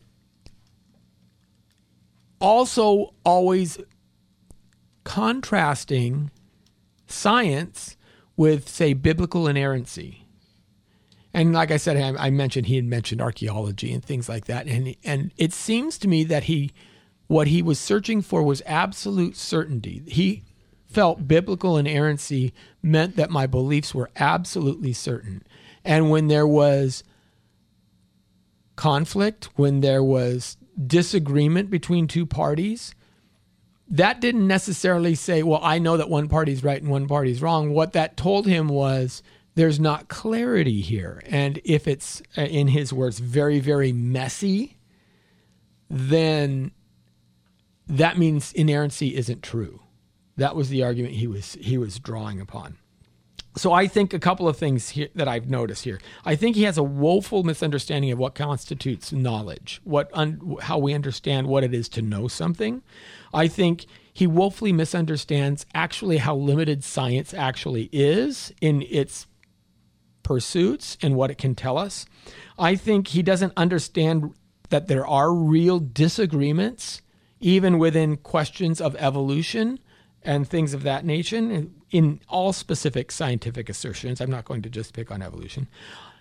also, 2.40 3.14
always 3.26 3.78
contrasting 5.04 6.32
science 7.06 7.98
with, 8.38 8.70
say, 8.70 8.94
biblical 8.94 9.50
inerrancy. 9.50 10.26
And 11.34 11.52
like 11.52 11.72
I 11.72 11.78
said, 11.78 11.98
I, 11.98 12.28
I 12.28 12.30
mentioned 12.30 12.68
he 12.68 12.78
had 12.78 12.86
mentioned 12.86 13.20
archaeology 13.22 13.92
and 13.92 14.02
things 14.02 14.30
like 14.30 14.46
that, 14.46 14.66
and 14.68 14.96
and 15.04 15.34
it 15.36 15.52
seems 15.52 15.98
to 15.98 16.08
me 16.08 16.24
that 16.24 16.46
he, 16.46 16.72
what 17.28 17.48
he 17.48 17.62
was 17.62 17.80
searching 17.80 18.22
for 18.22 18.44
was 18.44 18.62
absolute 18.66 19.36
certainty. 19.36 20.04
He 20.08 20.44
felt 20.88 21.28
biblical 21.28 21.78
inerrancy 21.78 22.54
meant 22.82 23.16
that 23.16 23.30
my 23.30 23.48
beliefs 23.48 23.94
were 23.94 24.12
absolutely 24.16 24.94
certain, 24.94 25.44
and 25.84 26.10
when 26.10 26.28
there 26.28 26.48
was 26.48 27.04
conflict, 28.76 29.50
when 29.56 29.82
there 29.82 30.04
was 30.04 30.58
disagreement 30.86 31.70
between 31.70 32.08
two 32.08 32.26
parties, 32.26 32.94
that 33.88 34.20
didn't 34.20 34.48
necessarily 34.48 35.16
say, 35.16 35.44
well, 35.44 35.60
I 35.62 35.80
know 35.80 35.98
that 35.98 36.10
one 36.10 36.28
party's 36.28 36.64
right 36.64 36.82
and 36.82 36.92
one 36.92 37.08
party's 37.08 37.42
wrong. 37.42 37.72
What 37.72 37.94
that 37.94 38.18
told 38.18 38.48
him 38.48 38.68
was 38.68 39.22
there's 39.54 39.80
not 39.80 40.08
clarity 40.08 40.82
here. 40.82 41.22
And 41.28 41.62
if 41.64 41.88
it's, 41.88 42.22
uh, 42.38 42.42
in 42.42 42.68
his 42.70 42.92
words, 42.92 43.20
very, 43.20 43.60
very 43.60 43.94
messy, 43.94 44.78
then 45.90 46.72
that 47.88 48.18
means 48.18 48.54
inerrancy 48.54 49.16
isn't 49.16 49.44
true. 49.44 49.82
That 50.38 50.56
was 50.56 50.70
the 50.70 50.84
argument 50.84 51.16
he 51.16 51.28
was 51.28 51.58
he 51.62 51.78
was 51.78 52.00
drawing 52.00 52.42
upon. 52.42 52.78
So 53.58 53.72
I 53.72 53.88
think 53.88 54.14
a 54.14 54.20
couple 54.20 54.50
of 54.50 54.58
things 54.58 54.90
here 54.90 55.08
that 55.16 55.30
I've 55.30 55.50
noticed 55.50 55.86
here. 55.86 56.02
I 56.26 56.36
think 56.36 56.58
he 56.58 56.64
has 56.64 56.78
a 56.78 56.84
woeful 56.84 57.44
misunderstanding 57.44 58.12
of 58.12 58.20
what 58.20 58.36
constitutes 58.36 59.14
knowledge, 59.14 59.80
what 59.86 60.10
un, 60.12 60.58
how 60.62 60.78
we 60.78 60.94
understand 60.94 61.48
what 61.48 61.64
it 61.64 61.74
is 61.74 61.88
to 61.90 62.02
know 62.02 62.28
something. 62.28 62.82
I 63.34 63.48
think 63.48 63.86
he 64.12 64.28
woefully 64.28 64.74
misunderstands 64.74 65.66
actually 65.74 66.18
how 66.18 66.36
limited 66.36 66.84
science 66.84 67.34
actually 67.34 67.90
is 67.94 68.54
in 68.60 68.82
its 68.82 69.26
pursuits 70.22 70.98
and 71.02 71.16
what 71.16 71.32
it 71.32 71.38
can 71.38 71.56
tell 71.56 71.78
us. 71.78 72.06
I 72.60 72.76
think 72.76 73.10
he 73.10 73.22
doesn't 73.22 73.54
understand 73.56 74.34
that 74.70 74.88
there 74.88 75.08
are 75.08 75.34
real 75.34 75.80
disagreements 75.80 77.02
even 77.40 77.78
within 77.78 78.18
questions 78.18 78.82
of 78.82 78.96
evolution 78.98 79.80
and 80.24 80.48
things 80.48 80.74
of 80.74 80.84
that 80.84 81.06
nature 81.06 81.68
in 81.92 82.20
all 82.28 82.52
specific 82.52 83.12
scientific 83.12 83.70
assertions. 83.70 84.20
I'm 84.20 84.32
not 84.32 84.46
going 84.46 84.62
to 84.64 84.70
just 84.70 84.94
pick 84.94 85.12
on 85.12 85.22
evolution. 85.22 85.68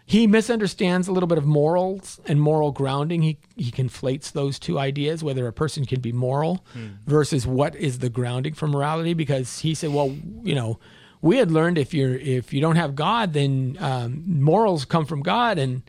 He 0.07 0.27
misunderstands 0.27 1.09
a 1.09 1.13
little 1.13 1.27
bit 1.27 1.39
of 1.39 1.47
morals 1.47 2.21
and 2.27 2.39
moral 2.39 2.73
grounding. 2.73 3.23
He 3.23 3.39
he 3.57 3.71
conflates 3.71 4.33
those 4.33 4.59
two 4.59 4.79
ideas, 4.79 5.25
whether 5.25 5.47
a 5.47 5.53
person 5.53 5.87
can 5.87 6.01
be 6.01 6.13
moral 6.13 6.63
hmm. 6.75 6.89
versus 7.07 7.47
what 7.47 7.75
is 7.75 8.01
the 8.01 8.11
grounding 8.11 8.53
for 8.53 8.69
morality. 8.69 9.15
Because 9.15 9.61
he 9.61 9.75
said, 9.75 9.95
well, 9.95 10.15
you 10.43 10.55
know, 10.55 10.79
we 11.23 11.39
had 11.39 11.51
learned 11.51 11.79
if 11.79 11.95
you're 11.95 12.17
if 12.17 12.53
you 12.53 12.61
don't 12.61 12.77
have 12.77 12.95
God, 12.95 13.33
then 13.33 13.79
um, 13.81 14.23
morals 14.27 14.85
come 14.85 15.07
from 15.07 15.23
God, 15.23 15.59
and 15.59 15.81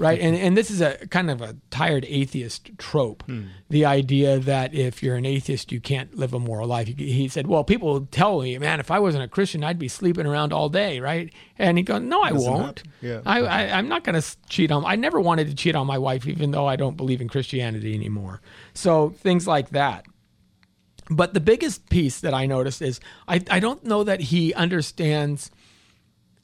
right? 0.00 0.18
And 0.18 0.34
and 0.34 0.56
this 0.56 0.70
is 0.70 0.80
a 0.80 0.96
kind 1.08 1.30
of 1.30 1.42
a 1.42 1.56
tired 1.70 2.06
atheist 2.08 2.70
trope, 2.78 3.22
hmm. 3.24 3.44
the 3.68 3.84
idea 3.84 4.38
that 4.38 4.74
if 4.74 5.02
you're 5.02 5.16
an 5.16 5.26
atheist, 5.26 5.70
you 5.70 5.80
can't 5.80 6.16
live 6.16 6.32
a 6.32 6.38
moral 6.38 6.66
life. 6.66 6.88
He, 6.88 7.28
said, 7.28 7.46
"Well, 7.46 7.62
people 7.62 8.06
tell 8.06 8.40
me, 8.40 8.58
man, 8.58 8.80
if 8.80 8.90
I 8.90 8.98
wasn't 8.98 9.24
a 9.24 9.28
Christian, 9.28 9.62
I'd 9.62 9.78
be 9.78 9.88
sleeping 9.88 10.26
around 10.26 10.52
all 10.52 10.68
day, 10.68 11.00
right?" 11.00 11.32
And 11.58 11.76
he 11.76 11.84
goes, 11.84 12.00
"No, 12.00 12.22
I 12.22 12.30
Doesn't 12.30 12.52
won't. 12.52 12.82
Yeah, 13.02 13.20
I, 13.26 13.40
I 13.42 13.62
am 13.78 13.88
not 13.88 14.02
going 14.02 14.20
to 14.20 14.36
cheat 14.48 14.72
on. 14.72 14.84
I 14.86 14.96
never 14.96 15.20
wanted 15.20 15.48
to 15.48 15.54
cheat 15.54 15.76
on 15.76 15.86
my 15.86 15.98
wife, 15.98 16.26
even 16.26 16.50
though 16.50 16.66
I 16.66 16.76
don't 16.76 16.96
believe 16.96 17.20
in 17.20 17.28
Christianity 17.28 17.94
anymore. 17.94 18.40
So 18.74 19.10
things 19.10 19.46
like 19.46 19.70
that." 19.70 20.06
But 21.12 21.34
the 21.34 21.40
biggest 21.40 21.90
piece 21.90 22.20
that 22.20 22.32
I 22.32 22.46
noticed 22.46 22.80
is 22.80 23.00
I, 23.26 23.42
I 23.50 23.58
don't 23.58 23.82
know 23.84 24.04
that 24.04 24.20
he 24.20 24.54
understands 24.54 25.50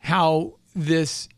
how 0.00 0.54
this 0.74 1.28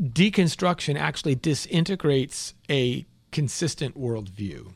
deconstruction 0.00 0.98
actually 0.98 1.34
disintegrates 1.34 2.54
a 2.70 3.06
consistent 3.32 3.98
worldview. 3.98 4.72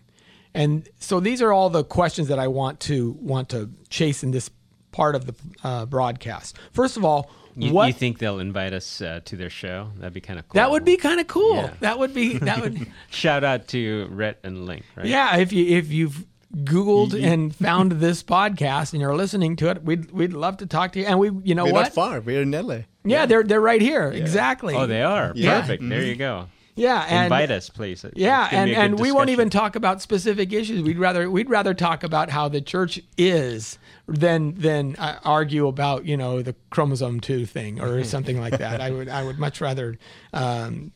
And 0.55 0.89
so 0.99 1.21
these 1.21 1.41
are 1.41 1.53
all 1.53 1.71
the 1.71 1.85
questions 1.85 2.29
that 2.29 2.39
I 2.39 2.49
want 2.49 2.81
to 2.81 3.16
want 3.21 3.49
to 3.51 3.71
chase 3.89 4.23
in 4.23 4.33
this 4.33 4.51
part 4.93 5.14
of 5.14 5.27
the 5.27 5.35
uh, 5.62 5.87
broadcast. 5.87 6.59
First 6.73 6.97
of 6.97 7.05
all, 7.05 7.31
you, 7.57 7.73
what, 7.73 7.87
you 7.89 7.93
think 7.93 8.18
they'll 8.18 8.39
invite 8.41 8.73
us 8.73 9.01
uh, 9.01 9.21
to 9.25 9.37
their 9.37 9.51
show? 9.51 9.91
That'd 9.99 10.12
be 10.12 10.21
kind 10.21 10.39
of 10.39 10.49
cool. 10.49 10.57
That 10.57 10.71
would 10.71 10.85
be 10.85 10.97
kind 10.97 11.21
of 11.21 11.27
cool. 11.27 11.57
Yeah. 11.57 11.75
That 11.81 11.99
would 11.99 12.14
be 12.14 12.39
that 12.39 12.61
would. 12.61 12.87
Shout 13.11 13.45
out 13.45 13.68
to 13.68 14.09
Rhett 14.11 14.39
and 14.43 14.66
Link. 14.66 14.85
Right? 14.97 15.07
Yeah, 15.07 15.37
if 15.37 15.53
you 15.53 15.77
if 15.77 15.91
you've 15.91 16.27
Googled 16.55 17.21
and 17.21 17.55
found 17.55 17.93
this 17.93 18.23
podcast 18.23 18.93
and 18.93 19.01
you're 19.01 19.16
listening 19.16 19.57
to 19.57 19.71
it, 19.71 19.83
we'd 19.83 20.11
we'd 20.11 20.33
love 20.33 20.59
to 20.59 20.66
talk 20.66 20.93
to 20.93 21.01
you. 21.01 21.07
And 21.07 21.18
we, 21.18 21.31
you 21.45 21.55
know 21.55 21.64
we're 21.64 21.73
what? 21.73 21.83
Not 21.83 21.93
far. 21.93 22.21
We're 22.21 22.43
in 22.43 22.51
LA. 22.51 22.81
Yeah, 23.05 23.20
yeah. 23.20 23.26
they're 23.26 23.42
they're 23.42 23.61
right 23.61 23.80
here. 23.80 24.11
Yeah. 24.12 24.20
Exactly. 24.20 24.74
Oh, 24.74 24.86
they 24.86 25.03
are. 25.03 25.32
Yeah. 25.34 25.61
Perfect. 25.61 25.82
Mm-hmm. 25.82 25.90
There 25.90 26.03
you 26.03 26.16
go. 26.16 26.48
Yeah, 26.76 27.05
and, 27.09 27.24
invite 27.24 27.51
us, 27.51 27.68
please. 27.68 28.07
Yeah, 28.14 28.48
and, 28.51 28.70
and 28.70 28.98
we 28.98 29.12
won't 29.12 29.28
even 29.28 29.51
talk 29.51 29.76
about 29.76 30.01
specific 30.01 30.53
issues. 30.53 30.82
We'd 30.82 30.98
rather 30.98 31.30
we'd 31.30 31.51
rather 31.51 31.74
talk 31.74 32.05
about 32.05 32.30
how 32.30 32.48
the 32.48 32.62
church 32.62 33.01
is 33.18 33.78
than 34.07 34.55
than 34.55 34.96
uh, 34.96 35.18
argue 35.22 35.66
about 35.66 36.07
you 36.07 36.16
know 36.16 36.40
the 36.40 36.55
chromosome 36.70 37.20
two 37.20 37.44
thing 37.44 37.80
or 37.80 38.03
something 38.05 38.40
like 38.40 38.57
that. 38.59 38.80
I 38.80 38.90
would 38.92 39.09
I 39.11 39.24
would 39.24 39.38
much 39.38 39.61
rather 39.61 39.98
um, 40.32 40.92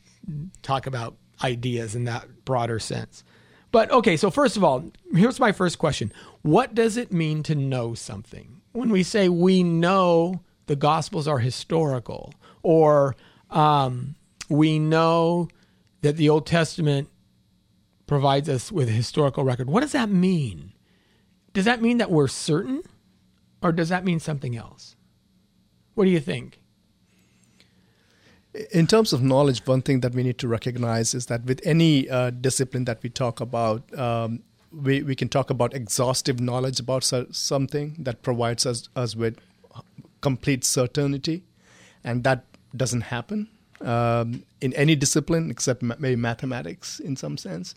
talk 0.63 0.87
about 0.87 1.17
ideas 1.43 1.95
in 1.95 2.05
that 2.05 2.45
broader 2.45 2.79
sense. 2.79 3.25
But 3.71 3.91
okay, 3.91 4.17
so 4.17 4.31
first 4.31 4.57
of 4.57 4.65
all, 4.65 4.91
here's 5.13 5.41
my 5.41 5.53
first 5.53 5.79
question 5.79 6.13
What 6.43 6.75
does 6.75 6.97
it 6.97 7.13
mean 7.13 7.43
to 7.43 7.55
know 7.55 7.95
something? 7.95 8.63
When 8.73 8.89
we 8.89 9.03
say 9.03 9.29
we 9.29 9.63
know 9.63 10.41
the 10.67 10.77
Gospels 10.77 11.29
are 11.29 11.39
historical, 11.39 12.33
or 12.63 13.17
um, 13.51 14.15
we 14.49 14.79
know 14.79 15.49
that 16.03 16.17
the 16.17 16.29
Old 16.29 16.47
Testament 16.47 17.09
provides 18.07 18.49
us 18.49 18.71
with 18.71 18.89
a 18.89 18.93
historical 18.93 19.45
record, 19.45 19.69
what 19.69 19.81
does 19.81 19.93
that 19.93 20.11
mean? 20.11 20.73
Does 21.53 21.65
that 21.65 21.81
mean 21.81 21.99
that 21.99 22.11
we're 22.11 22.29
certain, 22.29 22.83
or 23.63 23.73
does 23.73 23.89
that 23.89 24.05
mean 24.05 24.21
something 24.21 24.57
else? 24.57 24.97
What 25.95 26.05
do 26.05 26.11
you 26.11 26.21
think? 26.21 26.61
in 28.73 28.87
terms 28.87 29.13
of 29.13 29.23
knowledge, 29.23 29.67
one 29.67 29.83
thing 29.83 30.01
that 30.01 30.15
we 30.15 30.23
need 30.23 30.39
to 30.39 30.49
recognize 30.49 31.15
is 31.15 31.27
that 31.27 31.45
with 31.45 31.61
any 31.65 32.09
uh, 32.09 32.31
discipline 32.31 32.85
that 32.85 33.03
we 33.03 33.11
talk 33.11 33.41
about, 33.41 33.83
um, 33.99 34.43
we, 34.73 35.03
we 35.03 35.15
can 35.15 35.29
talk 35.29 35.51
about 35.51 35.75
exhaustive 35.75 36.41
knowledge 36.41 36.81
about 36.81 37.05
something 37.05 37.97
that 37.99 38.23
provides 38.23 38.65
us, 38.67 38.89
us 38.95 39.17
with 39.17 39.39
complete 40.25 40.65
certainty, 40.65 41.43
and 42.03 42.25
that 42.25 42.45
doesn't 42.83 43.03
happen 43.03 43.49
um, 43.81 44.43
in 44.61 44.73
any 44.75 44.97
discipline 44.97 45.51
except 45.51 45.83
maybe 45.83 46.17
mathematics 46.17 46.99
in 47.01 47.17
some 47.17 47.37
sense. 47.37 47.75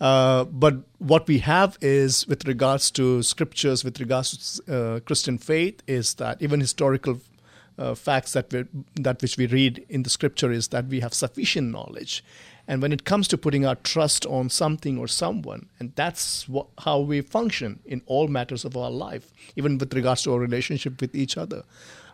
Uh, 0.00 0.44
but 0.44 0.76
what 0.98 1.28
we 1.28 1.38
have 1.40 1.76
is, 1.82 2.26
with 2.26 2.46
regards 2.46 2.90
to 2.90 3.22
scriptures, 3.22 3.84
with 3.84 4.00
regards 4.00 4.30
to 4.32 4.96
uh, 4.96 5.00
Christian 5.00 5.36
faith, 5.36 5.82
is 5.86 6.14
that 6.14 6.40
even 6.40 6.58
historical 6.60 7.20
uh, 7.78 7.94
facts 7.94 8.32
that 8.32 8.52
we 8.52 8.64
that 8.94 9.20
which 9.22 9.36
we 9.36 9.46
read 9.46 9.84
in 9.88 10.02
the 10.02 10.10
scripture 10.10 10.50
is 10.52 10.68
that 10.68 10.86
we 10.86 11.00
have 11.00 11.14
sufficient 11.14 11.70
knowledge 11.70 12.24
and 12.70 12.80
when 12.80 12.92
it 12.92 13.04
comes 13.04 13.26
to 13.26 13.36
putting 13.36 13.66
our 13.66 13.74
trust 13.74 14.24
on 14.26 14.48
something 14.48 14.96
or 14.96 15.08
someone 15.08 15.68
and 15.80 15.92
that's 15.96 16.48
what, 16.48 16.68
how 16.78 17.00
we 17.00 17.20
function 17.20 17.80
in 17.84 18.00
all 18.06 18.28
matters 18.28 18.64
of 18.64 18.76
our 18.76 18.90
life 18.90 19.32
even 19.56 19.76
with 19.76 19.92
regards 19.92 20.22
to 20.22 20.32
our 20.32 20.38
relationship 20.38 21.00
with 21.00 21.14
each 21.14 21.36
other 21.36 21.64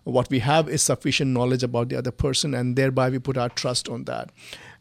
what 0.04 0.30
we 0.30 0.38
have 0.38 0.68
is 0.68 0.82
sufficient 0.82 1.32
knowledge 1.32 1.62
about 1.62 1.88
the 1.90 1.96
other 1.96 2.12
person 2.12 2.54
and 2.54 2.74
thereby 2.74 3.10
we 3.10 3.18
put 3.18 3.36
our 3.36 3.50
trust 3.50 3.88
on 3.88 4.04
that 4.04 4.30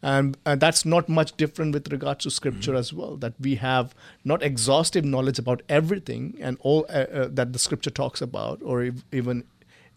and, 0.00 0.38
and 0.46 0.60
that's 0.60 0.86
not 0.86 1.08
much 1.10 1.36
different 1.36 1.74
with 1.74 1.92
regards 1.92 2.24
to 2.24 2.30
scripture 2.30 2.70
mm-hmm. 2.70 2.78
as 2.78 2.92
well 2.94 3.16
that 3.16 3.34
we 3.38 3.56
have 3.56 3.94
not 4.24 4.42
exhaustive 4.42 5.04
knowledge 5.04 5.38
about 5.38 5.62
everything 5.68 6.34
and 6.40 6.56
all 6.60 6.86
uh, 6.88 7.06
uh, 7.12 7.28
that 7.30 7.52
the 7.52 7.58
scripture 7.58 7.90
talks 7.90 8.22
about 8.22 8.62
or 8.62 8.82
if, 8.82 9.04
even 9.12 9.44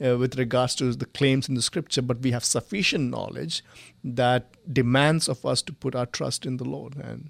uh, 0.03 0.17
with 0.17 0.37
regards 0.37 0.75
to 0.75 0.93
the 0.93 1.05
claims 1.05 1.49
in 1.49 1.55
the 1.55 1.61
scripture, 1.61 2.01
but 2.01 2.19
we 2.19 2.31
have 2.31 2.43
sufficient 2.43 3.09
knowledge 3.09 3.63
that 4.03 4.55
demands 4.71 5.27
of 5.27 5.45
us 5.45 5.61
to 5.63 5.73
put 5.73 5.95
our 5.95 6.05
trust 6.05 6.45
in 6.45 6.57
the 6.57 6.63
Lord. 6.65 6.95
And 6.95 7.29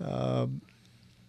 uh, 0.00 0.46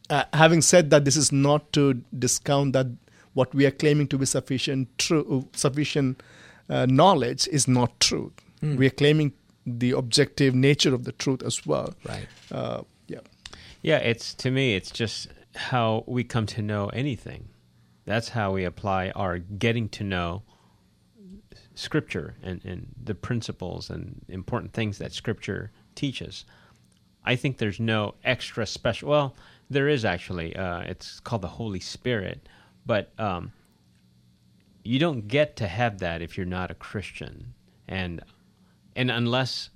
uh, 0.10 0.24
having 0.34 0.62
said 0.62 0.90
that, 0.90 1.06
this 1.06 1.16
is 1.16 1.32
not 1.32 1.72
to 1.74 2.02
discount 2.18 2.74
that 2.74 2.88
what 3.34 3.54
we 3.54 3.66
are 3.66 3.72
claiming 3.72 4.08
to 4.08 4.18
be 4.18 4.26
sufficient 4.26 4.98
true, 4.98 5.48
sufficient 5.54 6.22
uh, 6.70 6.86
knowledge 6.86 7.48
is 7.50 7.68
not 7.68 8.00
truth. 8.00 8.34
Mm. 8.62 8.78
We 8.78 8.88
are 8.88 8.92
claiming 8.92 9.34
the 9.66 9.92
objective 9.92 10.56
nature 10.56 10.94
of 10.94 11.04
the 11.04 11.12
truth 11.12 11.44
as 11.44 11.66
well. 11.66 11.94
Right. 12.08 12.28
Uh, 12.52 12.82
yeah. 13.08 13.20
Yeah, 13.82 13.98
it's 13.98 14.34
to 14.36 14.52
me, 14.52 14.76
it's 14.76 14.92
just 14.92 15.28
how 15.56 16.04
we 16.08 16.24
come 16.24 16.46
to 16.48 16.62
know 16.62 16.88
anything. 16.88 17.50
That's 18.06 18.30
how 18.30 18.52
we 18.52 18.64
apply 18.64 19.12
our 19.12 19.38
getting 19.38 19.90
to 19.90 20.04
know 20.04 20.44
Scripture 21.80 22.36
and, 22.44 22.64
and 22.66 22.88
the 23.04 23.16
principles 23.16 23.90
and 23.90 24.22
important 24.28 24.74
things 24.74 24.98
that 24.98 25.14
Scripture 25.14 25.72
teaches. 25.96 26.46
I 27.24 27.36
think 27.36 27.58
there's 27.58 27.80
no 27.80 28.16
extra 28.24 28.66
special. 28.66 29.10
Well, 29.10 29.36
there 29.70 29.88
is 29.88 30.04
actually. 30.06 30.56
Uh, 30.56 30.82
it's 30.82 31.20
called 31.20 31.42
the 31.42 31.48
Holy 31.48 31.80
Spirit, 31.80 32.48
but 32.86 33.12
um, 33.20 33.52
you 34.84 35.00
don't 35.00 35.28
get 35.28 35.56
to 35.58 35.68
have 35.68 36.00
that 36.00 36.22
if 36.22 36.38
you're 36.38 36.46
not 36.46 36.72
a 36.72 36.76
Christian, 36.76 37.54
and 37.88 38.22
and 38.96 39.12
unless 39.12 39.70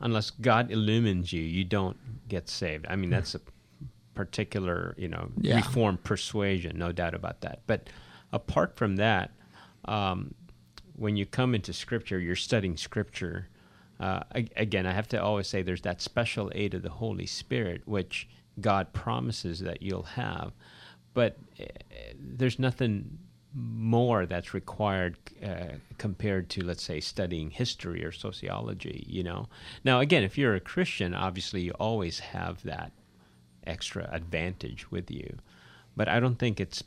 unless 0.00 0.30
God 0.30 0.70
illumines 0.70 1.32
you, 1.32 1.42
you 1.42 1.64
don't 1.64 1.96
get 2.28 2.48
saved. 2.48 2.86
I 2.88 2.96
mean, 2.96 3.10
that's 3.10 3.34
a 3.36 3.40
particular, 4.14 4.94
you 4.98 5.08
know, 5.08 5.30
Yeah. 5.40 5.56
reformed 5.56 6.02
persuasion, 6.02 6.76
no 6.78 6.90
doubt 6.92 7.14
about 7.14 7.40
that. 7.42 7.60
But 7.66 7.88
apart 8.32 8.76
from 8.76 8.96
that, 8.96 9.30
um, 9.84 10.34
when 10.96 11.16
you 11.16 11.26
come 11.26 11.54
into 11.54 11.72
Scripture, 11.72 12.18
you're 12.18 12.36
studying 12.36 12.76
Scripture. 12.76 13.48
Uh, 14.00 14.20
again, 14.56 14.86
I 14.86 14.92
have 14.92 15.08
to 15.08 15.22
always 15.22 15.46
say 15.46 15.62
there's 15.62 15.82
that 15.82 16.00
special 16.00 16.50
aid 16.54 16.74
of 16.74 16.82
the 16.82 16.90
Holy 16.90 17.26
Spirit, 17.26 17.82
which 17.84 18.28
God 18.60 18.92
promises 18.92 19.60
that 19.60 19.82
you'll 19.82 20.02
have. 20.02 20.52
But 21.14 21.36
uh, 21.60 21.64
there's 22.18 22.58
nothing 22.58 23.18
more 23.54 24.24
that's 24.24 24.54
required 24.54 25.18
uh, 25.44 25.76
compared 25.98 26.48
to, 26.50 26.64
let's 26.64 26.82
say, 26.82 27.00
studying 27.00 27.50
history 27.50 28.04
or 28.04 28.12
sociology. 28.12 29.04
You 29.08 29.22
know. 29.22 29.48
Now, 29.84 30.00
again, 30.00 30.22
if 30.22 30.38
you're 30.38 30.54
a 30.54 30.60
Christian, 30.60 31.14
obviously 31.14 31.62
you 31.62 31.72
always 31.72 32.18
have 32.18 32.62
that 32.64 32.92
extra 33.66 34.08
advantage 34.12 34.90
with 34.90 35.10
you. 35.10 35.38
But 35.96 36.08
I 36.08 36.20
don't 36.20 36.38
think 36.38 36.58
it's 36.58 36.82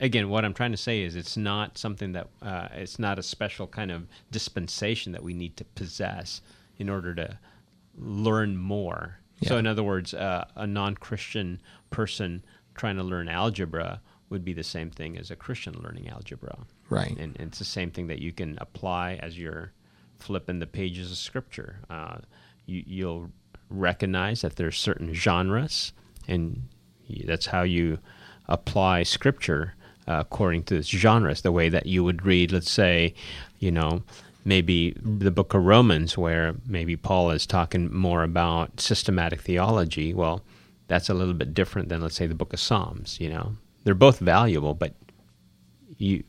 again 0.00 0.28
what 0.28 0.44
I'm 0.44 0.54
trying 0.54 0.72
to 0.72 0.76
say 0.76 1.02
is 1.02 1.16
it's 1.16 1.36
not 1.36 1.78
something 1.78 2.12
that 2.12 2.28
uh, 2.42 2.68
it's 2.74 2.98
not 2.98 3.18
a 3.18 3.22
special 3.22 3.66
kind 3.66 3.90
of 3.90 4.06
dispensation 4.30 5.12
that 5.12 5.22
we 5.22 5.34
need 5.34 5.56
to 5.56 5.64
possess 5.64 6.40
in 6.78 6.88
order 6.88 7.14
to 7.14 7.38
learn 7.96 8.56
more. 8.56 9.18
So 9.42 9.58
in 9.58 9.66
other 9.66 9.82
words, 9.82 10.14
uh, 10.14 10.46
a 10.54 10.66
non-Christian 10.66 11.60
person 11.90 12.42
trying 12.74 12.96
to 12.96 13.02
learn 13.02 13.28
algebra 13.28 14.00
would 14.30 14.44
be 14.44 14.52
the 14.52 14.64
same 14.64 14.90
thing 14.90 15.18
as 15.18 15.30
a 15.30 15.36
Christian 15.36 15.74
learning 15.82 16.08
algebra. 16.08 16.58
Right. 16.88 17.16
And, 17.18 17.36
and 17.38 17.48
it's 17.48 17.58
the 17.58 17.64
same 17.64 17.90
thing 17.90 18.06
that 18.08 18.18
you 18.18 18.32
can 18.32 18.56
apply 18.60 19.18
as 19.22 19.38
you're 19.38 19.72
flipping 20.18 20.58
the 20.58 20.66
pages 20.66 21.10
of 21.10 21.18
Scripture. 21.18 21.80
Uh, 21.90 22.18
you, 22.64 22.82
you'll 22.86 23.30
recognize 23.68 24.40
that 24.40 24.56
there's 24.56 24.78
certain 24.78 25.12
genres, 25.12 25.92
and 26.26 26.68
that's 27.24 27.46
how 27.46 27.62
you 27.62 27.98
apply 28.48 29.02
Scripture 29.02 29.74
uh, 30.08 30.18
according 30.20 30.62
to 30.64 30.76
its 30.76 30.88
genres. 30.88 31.40
The 31.42 31.52
way 31.52 31.68
that 31.68 31.86
you 31.86 32.04
would 32.04 32.24
read, 32.24 32.52
let's 32.52 32.70
say, 32.70 33.14
you 33.58 33.70
know, 33.70 34.02
maybe 34.44 34.94
the 35.00 35.30
book 35.30 35.54
of 35.54 35.64
Romans, 35.64 36.16
where 36.16 36.54
maybe 36.66 36.96
Paul 36.96 37.30
is 37.30 37.46
talking 37.46 37.92
more 37.92 38.22
about 38.22 38.80
systematic 38.80 39.40
theology. 39.42 40.14
Well, 40.14 40.42
that's 40.88 41.08
a 41.08 41.14
little 41.14 41.34
bit 41.34 41.52
different 41.54 41.88
than, 41.88 42.00
let's 42.02 42.14
say, 42.14 42.26
the 42.26 42.34
book 42.34 42.52
of 42.52 42.60
Psalms. 42.60 43.18
You 43.20 43.30
know, 43.30 43.56
they're 43.84 43.94
both 43.94 44.18
valuable, 44.20 44.74
but 44.74 44.94
you 45.98 46.22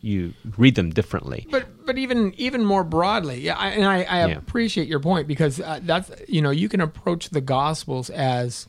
you 0.00 0.34
read 0.58 0.74
them 0.74 0.90
differently. 0.90 1.46
But 1.50 1.86
but 1.86 1.96
even 1.96 2.34
even 2.36 2.62
more 2.62 2.84
broadly, 2.84 3.40
yeah, 3.40 3.56
I, 3.56 3.68
and 3.70 3.86
I, 3.86 4.02
I 4.02 4.26
Yeah. 4.28 4.36
appreciate 4.36 4.86
your 4.86 5.00
point 5.00 5.26
because 5.26 5.60
uh, 5.60 5.80
that's 5.82 6.10
you 6.28 6.42
know 6.42 6.50
you 6.50 6.68
can 6.68 6.82
approach 6.82 7.30
the 7.30 7.40
Gospels 7.40 8.10
as 8.10 8.66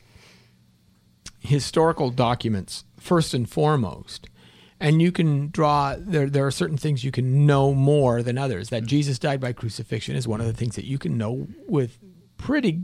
historical 1.40 2.10
documents 2.10 2.84
first 2.98 3.34
and 3.34 3.48
foremost, 3.48 4.28
and 4.80 5.00
you 5.00 5.12
can 5.12 5.50
draw 5.50 5.94
there. 5.98 6.28
There 6.28 6.46
are 6.46 6.50
certain 6.50 6.76
things 6.76 7.04
you 7.04 7.10
can 7.10 7.46
know 7.46 7.72
more 7.72 8.22
than 8.22 8.38
others. 8.38 8.68
That 8.68 8.84
mm. 8.84 8.86
Jesus 8.86 9.18
died 9.18 9.40
by 9.40 9.52
crucifixion 9.52 10.16
is 10.16 10.28
one 10.28 10.40
of 10.40 10.46
the 10.46 10.52
things 10.52 10.76
that 10.76 10.84
you 10.84 10.98
can 10.98 11.16
know 11.16 11.48
with 11.66 11.98
pretty 12.36 12.82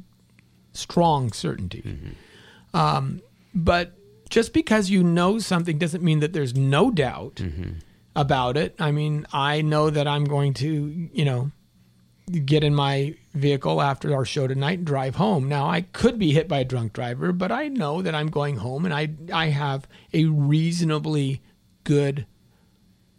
strong 0.72 1.32
certainty. 1.32 1.82
Mm-hmm. 1.82 2.76
Um, 2.76 3.20
but 3.55 3.93
just 4.30 4.55
because 4.55 4.88
you 4.88 5.03
know 5.03 5.38
something 5.38 5.78
doesn't 5.78 6.03
mean 6.03 6.20
that 6.20 6.32
there's 6.32 6.55
no 6.55 6.90
doubt 6.90 7.36
mm-hmm. 7.36 7.72
about 8.16 8.57
it. 8.57 8.74
I 8.78 8.90
mean, 8.90 9.26
I 9.32 9.61
know 9.61 9.90
that 9.90 10.09
I'm 10.09 10.24
going 10.24 10.55
to, 10.55 11.09
you 11.12 11.24
know, 11.24 11.51
get 12.47 12.64
in 12.64 12.74
my 12.74 13.14
vehicle 13.34 13.82
after 13.82 14.14
our 14.14 14.24
show 14.24 14.47
tonight 14.47 14.78
and 14.78 14.86
drive 14.86 15.16
home. 15.16 15.49
Now, 15.49 15.68
I 15.68 15.82
could 15.82 16.18
be 16.18 16.32
hit 16.32 16.49
by 16.49 16.61
a 16.61 16.64
drunk 16.64 16.95
driver, 16.95 17.32
but 17.32 17.53
I 17.53 17.68
know 17.68 18.01
that 18.01 18.14
I'm 18.14 18.28
going 18.30 18.57
home 18.57 18.86
and 18.86 18.95
I 18.95 19.11
I 19.32 19.47
have 19.49 19.86
a 20.14 20.24
reasonably 20.24 21.43
good 21.85 22.26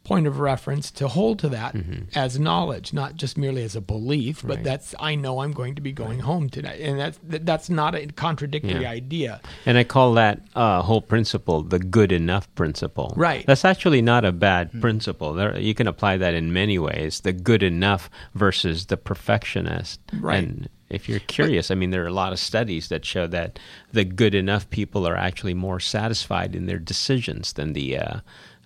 point 0.03 0.28
of 0.28 0.38
reference 0.38 0.91
to 0.91 1.07
hold 1.07 1.39
to 1.39 1.47
that 1.47 1.74
as 2.14 2.38
knowledge, 2.38 2.91
not 2.91 3.16
just 3.16 3.38
merely 3.38 3.64
as 3.64 3.74
a 3.74 3.80
belief, 3.80 4.41
but 4.41 4.55
Right. 4.57 4.64
that's 4.66 4.93
I 4.99 5.16
know 5.16 5.39
I'm 5.39 5.53
going 5.53 5.76
to 5.76 5.82
be 5.82 5.93
going 5.93 6.20
home 6.20 6.49
tonight, 6.49 6.82
and 6.82 6.99
that's 6.99 7.18
that- 7.24 7.45
that's 7.45 7.70
not 7.70 7.95
a 7.95 8.07
contradictory 8.07 8.82
Yeah. 8.82 8.89
idea. 8.89 9.39
And 9.66 9.78
I 9.78 9.86
call 9.86 10.14
that 10.16 10.41
uh, 10.55 10.82
whole 10.82 10.99
principle 11.01 11.64
the 11.64 11.80
good 11.80 12.11
enough 12.11 12.53
principle. 12.53 13.14
Right. 13.16 13.45
That's 13.47 13.64
actually 13.64 14.01
not 14.01 14.26
a 14.26 14.34
bad 14.34 14.82
principle. 14.82 15.32
There, 15.34 15.57
you 15.57 15.74
can 15.74 15.88
apply 15.88 16.18
that 16.18 16.34
in 16.34 16.51
many 16.51 16.78
ways. 16.78 17.22
The 17.22 17.32
good 17.32 17.64
enough 17.64 18.09
versus 18.36 18.88
the 18.88 18.97
perfectionist. 18.97 20.01
Right. 20.20 20.43
And 20.43 20.68
if 20.89 21.07
you're 21.07 21.20
curious, 21.20 21.72
I 21.72 21.76
mean, 21.76 21.91
there 21.91 22.03
are 22.03 22.07
a 22.07 22.11
lot 22.14 22.34
of 22.34 22.39
studies 22.39 22.89
that 22.89 23.05
show 23.05 23.26
that 23.28 23.57
the 23.93 24.03
good 24.03 24.36
enough 24.36 24.70
people 24.70 25.07
are 25.07 25.16
actually 25.16 25.53
more 25.53 25.80
satisfied 25.80 26.55
in 26.57 26.66
their 26.66 26.78
decisions 26.78 27.53
than 27.53 27.72
the 27.72 27.97
uh, 27.97 28.20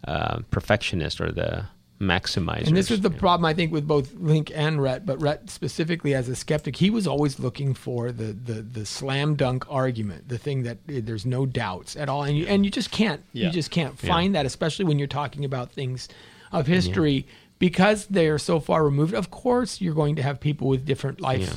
uh, 0.06 0.40
perfectionist 0.52 1.20
or 1.22 1.32
the 1.32 1.66
maximizer. 2.00 2.68
And 2.68 2.78
this 2.78 2.92
is 2.92 3.02
the 3.02 3.10
know. 3.10 3.18
problem 3.18 3.46
I 3.46 3.54
think 3.54 3.72
with 3.72 3.88
both 3.88 4.14
Link 4.14 4.52
and 4.54 4.82
Rhett, 4.82 5.06
but 5.06 5.20
Rhett 5.22 5.50
specifically 5.50 6.14
as 6.14 6.30
a 6.30 6.36
skeptic, 6.36 6.76
he 6.76 6.90
was 6.90 7.08
always 7.08 7.40
looking 7.40 7.74
for 7.74 8.12
the 8.12 8.34
the, 8.34 8.62
the 8.62 8.86
slam 8.86 9.36
dunk 9.36 9.66
argument, 9.70 10.30
the 10.30 10.38
thing 10.38 10.64
that 10.64 10.78
eh, 10.90 11.02
there's 11.04 11.26
no 11.26 11.46
doubts 11.46 11.96
at 11.96 12.10
all, 12.10 12.24
and 12.24 12.38
you, 12.38 12.46
and 12.46 12.66
you 12.66 12.72
just 12.72 12.92
can't 12.92 13.24
Yeah. 13.34 13.48
you 13.48 13.52
just 13.52 13.72
can't 13.72 13.98
find 13.98 14.36
that, 14.36 14.46
especially 14.46 14.86
when 14.86 15.00
you're 15.00 15.08
talking 15.08 15.44
about 15.44 15.72
things 15.72 16.08
of 16.52 16.68
history 16.68 17.28
because 17.60 18.06
they 18.06 18.28
are 18.28 18.38
so 18.38 18.60
far 18.60 18.84
removed. 18.86 19.14
Of 19.14 19.32
course, 19.32 19.82
you're 19.82 19.96
going 19.96 20.16
to 20.18 20.24
have 20.24 20.40
people 20.40 20.68
with 20.68 20.86
different 20.86 21.20
life 21.20 21.42
Yeah. 21.42 21.54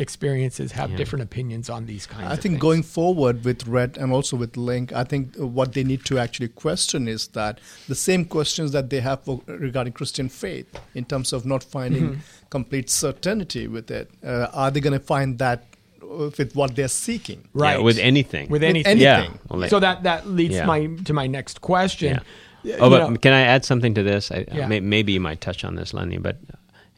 Experiences 0.00 0.72
have 0.72 0.90
Yeah. 0.90 0.96
different 0.96 1.22
opinions 1.22 1.68
on 1.70 1.86
these 1.86 2.06
kinds. 2.06 2.28
I 2.28 2.32
of 2.34 2.40
think 2.40 2.54
things. 2.54 2.62
going 2.62 2.82
forward 2.82 3.44
with 3.44 3.66
Rhett 3.66 3.96
and 3.96 4.12
also 4.12 4.36
with 4.36 4.56
Link, 4.56 4.92
I 4.92 5.04
think 5.04 5.36
what 5.36 5.72
they 5.74 5.84
need 5.84 6.04
to 6.06 6.18
actually 6.18 6.48
question 6.48 7.06
is 7.08 7.28
that 7.28 7.60
the 7.88 7.94
same 7.94 8.24
questions 8.24 8.72
that 8.72 8.88
they 8.90 9.00
have 9.00 9.20
for, 9.22 9.40
regarding 9.46 9.92
Christian 9.92 10.28
faith 10.28 10.66
in 10.94 11.04
terms 11.04 11.32
of 11.32 11.44
not 11.44 11.62
finding 11.62 12.00
Mm-hmm. 12.00 12.20
complete 12.50 12.88
certainty 12.90 13.68
with 13.68 13.90
it. 13.90 14.10
Uh, 14.24 14.46
are 14.52 14.70
they 14.70 14.80
going 14.80 14.98
to 14.98 15.04
find 15.04 15.38
that 15.38 15.64
with 16.02 16.54
what 16.56 16.74
they're 16.76 16.88
seeking? 16.88 17.44
right 17.54 17.76
Yeah, 17.78 17.84
with 17.84 17.98
anything. 17.98 18.44
with 18.48 18.62
With 18.62 18.68
anything. 18.68 18.90
anything. 19.02 19.32
Yeah. 19.32 19.56
Well, 19.56 19.68
So 19.68 19.78
that 19.80 20.02
that 20.04 20.26
leads 20.26 20.54
Yeah. 20.54 20.64
my 20.66 20.86
to 21.04 21.12
my 21.12 21.26
next 21.28 21.60
question. 21.60 22.18
Yeah. 22.64 22.74
Uh, 22.74 22.76
Oh, 22.80 22.84
you 22.84 22.90
but 22.90 23.10
know- 23.10 23.16
can 23.18 23.32
I 23.32 23.42
add 23.42 23.64
something 23.64 23.94
to 23.94 24.02
this? 24.02 24.30
I, 24.32 24.44
Yeah. 24.52 24.66
may, 24.66 24.80
maybe 24.80 25.12
you 25.12 25.20
might 25.20 25.40
touch 25.40 25.64
on 25.64 25.76
this, 25.76 25.94
Lenny, 25.94 26.18
but 26.18 26.36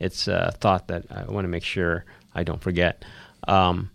it's 0.01 0.27
a 0.29 0.53
thought 0.61 0.89
that 0.89 1.05
I 1.11 1.25
want 1.31 1.45
to 1.45 1.49
make 1.49 1.65
sure 1.65 2.05
I 2.35 2.43
don't 2.43 2.63
forget. 2.63 3.05
Um, 3.47 3.91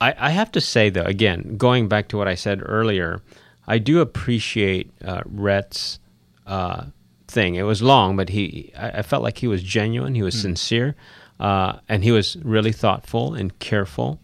I, 0.00 0.14
I 0.18 0.30
have 0.30 0.52
to 0.52 0.60
say, 0.60 0.90
though, 0.90 1.02
again, 1.02 1.56
going 1.56 1.88
back 1.88 2.08
to 2.08 2.16
what 2.16 2.28
I 2.28 2.34
said 2.34 2.60
earlier, 2.64 3.22
I 3.66 3.78
do 3.78 4.00
appreciate 4.00 4.90
uh, 5.04 5.22
Rhett's 5.24 5.98
uh, 6.46 6.86
thing. 7.28 7.54
It 7.54 7.62
was 7.62 7.82
long, 7.82 8.16
but 8.16 8.28
he 8.28 8.72
I, 8.76 8.98
I 8.98 9.02
felt 9.02 9.22
like 9.22 9.38
he 9.38 9.46
was 9.46 9.62
genuine, 9.62 10.14
he 10.14 10.22
was 10.22 10.40
sincere, 10.40 10.94
uh, 11.40 11.78
and 11.88 12.04
he 12.04 12.12
was 12.12 12.36
really 12.42 12.72
thoughtful 12.72 13.34
and 13.34 13.58
careful 13.58 14.20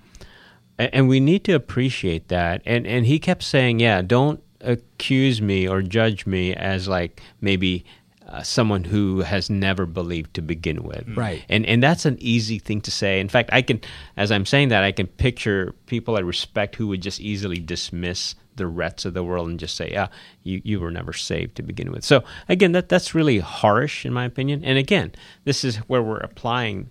and, 0.79 0.95
and 0.95 1.09
we 1.09 1.21
need 1.21 1.45
to 1.45 1.53
appreciate 1.53 2.29
that. 2.29 2.63
And 2.65 2.87
and 2.87 3.07
he 3.07 3.19
kept 3.19 3.43
saying, 3.43 3.81
"Yeah, 3.81 4.03
don't 4.03 4.43
accuse 4.61 5.43
me 5.43 5.69
or 5.69 5.83
judge 5.83 6.27
me 6.27 6.55
as 6.55 6.89
like 6.89 7.23
maybe 7.41 7.85
uh, 8.33 8.43
someone 8.43 8.83
who 8.83 9.21
has 9.21 9.49
never 9.49 9.87
believed 9.87 10.35
to 10.35 10.43
begin 10.43 10.83
with." 10.83 11.07
Right. 11.17 11.45
And 11.49 11.65
and 11.67 11.83
that's 11.83 12.05
an 12.07 12.17
easy 12.21 12.59
thing 12.59 12.81
to 12.83 12.91
say. 12.91 13.21
In 13.21 13.29
fact, 13.29 13.51
I 13.53 13.63
can, 13.63 13.81
as 14.17 14.33
I'm 14.33 14.47
saying 14.47 14.69
that, 14.69 14.83
I 14.83 14.91
can 14.91 15.07
picture 15.07 15.75
people 15.87 16.17
I 16.17 16.21
respect 16.21 16.77
who 16.77 16.89
would 16.89 17.03
just 17.03 17.21
easily 17.21 17.59
dismiss 17.59 18.35
the 18.57 18.65
Rhetts 18.65 19.05
of 19.05 19.15
the 19.15 19.23
world 19.23 19.49
and 19.49 19.61
just 19.61 19.77
say, 19.77 19.93
"Yeah, 19.93 20.09
you 20.43 20.61
you 20.65 20.81
were 20.81 20.91
never 20.91 21.13
saved 21.13 21.57
to 21.57 21.63
begin 21.63 21.93
with." 21.93 22.05
So 22.05 22.25
again, 22.49 22.73
that 22.73 22.89
that's 22.89 23.15
really 23.15 23.39
harsh 23.39 24.05
in 24.05 24.13
my 24.13 24.25
opinion. 24.25 24.65
And 24.65 24.79
again, 24.79 25.13
this 25.45 25.65
is 25.65 25.77
where 25.89 26.03
we're 26.03 26.19
applying 26.19 26.91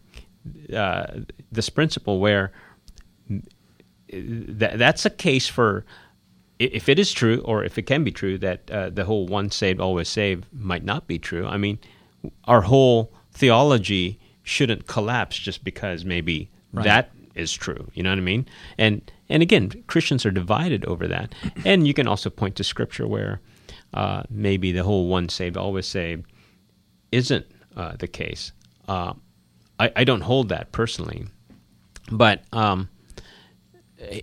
uh, 0.74 1.06
this 1.52 1.70
principle 1.70 2.20
where 2.20 2.52
that, 4.12 4.78
that's 4.78 5.06
a 5.06 5.10
case 5.10 5.48
for 5.48 5.86
if 6.66 6.90
it 6.90 7.00
is 7.00 7.12
true 7.12 7.42
or 7.46 7.64
if 7.64 7.78
it 7.78 7.84
can 7.84 8.04
be 8.04 8.12
true 8.12 8.38
that 8.38 8.70
uh, 8.72 8.90
the 8.90 9.06
whole 9.06 9.26
once 9.28 9.56
saved 9.56 9.80
always 9.80 10.08
saved 10.08 10.46
might 10.52 10.84
not 10.84 11.08
be 11.08 11.18
true 11.20 11.46
i 11.48 11.58
mean 11.58 11.80
our 12.46 12.62
whole 12.62 13.12
theology 13.32 14.20
shouldn't 14.44 14.88
collapse 14.88 15.38
just 15.38 15.64
because 15.64 16.06
maybe 16.06 16.50
Right. 16.74 16.84
that 16.86 17.12
is 17.36 17.52
true. 17.52 17.90
You 17.94 18.04
know 18.04 18.12
what 18.12 18.18
I 18.18 18.22
mean? 18.22 18.48
And 18.78 19.12
and 19.30 19.42
again, 19.42 19.72
Christians 19.88 20.26
are 20.26 20.32
divided 20.32 20.86
over 20.86 21.08
that. 21.08 21.34
And 21.66 21.88
you 21.88 21.94
can 21.94 22.08
also 22.08 22.30
point 22.30 22.56
to 22.58 22.64
scripture 22.64 23.08
where 23.08 23.40
uh, 23.94 24.24
maybe 24.30 24.72
the 24.72 24.84
whole 24.84 25.08
"one 25.08 25.30
saved, 25.30 25.58
always 25.58 25.88
saved" 25.88 26.26
isn't 27.12 27.46
uh, 27.76 27.96
the 27.98 28.08
case. 28.08 28.52
Uh, 28.88 29.14
I, 29.80 29.92
I, 29.96 30.04
don't 30.04 30.22
hold 30.22 30.50
that 30.50 30.72
personally, 30.72 31.26
but 32.12 32.44
um, 32.52 32.90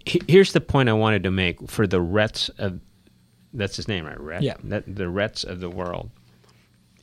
here's 0.05 0.53
the 0.53 0.61
point 0.61 0.89
I 0.89 0.93
wanted 0.93 1.23
to 1.25 1.31
make 1.31 1.69
for 1.71 1.87
the 1.87 2.01
Rhetts 2.01 2.51
of 2.59 2.81
that's 3.53 3.77
his 3.77 3.89
name, 3.89 4.05
right? 4.05 4.21
Rhett. 4.21 4.43
Yeah. 4.43 4.57
That, 4.65 4.85
the 4.87 5.05
Rhetts 5.05 5.45
of 5.45 5.61
the 5.61 5.71
world. 5.71 6.11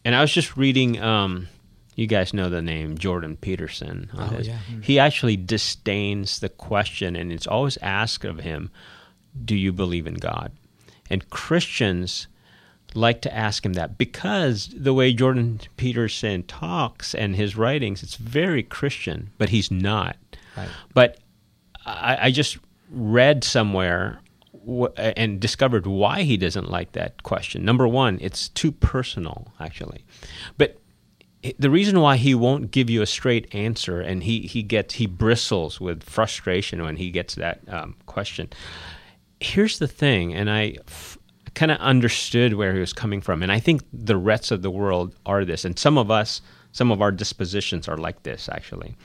And 0.03 0.15
I 0.15 0.21
was 0.21 0.32
just 0.32 0.55
reading. 0.57 1.01
Um, 1.01 1.47
you 1.95 2.07
guys 2.07 2.34
know 2.34 2.49
the 2.49 2.61
name 2.61 2.97
Jordan 2.97 3.38
Peterson. 3.38 4.09
Oh, 4.17 4.38
yeah. 4.41 4.59
He 4.82 4.99
actually 4.99 5.38
disdains 5.38 6.39
the 6.39 6.49
question, 6.49 7.15
and 7.15 7.32
it's 7.32 7.47
always 7.47 7.78
asked 7.78 8.26
of 8.26 8.39
him, 8.39 8.69
"Do 9.43 9.55
you 9.55 9.71
believe 9.71 10.05
in 10.05 10.15
God?" 10.15 10.51
And 11.09 11.30
Christians 11.30 12.28
like 12.93 13.21
to 13.21 13.34
ask 13.36 13.65
him 13.65 13.73
that 13.73 13.97
because 13.97 14.69
the 14.76 14.93
way 14.93 15.13
Jordan 15.13 15.59
Peterson 15.78 16.43
talks 16.43 17.13
and 17.13 17.36
his 17.36 17.55
writings, 17.55 18.03
it's 18.03 18.15
very 18.15 18.63
Christian, 18.63 19.32
but 19.38 19.49
he's 19.49 19.69
not. 19.69 20.17
Right. 20.55 20.69
But 20.93 21.19
I, 21.86 22.17
I 22.28 22.32
just 22.32 22.57
read 22.90 23.44
somewhere 23.44 24.22
w- 24.66 24.92
and 24.98 25.40
discovered 25.40 25.86
why 25.86 26.24
he 26.24 26.38
doesn't 26.38 26.70
like 26.70 26.94
that 26.94 27.24
question. 27.24 27.64
Number 27.64 27.88
one, 27.88 28.18
it's 28.22 28.50
too 28.50 28.72
personal, 28.72 29.54
actually. 29.60 30.04
But 30.58 30.80
the 31.60 31.70
reason 31.70 32.00
why 32.02 32.18
he 32.18 32.34
won't 32.34 32.72
give 32.72 32.90
you 32.90 33.02
a 33.02 33.06
straight 33.06 33.54
answer 33.54 34.02
and 34.02 34.24
he, 34.24 34.42
he 34.42 34.64
gets 34.64 34.96
he 34.96 35.06
bristles 35.06 35.80
with 35.80 36.04
frustration 36.04 36.82
when 36.82 36.96
he 36.96 37.12
gets 37.12 37.36
that 37.36 37.62
um, 37.68 37.96
question. 38.06 38.50
Here's 39.40 39.80
the 39.80 39.88
thing, 39.88 40.34
and 40.34 40.50
I 40.50 40.78
f- 40.88 41.18
kind 41.54 41.72
of 41.72 41.78
understood 41.80 42.54
where 42.54 42.74
he 42.74 42.80
was 42.80 42.94
coming 42.94 43.22
from, 43.22 43.44
and 43.44 43.52
I 43.52 43.60
think 43.60 43.84
the 43.94 44.18
rest 44.18 44.50
of 44.52 44.62
the 44.62 44.72
world 44.72 45.14
are 45.26 45.46
this, 45.46 45.66
and 45.66 45.78
some 45.78 45.98
of 45.98 46.10
us, 46.10 46.42
some 46.72 46.92
of 46.92 47.02
our 47.02 47.12
dispositions 47.12 47.88
are 47.88 47.98
like 47.98 48.24
this 48.24 48.50
actually 48.50 48.96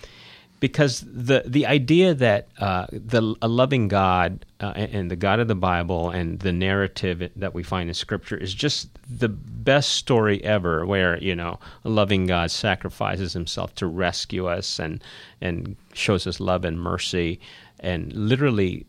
because 0.61 1.00
the 1.00 1.42
the 1.46 1.66
idea 1.66 2.14
that 2.14 2.48
uh, 2.58 2.86
the 2.92 3.34
a 3.40 3.48
loving 3.48 3.88
God 3.88 4.44
uh, 4.61 4.72
and 4.76 5.11
the 5.11 5.16
God 5.16 5.40
of 5.40 5.48
the 5.48 5.54
Bible 5.54 6.11
and 6.11 6.38
the 6.38 6.52
narrative 6.52 7.30
that 7.34 7.54
we 7.54 7.62
find 7.62 7.88
in 7.88 7.94
Scripture 7.94 8.36
is 8.36 8.52
just 8.52 8.90
the 9.08 9.28
best 9.28 9.90
story 9.94 10.44
ever, 10.44 10.84
where 10.84 11.18
you 11.18 11.34
know 11.34 11.58
a 11.84 11.88
loving 11.88 12.26
God 12.26 12.50
sacrifices 12.50 13.32
Himself 13.32 13.74
to 13.76 13.86
rescue 13.86 14.46
us 14.46 14.78
and 14.78 15.02
and 15.40 15.76
shows 15.94 16.26
us 16.26 16.38
love 16.38 16.64
and 16.66 16.78
mercy, 16.78 17.40
and 17.80 18.12
literally, 18.12 18.86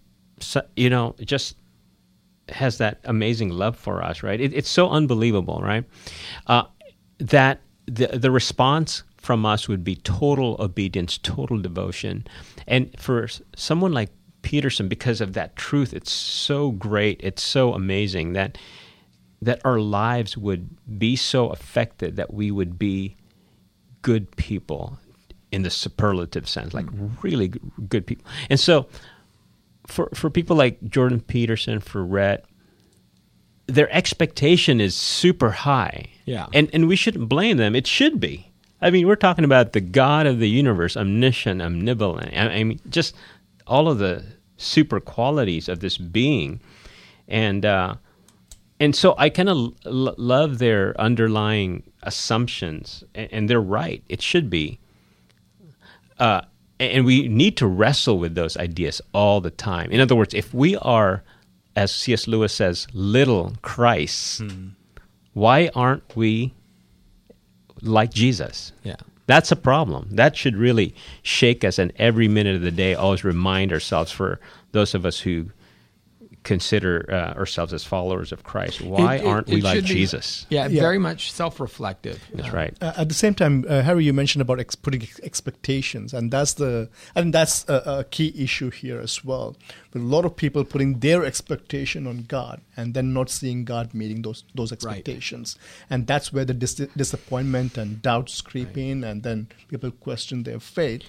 you 0.76 0.90
know, 0.90 1.16
just 1.22 1.56
has 2.50 2.78
that 2.80 3.00
amazing 3.06 3.50
love 3.50 3.78
for 3.78 4.04
us, 4.04 4.24
right? 4.24 4.42
It, 4.42 4.54
it's 4.54 4.70
so 4.70 4.90
unbelievable, 4.90 5.62
right? 5.64 5.86
Uh, 6.48 6.64
that 7.20 7.62
the 7.86 8.08
the 8.08 8.30
response 8.30 9.04
from 9.22 9.46
us 9.46 9.68
would 9.68 9.84
be 9.84 9.96
total 9.96 10.58
obedience, 10.60 11.18
total 11.18 11.60
devotion. 11.60 12.26
And 12.68 12.94
for 13.00 13.28
someone 13.56 13.94
like 13.94 14.10
Peterson, 14.42 14.88
because 14.88 15.22
of 15.22 15.34
that 15.34 15.56
truth, 15.56 15.94
it's 15.94 16.12
so 16.12 16.72
great, 16.72 17.22
it's 17.24 17.44
so 17.44 17.74
amazing 17.74 18.34
that 18.34 18.58
that 19.44 19.60
our 19.66 19.80
lives 19.80 20.38
would 20.38 20.70
be 21.00 21.16
so 21.16 21.50
affected 21.50 22.16
that 22.16 22.32
we 22.32 22.52
would 22.52 22.78
be 22.78 23.16
good 24.04 24.36
people 24.36 25.00
in 25.52 25.64
the 25.64 25.70
superlative 25.70 26.48
sense, 26.48 26.74
like 26.74 26.86
mm. 26.86 27.12
really 27.24 27.52
good 27.90 28.06
people. 28.06 28.26
And 28.50 28.60
so 28.60 28.88
for 29.88 30.10
for 30.14 30.30
people 30.30 30.56
like 30.56 30.82
Jordan 30.84 31.22
Peterson, 31.22 31.80
for 31.80 32.04
Rhett, 32.04 32.46
their 33.68 33.92
expectation 33.94 34.82
is 34.82 34.96
super 34.96 35.52
high. 35.52 36.10
Yeah. 36.26 36.48
And 36.54 36.70
and 36.74 36.88
we 36.88 36.96
shouldn't 36.96 37.30
blame 37.30 37.58
them. 37.58 37.76
It 37.76 37.86
should 37.86 38.20
be. 38.20 38.51
I 38.82 38.90
mean, 38.90 39.08
we're 39.08 39.16
talking 39.16 39.46
about 39.46 39.74
the 39.74 39.82
God 39.82 40.26
of 40.26 40.40
the 40.40 40.50
universe, 40.50 40.98
omniscient, 40.98 41.62
omnipotent. 41.62 42.36
I 42.36 42.64
mean, 42.64 42.80
just 42.90 43.16
all 43.68 43.88
of 43.88 44.00
the 44.00 44.24
super 44.58 45.00
qualities 45.00 45.70
of 45.70 45.80
this 45.80 45.98
being, 45.98 46.60
and 47.28 47.66
uh, 47.66 47.96
and 48.80 48.96
so 48.96 49.14
I 49.18 49.30
kind 49.30 49.50
of 49.50 49.58
l- 49.86 50.16
love 50.18 50.58
their 50.58 51.00
underlying 51.00 51.84
assumptions, 52.02 53.04
and, 53.14 53.32
and, 53.32 53.50
they're 53.50 53.62
right. 53.62 54.04
It 54.10 54.24
should 54.24 54.50
be, 54.50 54.80
uh, 56.18 56.42
and 56.80 57.06
we 57.06 57.28
need 57.28 57.58
to 57.58 57.68
wrestle 57.68 58.18
with 58.18 58.34
those 58.34 58.58
ideas 58.58 59.00
all 59.14 59.40
the 59.40 59.52
time. 59.52 59.92
In 59.92 60.02
other 60.02 60.16
words, 60.16 60.34
if 60.34 60.52
we 60.52 60.76
are, 60.78 61.24
as 61.76 61.94
C.S. 61.94 62.28
Lewis 62.28 62.54
says, 62.54 62.88
little 62.92 63.54
Christ, 63.62 64.42
hmm. 64.42 64.70
why 65.34 65.70
aren't 65.76 66.16
we? 66.16 66.54
Like 67.82 68.12
Jesus. 68.12 68.72
Yeah. 68.84 68.96
That's 69.28 69.52
a 69.52 69.56
problem. 69.56 70.10
That 70.12 70.36
should 70.36 70.58
really 70.58 70.94
shake 71.22 71.64
us, 71.64 71.80
and 71.80 71.94
every 71.96 72.28
minute 72.28 72.56
of 72.56 72.62
the 72.62 72.72
day, 72.72 72.96
always 72.96 73.24
remind 73.24 73.72
ourselves 73.72 74.12
for 74.12 74.40
those 74.72 74.94
of 74.94 75.06
us 75.06 75.20
who 75.20 75.52
consider 76.44 77.06
uh, 77.10 77.38
ourselves 77.38 77.74
as 77.74 77.84
followers 77.84 78.32
of 78.32 78.44
Christ. 78.44 78.82
Why 78.82 79.16
it, 79.16 79.22
it, 79.22 79.28
aren't 79.28 79.48
we 79.48 79.62
like 79.62 79.84
Jesus? 79.84 80.46
yeah, 80.50 80.68
yeah, 80.68 80.82
very 80.82 80.98
much 80.98 81.32
self-reflective. 81.32 82.22
That's 82.34 82.50
uh, 82.50 82.56
right. 82.56 82.78
Uh, 82.82 82.94
at 82.98 83.10
the 83.10 83.16
same 83.16 83.36
time, 83.36 83.66
uh, 83.70 83.82
Harry, 83.82 84.06
you 84.06 84.14
mentioned 84.14 84.42
about 84.42 84.60
ex- 84.60 84.76
putting 84.76 85.08
expectations, 85.24 86.14
and 86.14 86.32
that's 86.32 86.54
the 86.56 86.90
and 87.16 87.34
that's 87.34 87.68
a, 87.70 87.84
a, 88.00 88.04
key 88.06 88.34
issue 88.36 88.72
here 88.72 89.00
as 89.00 89.24
well. 89.24 89.56
With 89.94 90.02
a 90.02 90.06
lot 90.06 90.26
of 90.26 90.36
people 90.36 90.64
putting 90.64 91.00
their 91.00 91.24
expectation 91.24 92.08
on 92.08 92.26
God 92.28 92.62
and 92.76 92.94
then 92.94 93.14
not 93.14 93.30
seeing 93.30 93.64
God 93.64 93.94
meeting 93.94 94.24
those 94.24 94.44
those 94.56 94.72
expectations, 94.72 95.58
right. 95.60 95.96
and 95.96 96.08
that's 96.08 96.34
where 96.34 96.46
the 96.46 96.54
dis- 96.54 96.88
disappointment 96.98 97.78
and 97.78 98.02
doubts 98.02 98.42
creep 98.42 98.70
right. 98.70 98.78
in, 98.78 99.04
and 99.04 99.24
then 99.24 99.48
people 99.68 99.92
question 99.92 100.44
their 100.44 100.60
faith. 100.60 101.04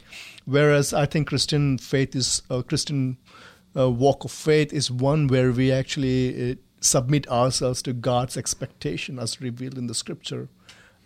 Whereas 0.45 0.93
I 0.93 1.07
think 1.07 1.29
Christian 1.29 1.79
faith 1.79 2.17
is 2.17 2.43
uh, 2.51 2.63
Christian 2.63 3.17
uh, 3.77 3.91
walk 3.91 4.25
of 4.25 4.31
faith 4.31 4.73
is 4.73 4.91
one 4.91 5.27
where 5.27 5.53
we 5.53 5.73
actually 5.73 6.53
uh, 6.53 6.55
submit 6.81 7.29
ourselves 7.29 7.83
to 7.83 7.93
God's 7.93 8.37
expectation 8.37 9.19
as 9.19 9.41
revealed 9.41 9.79
in 9.79 9.87
the 9.87 9.95
scripture 9.95 10.49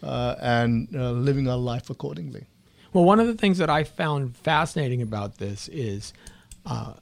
uh, 0.02 0.36
and 0.40 0.88
uh, 0.94 1.10
living 1.12 1.48
our 1.48 1.58
life 1.58 1.90
accordingly. 1.90 2.46
Well, 2.92 3.04
one 3.04 3.20
of 3.20 3.26
the 3.26 3.34
things 3.34 3.58
that 3.58 3.68
I 3.68 3.84
found 3.84 4.36
fascinating 4.36 5.02
about 5.02 5.38
this 5.38 5.68
is 5.68 6.12
uh, 6.64 6.94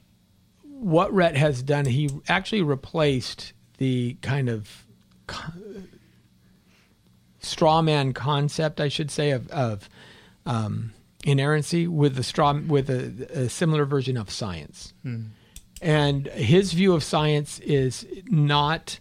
what 0.62 1.12
Rhett 1.12 1.36
has 1.36 1.62
done. 1.62 1.86
He 1.86 2.10
actually 2.28 2.62
replaced 2.62 3.52
the 3.78 4.16
kind 4.22 4.48
of 4.48 4.84
straw 7.38 7.82
man 7.82 8.12
concept, 8.12 8.80
I 8.80 8.88
should 8.88 9.10
say, 9.10 9.30
of, 9.30 9.48
of 9.50 9.88
um, 10.46 10.92
inerrancy 11.24 11.86
with 11.86 12.16
the 12.16 12.22
straw 12.22 12.52
with 12.52 12.90
a, 12.90 13.44
a, 13.44 13.48
similar 13.48 13.84
version 13.84 14.16
of 14.16 14.30
science. 14.30 14.92
Mm. 15.04 15.28
And 15.84 16.28
his 16.28 16.72
view 16.72 16.94
of 16.94 17.04
science 17.04 17.58
is 17.58 18.06
not 18.24 18.98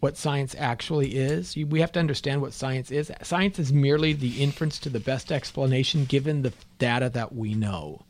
what 0.00 0.18
science 0.18 0.54
actually 0.58 1.16
is. 1.16 1.56
We 1.56 1.80
have 1.80 1.92
to 1.92 1.98
understand 1.98 2.42
what 2.42 2.52
science 2.52 2.90
is. 2.90 3.10
Science 3.22 3.58
is 3.58 3.72
merely 3.72 4.12
the 4.12 4.42
inference 4.42 4.78
to 4.80 4.90
the 4.90 5.00
best 5.00 5.32
explanation 5.32 6.04
given 6.04 6.42
the 6.42 6.52
data 6.78 7.08
that 7.08 7.34
we 7.34 7.54
know. 7.54 8.02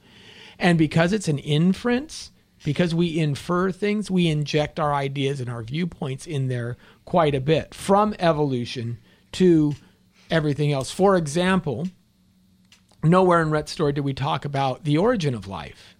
And 0.59 0.77
because 0.77 1.12
it's 1.12 1.29
an 1.29 1.39
inference, 1.39 2.33
because 2.64 2.93
we 2.93 3.16
infer 3.16 3.70
things, 3.70 4.11
we 4.11 4.27
inject 4.27 4.81
our 4.81 4.93
ideas 4.93 5.41
and 5.41 5.49
our 5.49 5.62
viewpoints 5.62 6.27
in 6.27 6.49
there 6.49 6.77
quite 7.05 7.37
a 7.37 7.41
bit 7.41 7.74
from 7.74 8.12
evolution 8.18 8.99
to 9.33 9.77
everything 10.33 10.72
else. 10.72 10.91
For 10.91 11.16
example, 11.16 11.87
nowhere 13.05 13.41
in 13.41 13.51
Rhett's 13.51 13.70
story 13.70 13.93
do 13.93 14.03
we 14.03 14.14
talk 14.14 14.45
about 14.45 14.83
the 14.83 14.99
origin 14.99 15.33
of 15.33 15.47
life 15.47 15.95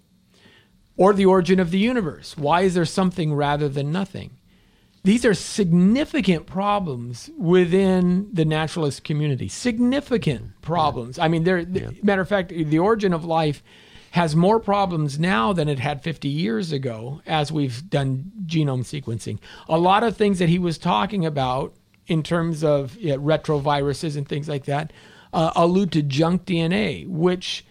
or 0.97 1.13
the 1.13 1.27
origin 1.27 1.61
of 1.61 1.71
the 1.71 1.79
universe. 1.79 2.37
Why 2.37 2.63
is 2.63 2.75
there 2.75 2.85
something 2.85 3.35
rather 3.35 3.69
than 3.69 3.93
nothing? 3.93 4.37
These 5.05 5.25
are 5.25 5.35
significant 5.35 6.47
problems 6.47 7.31
within 7.39 8.29
the 8.33 8.45
naturalist 8.45 9.05
community. 9.05 9.47
Significant 9.49 10.61
problems. 10.63 11.19
I 11.19 11.29
mean, 11.29 11.45
there. 11.45 11.61
Yeah. 11.61 11.91
Matter 12.03 12.23
of 12.23 12.29
fact, 12.29 12.49
the 12.49 12.79
origin 12.81 13.13
of 13.13 13.25
life 13.25 13.63
has 14.11 14.35
more 14.35 14.59
problems 14.59 15.19
now 15.19 15.53
than 15.53 15.69
it 15.69 15.79
had 15.79 16.03
50 16.03 16.27
years 16.27 16.73
ago 16.73 17.21
as 17.27 17.53
we've 17.53 17.89
done 17.89 18.33
genome 18.47 18.81
sequencing. 18.81 19.39
A 19.69 19.79
lot 19.79 20.03
of 20.03 20.17
things 20.17 20.39
that 20.41 20.49
he 20.49 20.59
was 20.59 20.79
talking 20.79 21.25
about 21.25 21.75
in 22.07 22.23
terms 22.23 22.65
of 22.65 22.97
you 22.97 23.11
know, 23.11 23.19
retroviruses 23.19 24.17
and 24.17 24.29
things 24.29 24.49
like 24.49 24.65
that 24.65 24.93
uh, 25.33 25.53
allude 25.55 25.93
to 25.93 26.03
junk 26.03 26.47
DNA, 26.47 27.07
which 27.07 27.65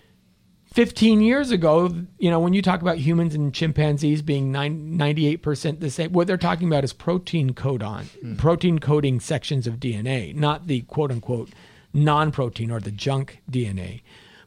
15 0.76 1.22
years 1.22 1.52
ago, 1.52 1.90
you 2.18 2.30
know, 2.30 2.38
when 2.38 2.54
you 2.54 2.62
talk 2.62 2.82
about 2.82 2.98
humans 2.98 3.34
and 3.34 3.54
chimpanzees 3.54 4.22
being 4.22 4.52
98% 4.52 5.80
the 5.80 5.90
same, 5.90 6.12
what 6.12 6.28
they're 6.28 6.36
talking 6.36 6.68
about 6.68 6.84
is 6.84 6.92
protein 6.92 7.54
codon, 7.54 8.04
mm. 8.22 8.38
protein 8.38 8.80
coding 8.80 9.22
sections 9.22 9.68
of 9.68 9.76
DNA, 9.76 10.36
not 10.36 10.68
the 10.68 10.82
quote 10.82 11.12
unquote 11.12 11.50
non 11.94 12.30
protein 12.30 12.72
or 12.72 12.82
the 12.82 12.92
junk 12.92 13.42
DNA. 13.50 14.02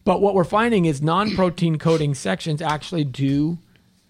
But 0.04 0.20
what 0.20 0.34
we're 0.34 0.44
finding 0.44 0.84
is 0.84 1.00
non-protein 1.00 1.78
coding 1.88 2.14
sections 2.14 2.60
actually 2.60 3.04
do 3.04 3.56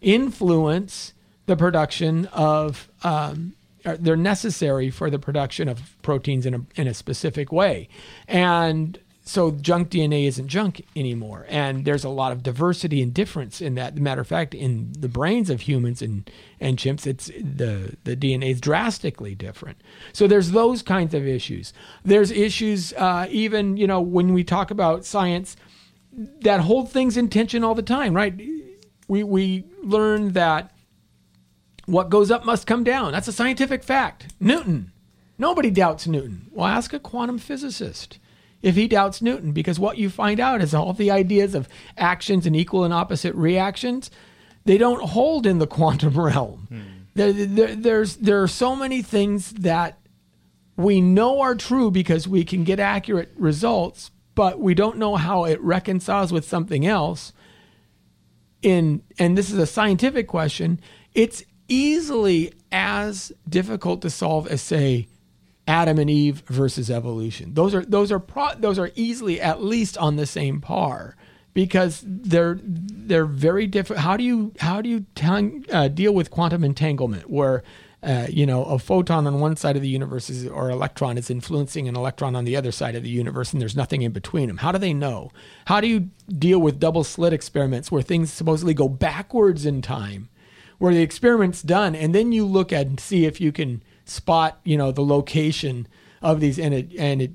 influence 0.00 1.12
the 1.46 1.56
production 1.56 2.26
of. 2.26 2.88
Um, 3.04 3.54
they're 3.84 4.16
necessary 4.16 4.90
for 4.90 5.08
the 5.08 5.20
production 5.20 5.68
of 5.68 5.96
proteins 6.02 6.46
in 6.46 6.54
a 6.54 6.60
in 6.74 6.88
a 6.88 6.94
specific 6.94 7.52
way, 7.52 7.88
and 8.26 8.98
so 9.28 9.50
junk 9.50 9.90
DNA 9.90 10.26
isn't 10.26 10.48
junk 10.48 10.86
anymore. 10.96 11.44
And 11.50 11.84
there's 11.84 12.02
a 12.02 12.08
lot 12.08 12.32
of 12.32 12.42
diversity 12.42 13.02
and 13.02 13.12
difference 13.12 13.60
in 13.60 13.74
that. 13.74 13.94
matter 13.96 14.22
of 14.22 14.26
fact, 14.26 14.54
in 14.54 14.90
the 14.98 15.08
brains 15.08 15.50
of 15.50 15.60
humans 15.62 16.00
and, 16.00 16.30
and 16.58 16.78
chimps, 16.78 17.06
it's 17.06 17.26
the, 17.26 17.96
the 18.04 18.16
DNA 18.16 18.52
is 18.52 18.60
drastically 18.60 19.34
different. 19.34 19.82
So 20.14 20.26
there's 20.26 20.52
those 20.52 20.82
kinds 20.82 21.12
of 21.12 21.26
issues. 21.26 21.74
There's 22.02 22.30
issues 22.30 22.94
uh, 22.94 23.26
even, 23.30 23.76
you 23.76 23.86
know, 23.86 24.00
when 24.00 24.32
we 24.32 24.44
talk 24.44 24.70
about 24.70 25.04
science 25.04 25.56
that 26.40 26.60
hold 26.60 26.90
things 26.90 27.18
in 27.18 27.28
tension 27.28 27.62
all 27.62 27.74
the 27.74 27.82
time, 27.82 28.14
right? 28.14 28.34
We, 29.08 29.24
we 29.24 29.64
learn 29.82 30.32
that 30.32 30.72
what 31.84 32.08
goes 32.08 32.30
up 32.30 32.46
must 32.46 32.66
come 32.66 32.82
down. 32.82 33.12
That's 33.12 33.28
a 33.28 33.32
scientific 33.32 33.84
fact. 33.84 34.32
Newton. 34.40 34.90
Nobody 35.36 35.70
doubts 35.70 36.06
Newton. 36.06 36.46
Well, 36.50 36.66
ask 36.66 36.94
a 36.94 36.98
quantum 36.98 37.36
physicist 37.38 38.18
if 38.62 38.74
he 38.74 38.88
doubts 38.88 39.22
Newton, 39.22 39.52
because 39.52 39.78
what 39.78 39.98
you 39.98 40.10
find 40.10 40.40
out 40.40 40.60
is 40.60 40.74
all 40.74 40.92
the 40.92 41.10
ideas 41.10 41.54
of 41.54 41.68
actions 41.96 42.46
and 42.46 42.56
equal 42.56 42.84
and 42.84 42.92
opposite 42.92 43.34
reactions, 43.34 44.10
they 44.64 44.78
don't 44.78 45.02
hold 45.02 45.46
in 45.46 45.58
the 45.58 45.66
quantum 45.78 46.18
realm. 46.18 46.66
Hmm. 46.68 46.80
There, 47.14 47.32
there, 47.32 47.74
there's 47.74 48.16
there 48.16 48.42
are 48.42 48.48
so 48.48 48.76
many 48.76 49.02
things 49.02 49.50
that 49.52 49.98
we 50.76 51.00
know 51.00 51.40
are 51.40 51.56
true 51.56 51.90
because 51.90 52.28
we 52.28 52.44
can 52.44 52.62
get 52.62 52.78
accurate 52.78 53.32
results, 53.36 54.12
but 54.36 54.60
we 54.60 54.74
don't 54.74 54.98
know 54.98 55.16
how 55.16 55.44
it 55.44 55.60
reconciles 55.60 56.32
with 56.32 56.44
something 56.44 56.86
else. 56.86 57.32
In 58.62 59.02
and 59.18 59.36
this 59.36 59.50
is 59.50 59.58
a 59.58 59.66
scientific 59.66 60.28
question. 60.28 60.80
It's 61.14 61.42
easily 61.66 62.52
as 62.70 63.32
difficult 63.48 64.02
to 64.02 64.10
solve 64.10 64.46
as 64.46 64.62
say 64.62 65.08
Adam 65.68 65.98
and 65.98 66.08
Eve 66.08 66.42
versus 66.46 66.90
evolution. 66.90 67.52
Those 67.52 67.74
are 67.74 67.84
those 67.84 68.10
are 68.10 68.18
pro, 68.18 68.54
those 68.56 68.78
are 68.78 68.90
easily 68.94 69.38
at 69.38 69.62
least 69.62 69.98
on 69.98 70.16
the 70.16 70.26
same 70.26 70.62
par 70.62 71.14
because 71.52 72.02
they're 72.06 72.58
they're 72.62 73.26
very 73.26 73.66
different. 73.66 74.00
How 74.00 74.16
do 74.16 74.24
you 74.24 74.54
how 74.60 74.80
do 74.80 74.88
you 74.88 75.04
tang, 75.14 75.66
uh, 75.70 75.88
deal 75.88 76.14
with 76.14 76.30
quantum 76.30 76.64
entanglement 76.64 77.28
where 77.28 77.62
uh, 78.02 78.28
you 78.30 78.46
know 78.46 78.64
a 78.64 78.78
photon 78.78 79.26
on 79.26 79.40
one 79.40 79.56
side 79.56 79.76
of 79.76 79.82
the 79.82 79.88
universe 79.88 80.30
is, 80.30 80.46
or 80.46 80.70
electron 80.70 81.18
is 81.18 81.28
influencing 81.28 81.86
an 81.86 81.96
electron 81.96 82.34
on 82.34 82.46
the 82.46 82.56
other 82.56 82.72
side 82.72 82.94
of 82.94 83.02
the 83.02 83.10
universe 83.10 83.52
and 83.52 83.60
there's 83.60 83.76
nothing 83.76 84.00
in 84.00 84.12
between 84.12 84.48
them? 84.48 84.56
How 84.56 84.72
do 84.72 84.78
they 84.78 84.94
know? 84.94 85.30
How 85.66 85.82
do 85.82 85.86
you 85.86 86.08
deal 86.32 86.60
with 86.60 86.80
double 86.80 87.04
slit 87.04 87.34
experiments 87.34 87.92
where 87.92 88.00
things 88.00 88.32
supposedly 88.32 88.72
go 88.72 88.88
backwards 88.88 89.66
in 89.66 89.82
time? 89.82 90.30
Where 90.78 90.94
the 90.94 91.02
experiment's 91.02 91.60
done, 91.60 91.94
and 91.94 92.14
then 92.14 92.32
you 92.32 92.46
look 92.46 92.72
at 92.72 92.86
and 92.86 92.98
see 92.98 93.26
if 93.26 93.38
you 93.38 93.50
can 93.52 93.82
spot 94.08 94.60
you 94.64 94.76
know 94.76 94.92
the 94.92 95.04
location 95.04 95.86
of 96.22 96.40
these 96.40 96.58
and 96.58 96.74
it 96.74 96.92
and 96.98 97.22
it 97.22 97.32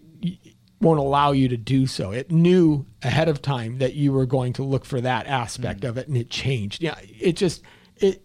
won't 0.82 1.00
allow 1.00 1.32
you 1.32 1.48
to 1.48 1.56
do 1.56 1.88
so. 1.88 2.12
It 2.12 2.30
knew 2.30 2.86
ahead 3.02 3.30
of 3.30 3.42
time 3.42 3.78
that 3.78 3.94
you 3.94 4.12
were 4.12 4.26
going 4.26 4.52
to 4.54 4.64
look 4.64 4.84
for 4.84 5.00
that 5.00 5.28
aspect 5.28 5.82
mm. 5.82 5.90
of 5.90 5.98
it 5.98 6.08
and 6.08 6.18
it 6.18 6.30
changed. 6.30 6.82
Yeah 6.82 6.96
it 7.02 7.34
just 7.34 7.62
it 7.98 8.24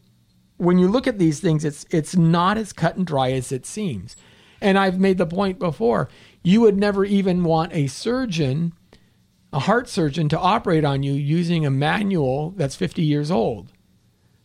when 0.57 0.79
you 0.79 0.89
look 0.89 1.07
at 1.07 1.19
these 1.19 1.41
things 1.41 1.65
it's 1.65 1.87
it's 1.91 2.17
not 2.17 2.59
as 2.59 2.73
cut 2.73 2.97
and 2.97 3.07
dry 3.07 3.33
as 3.33 3.53
it 3.53 3.67
seems. 3.67 4.17
And 4.61 4.77
i've 4.77 4.99
made 4.99 5.19
the 5.19 5.27
point 5.27 5.59
before 5.59 6.09
you 6.43 6.61
would 6.63 6.77
never 6.77 7.05
even 7.05 7.45
want 7.45 7.73
a 7.73 7.87
surgeon 7.87 8.73
a 9.53 9.61
heart 9.61 9.89
surgeon 9.89 10.29
to 10.29 10.39
operate 10.39 10.85
on 10.85 11.03
you 11.03 11.13
using 11.13 11.65
a 11.65 11.71
manual 11.71 12.51
that's 12.51 12.77
50 12.77 13.03
years 13.03 13.31
old. 13.31 13.73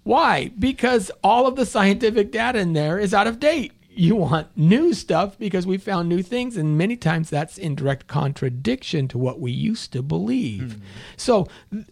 Why? 0.04 0.52
Because 0.60 1.12
all 1.24 1.48
of 1.48 1.56
the 1.56 1.66
scientific 1.66 2.32
data 2.32 2.60
in 2.60 2.74
there 2.74 3.00
is 3.00 3.14
out 3.14 3.28
of 3.28 3.40
date. 3.40 3.74
You 3.96 4.16
want 4.16 4.56
new 4.58 4.94
stuff 4.94 5.38
because 5.38 5.68
we 5.68 5.78
found 5.78 6.10
new 6.10 6.22
things, 6.22 6.58
and 6.58 6.78
many 6.78 6.96
times 6.96 7.30
that's 7.30 7.58
in 7.58 7.76
direct 7.76 8.08
contradiction 8.08 9.08
to 9.10 9.18
what 9.18 9.40
we 9.40 9.52
used 9.52 9.94
to 9.94 10.02
believe. 10.02 10.74
Hmm. 10.74 10.82
So, 11.18 11.48
th- 11.72 11.86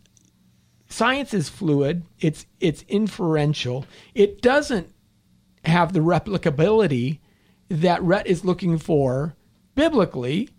science 0.89 1.33
is 1.33 1.49
fluid. 1.49 2.03
It's 2.19 2.45
it's 2.59 2.83
inferential. 2.87 3.85
It 4.15 4.41
doesn't 4.41 4.93
have 5.65 5.93
the 5.93 5.99
replicability 5.99 7.19
that 7.69 8.01
Rhett 8.01 8.27
is 8.27 8.43
looking 8.43 8.77
for 8.77 9.35
biblically 9.75 10.49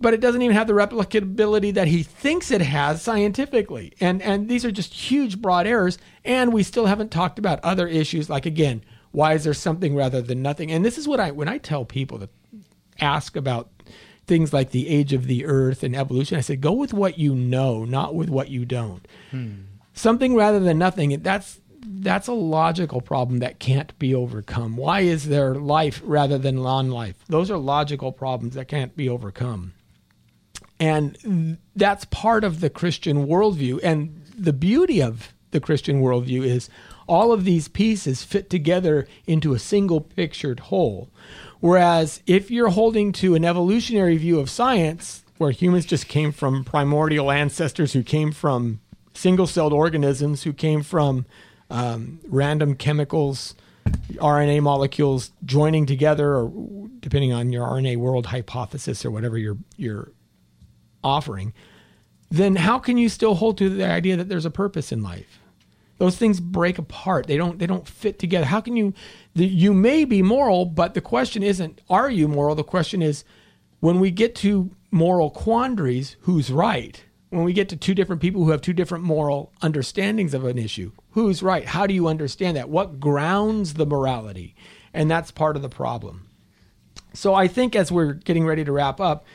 but 0.00 0.14
it 0.14 0.20
doesn't 0.20 0.42
even 0.42 0.56
have 0.56 0.66
the 0.66 0.72
replicability 0.72 1.72
that 1.74 1.88
he 1.88 2.02
thinks 2.02 2.50
it 2.50 2.60
has 2.60 3.02
scientifically. 3.02 3.92
And 4.00 4.20
and 4.22 4.48
these 4.48 4.64
are 4.64 4.70
just 4.70 4.92
huge 4.92 5.40
broad 5.40 5.66
errors. 5.66 5.98
And 6.24 6.52
we 6.52 6.62
still 6.62 6.86
haven't 6.86 7.10
talked 7.10 7.38
about 7.38 7.60
other 7.64 7.86
issues 7.86 8.28
like 8.28 8.46
again, 8.46 8.84
why 9.16 9.32
is 9.32 9.44
there 9.44 9.54
something 9.54 9.96
rather 9.96 10.20
than 10.20 10.42
nothing? 10.42 10.70
And 10.70 10.84
this 10.84 10.98
is 10.98 11.08
what 11.08 11.20
I 11.20 11.30
when 11.30 11.48
I 11.48 11.56
tell 11.56 11.86
people 11.86 12.18
to 12.18 12.28
ask 13.00 13.34
about 13.34 13.70
things 14.26 14.52
like 14.52 14.72
the 14.72 14.88
age 14.88 15.14
of 15.14 15.26
the 15.26 15.46
earth 15.46 15.82
and 15.82 15.96
evolution, 15.96 16.36
I 16.36 16.42
said, 16.42 16.60
go 16.60 16.72
with 16.72 16.92
what 16.92 17.18
you 17.18 17.34
know, 17.34 17.86
not 17.86 18.14
with 18.14 18.28
what 18.28 18.50
you 18.50 18.66
don't. 18.66 19.08
Hmm. 19.30 19.52
Something 19.94 20.34
rather 20.34 20.60
than 20.60 20.76
nothing, 20.76 21.18
that's 21.22 21.60
that's 21.80 22.26
a 22.26 22.34
logical 22.34 23.00
problem 23.00 23.38
that 23.38 23.58
can't 23.58 23.98
be 23.98 24.14
overcome. 24.14 24.76
Why 24.76 25.00
is 25.00 25.28
there 25.28 25.54
life 25.54 26.02
rather 26.04 26.36
than 26.36 26.56
non-life? 26.56 27.16
Those 27.26 27.50
are 27.50 27.56
logical 27.56 28.12
problems 28.12 28.54
that 28.54 28.68
can't 28.68 28.94
be 28.98 29.08
overcome. 29.08 29.72
And 30.78 31.56
that's 31.74 32.04
part 32.04 32.44
of 32.44 32.60
the 32.60 32.68
Christian 32.68 33.26
worldview. 33.26 33.80
And 33.82 34.26
the 34.36 34.52
beauty 34.52 35.00
of 35.00 35.32
the 35.52 35.60
Christian 35.60 36.02
worldview 36.02 36.44
is 36.44 36.68
all 37.06 37.32
of 37.32 37.44
these 37.44 37.68
pieces 37.68 38.22
fit 38.22 38.50
together 38.50 39.06
into 39.26 39.54
a 39.54 39.58
single 39.58 40.00
pictured 40.00 40.60
whole. 40.60 41.08
Whereas 41.60 42.22
if 42.26 42.50
you're 42.50 42.68
holding 42.68 43.12
to 43.12 43.34
an 43.34 43.44
evolutionary 43.44 44.16
view 44.16 44.38
of 44.38 44.50
science, 44.50 45.24
where 45.38 45.50
humans 45.50 45.86
just 45.86 46.08
came 46.08 46.32
from 46.32 46.64
primordial 46.64 47.30
ancestors 47.30 47.92
who 47.92 48.02
came 48.02 48.32
from 48.32 48.80
single 49.14 49.46
celled 49.46 49.72
organisms, 49.72 50.42
who 50.42 50.52
came 50.52 50.82
from 50.82 51.26
um, 51.70 52.20
random 52.28 52.74
chemicals, 52.74 53.54
RNA 54.14 54.62
molecules 54.62 55.30
joining 55.44 55.86
together, 55.86 56.36
or 56.36 56.88
depending 57.00 57.32
on 57.32 57.52
your 57.52 57.66
RNA 57.66 57.98
world 57.98 58.26
hypothesis 58.26 59.04
or 59.04 59.10
whatever 59.10 59.38
you're, 59.38 59.58
you're 59.76 60.12
offering, 61.04 61.52
then 62.30 62.56
how 62.56 62.78
can 62.78 62.98
you 62.98 63.08
still 63.08 63.34
hold 63.34 63.58
to 63.58 63.68
the 63.68 63.86
idea 63.86 64.16
that 64.16 64.28
there's 64.28 64.46
a 64.46 64.50
purpose 64.50 64.92
in 64.92 65.02
life? 65.02 65.40
Those 65.98 66.16
things 66.16 66.40
break 66.40 66.78
apart. 66.78 67.26
They 67.26 67.36
don't. 67.36 67.58
They 67.58 67.66
don't 67.66 67.88
fit 67.88 68.18
together. 68.18 68.46
How 68.46 68.60
can 68.60 68.76
you? 68.76 68.92
The, 69.34 69.46
you 69.46 69.72
may 69.72 70.04
be 70.04 70.22
moral, 70.22 70.66
but 70.66 70.94
the 70.94 71.00
question 71.00 71.42
isn't 71.42 71.80
are 71.88 72.10
you 72.10 72.28
moral. 72.28 72.54
The 72.54 72.64
question 72.64 73.00
is, 73.02 73.24
when 73.80 74.00
we 74.00 74.10
get 74.10 74.34
to 74.36 74.70
moral 74.90 75.30
quandaries, 75.30 76.16
who's 76.20 76.50
right? 76.50 77.02
When 77.30 77.44
we 77.44 77.52
get 77.52 77.68
to 77.70 77.76
two 77.76 77.94
different 77.94 78.22
people 78.22 78.44
who 78.44 78.50
have 78.50 78.60
two 78.60 78.72
different 78.72 79.04
moral 79.04 79.52
understandings 79.62 80.32
of 80.32 80.44
an 80.44 80.58
issue, 80.58 80.92
who's 81.10 81.42
right? 81.42 81.64
How 81.64 81.86
do 81.86 81.94
you 81.94 82.08
understand 82.08 82.56
that? 82.56 82.68
What 82.68 83.00
grounds 83.00 83.74
the 83.74 83.86
morality? 83.86 84.54
And 84.94 85.10
that's 85.10 85.30
part 85.30 85.56
of 85.56 85.62
the 85.62 85.68
problem. 85.68 86.28
So 87.12 87.34
I 87.34 87.48
think 87.48 87.74
as 87.74 87.90
we're 87.90 88.12
getting 88.12 88.46
ready 88.46 88.64
to 88.64 88.72
wrap 88.72 89.00
up, 89.00 89.26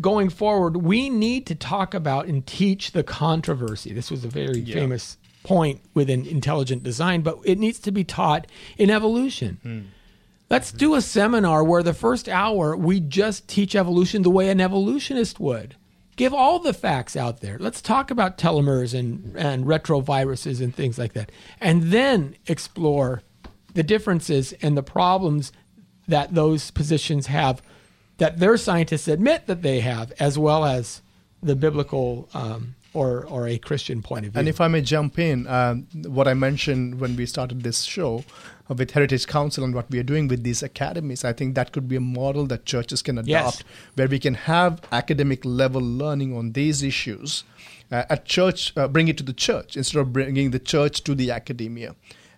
going 0.00 0.28
forward, 0.28 0.78
we 0.78 1.10
need 1.10 1.46
to 1.46 1.54
talk 1.54 1.94
about 1.94 2.26
and 2.26 2.46
teach 2.46 2.92
the 2.92 3.02
controversy. 3.02 3.92
This 3.92 4.10
was 4.10 4.24
a 4.24 4.28
very 4.28 4.64
famous 4.64 5.18
point 5.46 5.80
with 5.94 6.10
an 6.10 6.26
intelligent 6.26 6.82
design, 6.82 7.22
but 7.22 7.38
it 7.44 7.56
needs 7.56 7.78
to 7.78 7.92
be 7.92 8.02
taught 8.02 8.48
in 8.76 8.90
evolution. 8.90 9.92
Let's 10.50 10.72
do 10.72 10.94
a 10.96 11.00
seminar 11.00 11.62
where 11.62 11.84
the 11.84 11.94
first 11.94 12.28
hour 12.28 12.76
we 12.76 12.98
just 13.00 13.46
teach 13.48 13.76
evolution 13.76 14.22
the 14.22 14.30
way 14.30 14.50
an 14.50 14.60
evolutionist 14.60 15.38
would. 15.38 15.76
Give 16.16 16.34
all 16.34 16.58
the 16.58 16.72
facts 16.72 17.16
out 17.16 17.40
there. 17.42 17.58
Let's 17.58 17.80
talk 17.80 18.10
about 18.10 18.38
telomeres 18.38 18.98
and, 18.98 19.36
and 19.36 19.66
retroviruses 19.66 20.60
and 20.60 20.74
things 20.74 20.98
like 20.98 21.12
that. 21.12 21.30
And 21.60 21.84
then 21.84 22.36
explore 22.46 23.22
the 23.74 23.82
differences 23.82 24.52
and 24.62 24.76
the 24.76 24.82
problems 24.82 25.52
that 26.08 26.34
those 26.34 26.70
positions 26.72 27.26
have 27.26 27.62
that 28.18 28.38
their 28.38 28.56
scientists 28.56 29.08
admit 29.08 29.46
that 29.46 29.62
they 29.62 29.80
have, 29.80 30.12
as 30.18 30.38
well 30.38 30.64
as 30.64 31.02
the 31.42 31.54
biblical 31.54 32.28
um, 32.34 32.74
or 33.00 33.08
or 33.34 33.40
a 33.54 33.58
Christian 33.68 33.98
point 34.08 34.22
of 34.26 34.30
view. 34.32 34.38
And 34.40 34.48
if 34.54 34.58
I 34.60 34.68
may 34.74 34.82
jump 34.94 35.12
in, 35.30 35.38
um, 35.58 35.74
what 36.16 36.26
I 36.32 36.34
mentioned 36.48 36.84
when 37.00 37.12
we 37.20 37.24
started 37.34 37.58
this 37.68 37.78
show 37.96 38.12
uh, 38.70 38.74
with 38.78 38.88
Heritage 38.96 39.26
Council 39.38 39.62
and 39.66 39.72
what 39.78 39.86
we 39.92 39.98
are 40.02 40.08
doing 40.12 40.24
with 40.32 40.42
these 40.48 40.62
academies, 40.70 41.20
I 41.30 41.32
think 41.38 41.54
that 41.58 41.68
could 41.72 41.86
be 41.94 41.96
a 41.96 42.06
model 42.20 42.44
that 42.52 42.60
churches 42.74 43.02
can 43.06 43.16
adopt 43.18 43.28
Yes. 43.28 43.64
where 43.96 44.08
we 44.14 44.18
can 44.26 44.34
have 44.52 44.72
academic 45.00 45.40
level 45.62 45.82
learning 46.02 46.30
on 46.38 46.52
these 46.60 46.78
issues 46.92 47.44
uh, 47.92 48.14
at 48.14 48.20
church, 48.36 48.60
uh, 48.76 48.88
bring 48.96 49.08
it 49.12 49.16
to 49.18 49.24
the 49.32 49.38
church 49.48 49.76
instead 49.76 50.00
of 50.00 50.06
bringing 50.12 50.50
the 50.56 50.62
church 50.74 50.96
to 51.04 51.12
the 51.14 51.28
academia. 51.40 51.90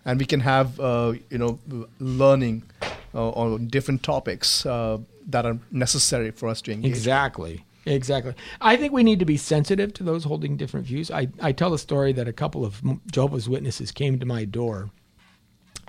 And 0.05 0.19
we 0.19 0.25
can 0.33 0.41
have, 0.53 0.79
uh, 0.79 1.13
you 1.33 1.39
know, 1.41 1.51
learning 1.99 2.63
uh, 3.13 3.41
on 3.43 3.67
different 3.75 4.01
topics 4.03 4.65
uh, 4.65 4.97
that 5.33 5.43
are 5.45 5.57
necessary 5.71 6.31
for 6.39 6.45
us 6.51 6.61
to 6.65 6.71
engage. 6.71 6.91
Exactly. 6.91 7.55
Exactly. 7.89 8.35
I 8.61 8.77
think 8.77 8.93
we 8.93 9.03
need 9.03 9.19
to 9.19 9.25
be 9.25 9.37
sensitive 9.37 9.93
to 9.95 10.03
those 10.03 10.23
holding 10.23 10.57
different 10.57 10.85
views. 10.85 11.09
I, 11.09 11.29
I 11.41 11.51
tell 11.51 11.71
the 11.71 11.79
story 11.79 12.13
that 12.13 12.27
a 12.27 12.33
couple 12.33 12.63
of 12.63 12.81
Jehovah's 13.11 13.49
Witnesses 13.49 13.91
came 13.91 14.19
to 14.19 14.25
my 14.25 14.45
door 14.45 14.91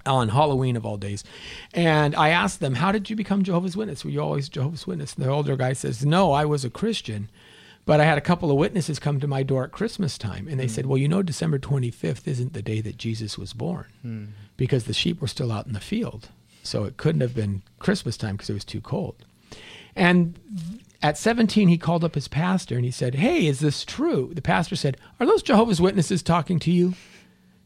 on 0.06 0.30
Halloween 0.30 0.76
of 0.76 0.86
all 0.86 0.96
days. 0.96 1.24
And 1.74 2.14
I 2.14 2.30
asked 2.30 2.60
them, 2.60 2.76
How 2.76 2.90
did 2.90 3.10
you 3.10 3.16
become 3.16 3.42
Jehovah's 3.42 3.76
Witness? 3.76 4.02
Were 4.02 4.10
you 4.10 4.22
always 4.22 4.48
Jehovah's 4.48 4.86
Witness? 4.86 5.14
And 5.14 5.24
the 5.24 5.30
older 5.30 5.56
guy 5.56 5.74
says, 5.74 6.04
No, 6.04 6.32
I 6.32 6.46
was 6.46 6.64
a 6.64 6.70
Christian. 6.70 7.28
But 7.86 8.00
I 8.00 8.04
had 8.04 8.18
a 8.18 8.22
couple 8.22 8.50
of 8.50 8.56
witnesses 8.56 8.98
come 8.98 9.20
to 9.20 9.26
my 9.26 9.42
door 9.42 9.64
at 9.64 9.72
Christmas 9.72 10.16
time. 10.16 10.46
And 10.48 10.60
they 10.60 10.66
hmm. 10.66 10.70
said, 10.70 10.86
Well, 10.86 10.98
you 10.98 11.08
know, 11.08 11.22
December 11.22 11.58
25th 11.58 12.26
isn't 12.26 12.54
the 12.54 12.62
day 12.62 12.80
that 12.80 12.96
Jesus 12.96 13.36
was 13.36 13.52
born 13.52 13.86
hmm. 14.00 14.24
because 14.56 14.84
the 14.84 14.94
sheep 14.94 15.20
were 15.20 15.28
still 15.28 15.52
out 15.52 15.66
in 15.66 15.74
the 15.74 15.80
field. 15.80 16.28
So 16.62 16.84
it 16.84 16.96
couldn't 16.96 17.20
have 17.20 17.34
been 17.34 17.62
Christmas 17.78 18.16
time 18.16 18.36
because 18.36 18.50
it 18.50 18.54
was 18.54 18.64
too 18.64 18.80
cold. 18.80 19.16
And 19.96 20.38
at 21.02 21.16
17, 21.16 21.68
he 21.68 21.78
called 21.78 22.04
up 22.04 22.14
his 22.14 22.28
pastor 22.28 22.76
and 22.76 22.84
he 22.84 22.90
said, 22.90 23.14
Hey, 23.16 23.46
is 23.46 23.60
this 23.60 23.84
true? 23.84 24.30
The 24.34 24.42
pastor 24.42 24.76
said, 24.76 24.96
Are 25.18 25.26
those 25.26 25.42
Jehovah's 25.42 25.80
Witnesses 25.80 26.22
talking 26.22 26.58
to 26.60 26.70
you? 26.70 26.94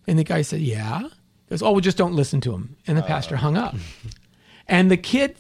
And 0.07 0.19
the 0.19 0.25
guy 0.25 0.43
said, 0.43 0.61
Yeah. 0.61 1.01
He 1.03 1.51
goes, 1.51 1.63
Oh, 1.63 1.73
well, 1.73 1.81
just 1.81 1.97
don't 1.97 2.15
listen 2.15 2.41
to 2.43 2.53
them. 2.53 2.77
And 2.87 2.97
the 2.97 3.03
uh. 3.03 3.07
pastor 3.07 3.37
hung 3.37 3.57
up. 3.57 3.75
And 4.67 4.91
the 4.91 4.97
kid, 4.97 5.37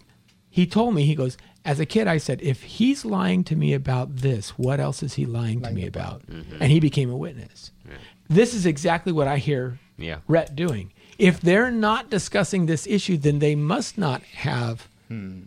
he 0.50 0.66
told 0.66 0.94
me, 0.94 1.06
he 1.06 1.14
goes, 1.14 1.38
As 1.64 1.80
a 1.80 1.86
kid, 1.86 2.06
I 2.06 2.18
said, 2.18 2.42
If 2.42 2.62
he's 2.62 3.06
lying 3.06 3.42
to 3.44 3.56
me 3.56 3.72
about 3.72 4.16
this, 4.16 4.50
what 4.58 4.80
else 4.80 5.02
is 5.02 5.14
he 5.14 5.24
lying, 5.24 5.62
to 5.62 5.70
me 5.70 5.86
about? 5.86 6.26
Mm-hmm. 6.26 6.58
And 6.60 6.70
he 6.70 6.78
became 6.78 7.10
a 7.10 7.16
witness. 7.16 7.70
This 8.28 8.52
is 8.52 8.66
exactly 8.66 9.12
what 9.12 9.28
I 9.28 9.38
hear 9.38 9.78
Yeah. 9.96 10.18
Rhett 10.28 10.54
doing. 10.54 10.92
If 11.18 11.40
they're 11.40 11.70
not 11.70 12.10
discussing 12.10 12.66
this 12.66 12.86
issue, 12.86 13.16
then 13.16 13.38
they 13.38 13.54
must 13.54 13.96
not 13.96 14.22
have, 14.22 14.88
hmm. 15.08 15.42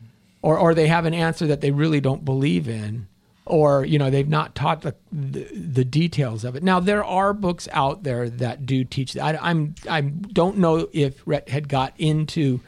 Or 0.48 0.58
or 0.58 0.74
they 0.74 0.88
have 0.88 1.04
an 1.04 1.14
answer 1.14 1.46
that 1.46 1.60
they 1.60 1.72
really 1.72 2.00
don't 2.00 2.24
believe 2.24 2.70
in, 2.70 3.06
or 3.46 3.84
you 3.84 4.00
know 4.00 4.10
they've 4.10 4.30
not 4.30 4.56
taught 4.56 4.82
the 4.82 4.96
the, 5.12 5.44
the 5.54 5.84
details 5.84 6.46
of 6.46 6.56
it. 6.56 6.64
Now 6.64 6.80
there 6.80 7.04
are 7.04 7.34
books 7.34 7.68
out 7.74 8.04
there 8.04 8.30
that 8.30 8.66
do 8.66 8.86
teach 8.86 9.12
that. 9.12 9.36
I, 9.36 9.50
I'm 9.50 9.76
I 9.90 10.00
don't 10.00 10.58
know 10.58 10.88
if 10.94 11.22
Rhett 11.26 11.50
had 11.50 11.68
got 11.68 11.94
into 11.98 12.62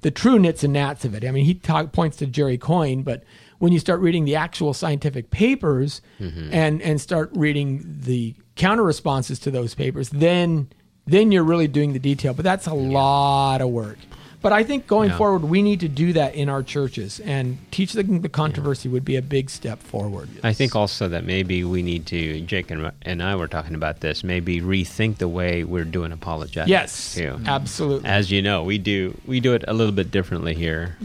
the 0.00 0.10
true 0.10 0.38
nits 0.38 0.64
and 0.64 0.72
gnats 0.72 1.04
of 1.04 1.14
it. 1.14 1.26
I 1.26 1.30
mean, 1.30 1.44
he 1.44 1.52
talk, 1.52 1.92
points 1.92 2.16
to 2.18 2.26
Jerry 2.26 2.56
Coyne, 2.56 3.02
but 3.02 3.22
when 3.58 3.70
you 3.70 3.80
start 3.80 4.00
reading 4.00 4.24
the 4.24 4.36
actual 4.36 4.72
scientific 4.72 5.30
papers 5.30 6.00
mm-hmm. 6.18 6.48
and 6.54 6.80
and 6.80 6.98
start 6.98 7.30
reading 7.34 7.84
the 7.84 8.34
counter 8.54 8.82
responses 8.82 9.38
to 9.40 9.50
those 9.50 9.74
papers, 9.74 10.08
then 10.08 10.70
then 11.06 11.32
you're 11.32 11.44
really 11.44 11.68
doing 11.68 11.92
the 11.92 11.98
detail. 11.98 12.32
But 12.32 12.44
that's 12.46 12.66
a 12.66 12.72
lot 12.72 13.60
of 13.60 13.68
work. 13.68 13.98
But 14.46 14.52
I 14.52 14.62
think 14.62 14.86
going 14.86 15.10
Yeah. 15.10 15.16
forward, 15.16 15.42
we 15.42 15.60
need 15.60 15.80
to 15.80 15.88
do 15.88 16.12
that 16.12 16.36
in 16.36 16.48
our 16.48 16.62
churches 16.62 17.18
and 17.18 17.58
teach 17.72 17.94
them 17.94 18.20
the 18.20 18.28
controversy 18.28 18.88
would 18.88 19.04
be 19.04 19.16
a 19.16 19.20
big 19.22 19.50
step 19.50 19.82
forward. 19.82 20.28
I 20.44 20.52
think 20.52 20.76
also 20.76 21.08
that 21.08 21.24
maybe 21.24 21.64
we 21.64 21.82
need 21.82 22.06
to, 22.06 22.40
Jake 22.42 22.70
and, 22.70 22.92
and 23.02 23.24
I 23.24 23.34
were 23.34 23.48
talking 23.48 23.74
about 23.74 24.02
this, 24.02 24.22
maybe 24.22 24.60
rethink 24.60 25.16
the 25.18 25.26
way 25.26 25.64
we're 25.64 25.84
doing 25.84 26.12
apologetics. 26.12 26.70
Yes, 26.70 27.14
Too. 27.16 27.40
absolutely. 27.44 28.08
As 28.08 28.30
you 28.30 28.40
know, 28.40 28.62
we 28.62 28.78
do 28.78 29.20
we 29.26 29.40
do 29.40 29.52
it 29.54 29.64
a 29.66 29.72
little 29.74 29.92
bit 29.92 30.12
differently 30.12 30.54
here. 30.54 30.96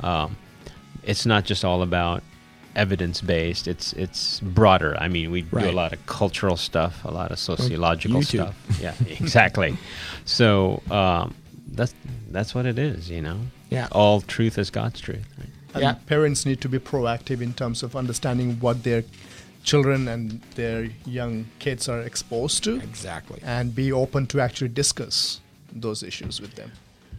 Um, 0.00 0.38
it's 1.02 1.26
not 1.26 1.44
just 1.44 1.66
all 1.66 1.82
about 1.82 2.22
evidence 2.74 3.20
based. 3.20 3.68
It's 3.68 3.92
it's 3.92 4.40
broader. 4.40 4.96
I 4.98 5.08
mean, 5.08 5.30
we 5.30 5.42
do 5.42 5.68
a 5.68 5.70
lot 5.70 5.92
of 5.92 6.06
cultural 6.06 6.56
stuff, 6.56 7.04
a 7.04 7.10
lot 7.10 7.30
of 7.30 7.38
sociological 7.38 8.20
YouTube. 8.20 8.54
stuff. 8.54 8.80
Yeah, 8.80 8.94
exactly. 9.20 9.76
so 10.24 10.80
um, 10.90 11.34
that's 11.66 11.94
that's 12.30 12.54
what 12.54 12.66
it 12.66 12.78
is. 12.78 13.10
You 13.10 13.22
know. 13.22 13.38
Yeah. 13.70 13.88
All 13.92 14.20
truth 14.20 14.58
is 14.58 14.70
God's 14.70 15.00
truth. 15.00 15.26
Right? 15.38 15.48
And 15.74 15.82
Yeah. 15.82 15.92
parents 16.06 16.46
need 16.46 16.60
to 16.62 16.68
be 16.68 16.78
proactive 16.78 17.40
in 17.40 17.52
terms 17.52 17.82
of 17.82 17.94
understanding 17.96 18.56
what 18.60 18.82
their 18.82 19.04
children 19.64 20.08
and 20.08 20.40
their 20.54 20.88
young 21.04 21.46
kids 21.58 21.88
are 21.88 22.00
exposed 22.00 22.62
to 22.64 22.76
exactly. 22.76 23.40
and 23.42 23.74
be 23.74 23.92
open 23.92 24.26
to 24.28 24.40
actually 24.40 24.68
discuss 24.68 25.40
those 25.72 26.02
issues 26.02 26.40
with 26.40 26.54
them. 26.54 26.70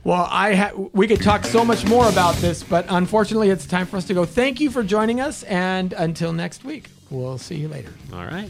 Well, 0.05 0.27
I 0.31 0.55
ha- 0.55 0.71
we 0.93 1.05
could 1.07 1.21
talk 1.21 1.43
so 1.43 1.65
much 1.65 1.85
more 1.85 2.07
about 2.07 2.35
this, 2.35 2.63
but 2.63 2.85
unfortunately, 2.87 3.49
it's 3.49 3.65
time 3.65 3.85
for 3.85 3.97
us 3.97 4.05
to 4.05 4.13
go. 4.13 4.23
Thank 4.25 4.61
you 4.61 4.69
for 4.71 4.81
joining 4.81 5.19
us, 5.19 5.43
and 5.43 5.91
until 5.93 6.31
next 6.31 6.63
week, 6.63 6.89
we'll 7.09 7.37
see 7.37 7.55
you 7.57 7.67
later. 7.67 7.91
All 8.13 8.25
right. 8.25 8.49